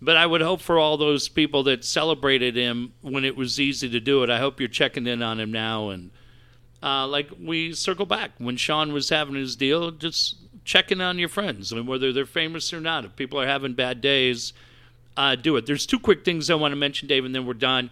[0.00, 3.88] but I would hope for all those people that celebrated him when it was easy
[3.90, 4.30] to do it.
[4.30, 6.10] I hope you're checking in on him now, and
[6.82, 11.30] uh, like we circle back when Sean was having his deal, just checking on your
[11.30, 13.04] friends, I mean, whether they're famous or not.
[13.04, 14.52] If people are having bad days,
[15.18, 15.66] uh, do it.
[15.66, 17.90] There's two quick things I want to mention, Dave, and then we're done.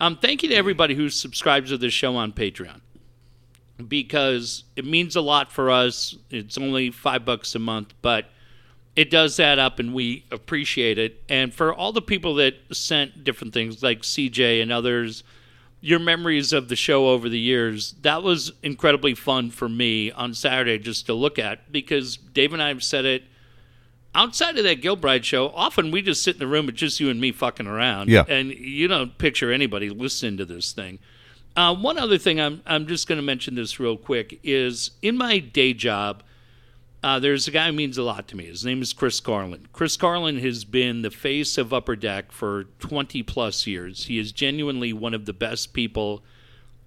[0.00, 2.80] Um, thank you to everybody who subscribes to the show on Patreon
[3.88, 6.16] because it means a lot for us.
[6.30, 8.26] It's only five bucks a month, but
[8.94, 11.22] it does add up and we appreciate it.
[11.28, 15.24] And for all the people that sent different things like CJ and others,
[15.80, 20.32] your memories of the show over the years, that was incredibly fun for me on
[20.32, 23.24] Saturday just to look at because Dave and I have said it
[24.14, 27.10] outside of that Gilbride show, often we just sit in the room with just you
[27.10, 28.08] and me fucking around.
[28.08, 28.24] Yeah.
[28.28, 30.98] And you don't picture anybody listening to this thing.
[31.56, 35.16] Uh, one other thing I'm, I'm just going to mention this real quick is in
[35.16, 36.22] my day job,
[37.02, 38.46] uh, there's a guy who means a lot to me.
[38.46, 39.68] His name is Chris Carlin.
[39.72, 44.06] Chris Carlin has been the face of Upper Deck for 20 plus years.
[44.06, 46.22] He is genuinely one of the best people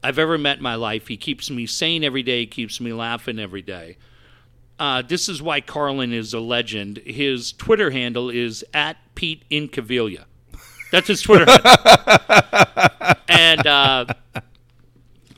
[0.04, 1.08] I've ever met in my life.
[1.08, 3.98] He keeps me sane every day, keeps me laughing every day.
[4.82, 6.98] Uh, this is why Carlin is a legend.
[7.06, 10.26] His Twitter handle is at Pete Incaviglia.
[10.92, 11.46] That's his Twitter.
[11.46, 13.16] handle.
[13.30, 14.06] and uh,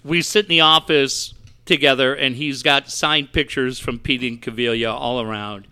[0.01, 1.33] we sit in the office
[1.65, 5.67] together, and he's got signed pictures from Pete Incaviglia all around.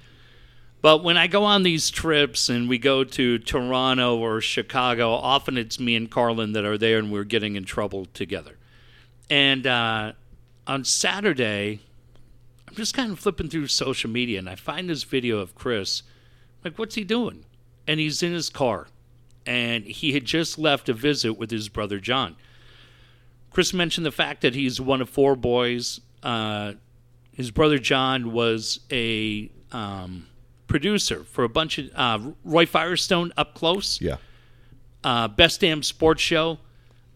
[0.82, 5.58] But when I go on these trips and we go to Toronto or Chicago, often
[5.58, 8.58] it's me and Carlin that are there, and we're getting in trouble together.
[9.30, 10.12] And uh,
[10.68, 11.80] on Saturday,
[12.72, 16.04] I'm just kind of flipping through social media and I find this video of Chris.
[16.64, 17.44] Like, what's he doing?
[17.86, 18.88] And he's in his car.
[19.46, 22.38] And he had just left a visit with his brother John.
[23.50, 26.00] Chris mentioned the fact that he's one of four boys.
[26.24, 26.74] Uh,
[27.34, 30.28] his brother John was a um,
[30.68, 34.16] producer for a bunch of uh, Roy Firestone Up Close, Yeah.
[35.04, 36.60] uh, Best Damn Sports Show.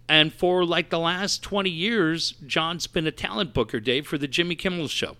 [0.10, 4.28] And for like the last 20 years, John's been a talent booker, Dave, for the
[4.28, 5.16] Jimmy Kimmel Show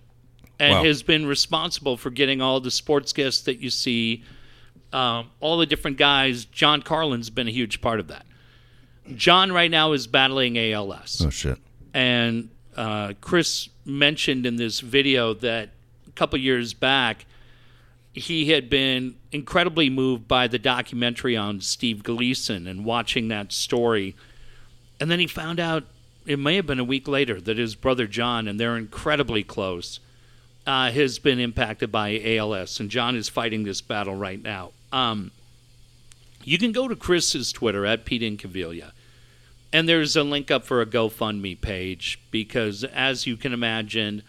[0.58, 0.84] and Wow.
[0.84, 4.22] has been responsible for getting all the sports guests that you see,
[4.92, 6.44] um, all the different guys.
[6.46, 8.24] John Carlin's been a huge part of that.
[9.14, 11.58] John right now is battling ALS, Oh shit.
[11.94, 15.70] and uh, Chris mentioned in this video that
[16.06, 17.24] a couple years back
[18.12, 24.16] he had been incredibly moved by the documentary on Steve Gleason and watching that story.
[24.98, 25.84] And then he found out
[26.24, 30.00] it may have been a week later that his brother John, and they're incredibly close,
[30.66, 34.72] uh, has been impacted by ALS, and John is fighting this battle right now.
[34.92, 35.30] Um,
[36.42, 38.92] you can go to Chris's Twitter at Pete Incaviglia,
[39.72, 44.22] and there's a link up for a GoFundMe page because, as you can imagine,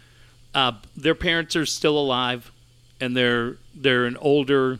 [0.53, 2.51] uh, their parents are still alive,
[2.99, 4.79] and they're they're an older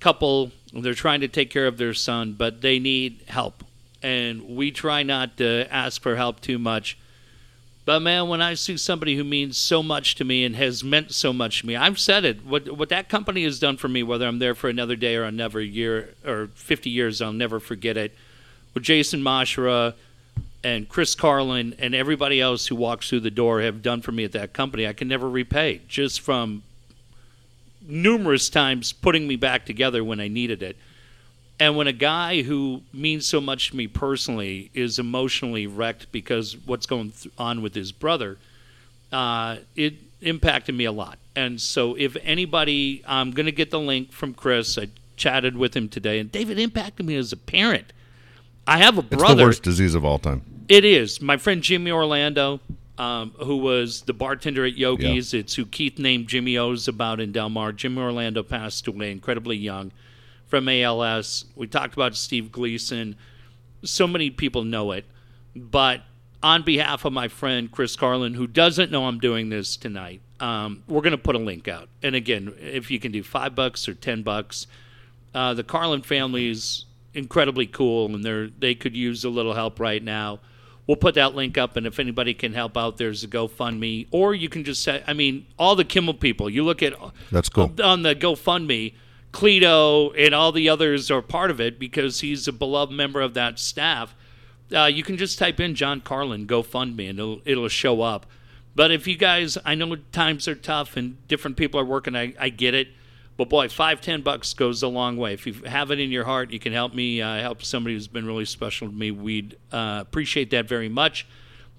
[0.00, 0.52] couple.
[0.72, 3.64] They're trying to take care of their son, but they need help,
[4.02, 6.96] and we try not to ask for help too much.
[7.88, 11.10] But man, when I see somebody who means so much to me and has meant
[11.10, 12.44] so much to me, I've said it.
[12.44, 15.22] What what that company has done for me, whether I'm there for another day or
[15.22, 18.14] another year or 50 years, I'll never forget it.
[18.74, 19.94] With Jason Masherah
[20.62, 24.22] and Chris Carlin and everybody else who walks through the door have done for me
[24.22, 25.80] at that company, I can never repay.
[25.88, 26.64] Just from
[27.80, 30.76] numerous times putting me back together when I needed it.
[31.60, 36.56] And when a guy who means so much to me personally is emotionally wrecked because
[36.66, 38.38] what's going on with his brother,
[39.12, 41.18] uh, it impacted me a lot.
[41.34, 44.78] And so, if anybody, I'm going to get the link from Chris.
[44.78, 47.92] I chatted with him today, and David impacted me as a parent.
[48.66, 49.34] I have a It's brother.
[49.36, 50.42] the worst disease of all time.
[50.68, 51.20] It is.
[51.20, 52.60] My friend Jimmy Orlando,
[52.98, 57.32] um, who was the bartender at Yogi's, it's who Keith named Jimmy O's about in
[57.32, 57.72] Del Mar.
[57.72, 59.90] Jimmy Orlando passed away incredibly young
[60.48, 61.44] from ALS.
[61.54, 63.16] We talked about Steve Gleason.
[63.84, 65.04] So many people know it.
[65.54, 66.02] But
[66.42, 70.82] on behalf of my friend Chris Carlin, who doesn't know I'm doing this tonight, um,
[70.88, 71.88] we're going to put a link out.
[72.02, 74.66] And again, if you can do five bucks or ten bucks,
[75.34, 76.84] uh, the Carlin family is
[77.14, 80.40] incredibly cool, and they're they could use a little help right now.
[80.86, 84.34] we'll put that link up, and if anybody can help out, there's a GoFundMe, or
[84.34, 86.48] you can just say, I mean, all the Kimmel people.
[86.48, 86.94] You look at
[87.30, 87.72] That's cool.
[87.82, 88.94] on the GoFundMe.
[89.32, 93.34] Cleto and all the others are part of it because he's a beloved member of
[93.34, 94.14] that staff.
[94.74, 98.26] Uh, you can just type in John Carlin GoFundMe and it'll, it'll show up.
[98.74, 102.14] But if you guys, I know times are tough and different people are working.
[102.14, 102.88] I, I get it,
[103.36, 105.34] but boy, five ten bucks goes a long way.
[105.34, 108.08] If you have it in your heart, you can help me uh, help somebody who's
[108.08, 109.10] been really special to me.
[109.10, 111.26] We'd uh, appreciate that very much.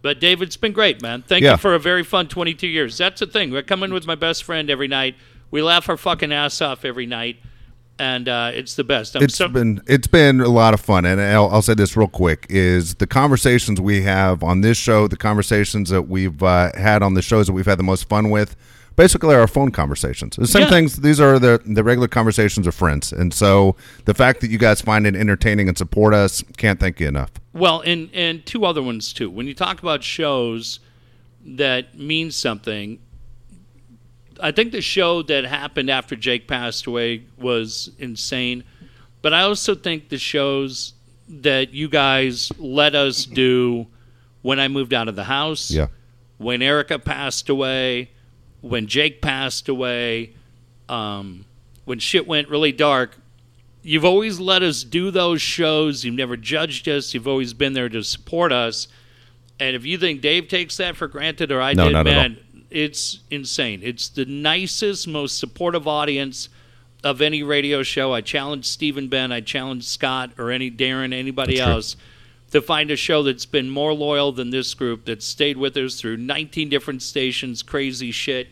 [0.01, 1.23] But David, it's been great, man.
[1.23, 1.51] Thank Yeah.
[1.51, 2.97] you for a very fun 22 years.
[2.97, 3.51] That's the thing.
[3.51, 5.15] We're coming with my best friend every night.
[5.51, 7.37] We laugh our fucking ass off every night,
[7.97, 9.15] and uh, it's the best.
[9.15, 11.97] I'm It's so- been it's been a lot of fun, and I'll, I'll say this
[11.97, 16.71] real quick: is the conversations we have on this show, the conversations that we've uh,
[16.77, 18.55] had on the shows that we've had the most fun with,
[18.95, 20.35] basically are our phone conversations.
[20.35, 20.69] The same Yeah.
[20.69, 20.97] things.
[20.97, 24.81] These are the the regular conversations of friends, and so the fact that you guys
[24.81, 27.31] find it entertaining and support us, can't thank you enough.
[27.53, 29.29] Well, and and two other ones too.
[29.31, 30.79] When you talk about shows
[31.43, 32.99] that mean something,
[34.41, 38.63] I think the show that happened after Jake passed away was insane.
[39.21, 40.93] But I also think the shows
[41.27, 43.87] that you guys let us do
[44.41, 45.87] when I moved out of the house, Yeah.
[46.37, 48.09] when Erica passed away,
[48.61, 50.31] when Jake passed away,
[50.87, 51.45] um,
[51.85, 53.17] when shit went really dark,
[53.83, 56.03] you've always let us do those shows.
[56.05, 57.13] You've never judged us.
[57.13, 58.87] You've always been there to support us.
[59.59, 62.37] And if you think Dave takes that for granted or I No, did, man,
[62.69, 63.81] it's insane.
[63.83, 66.49] It's the nicest, most supportive audience
[67.03, 68.13] of any radio show.
[68.13, 71.73] I challenge Stephen Ben, I challenge Scott or any Darren, anybody That's true.
[71.73, 71.95] else
[72.51, 75.99] to find a show that's been more loyal than this group that stayed with us
[75.99, 78.47] through 19 different stations, crazy shit,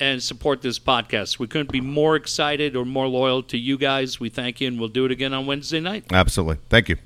[0.00, 1.38] and support this podcast.
[1.38, 4.20] We couldn't be more excited or more loyal to you guys.
[4.20, 6.04] We thank you, and we'll do it again on Wednesday night.
[6.12, 6.96] Absolutely, thank you.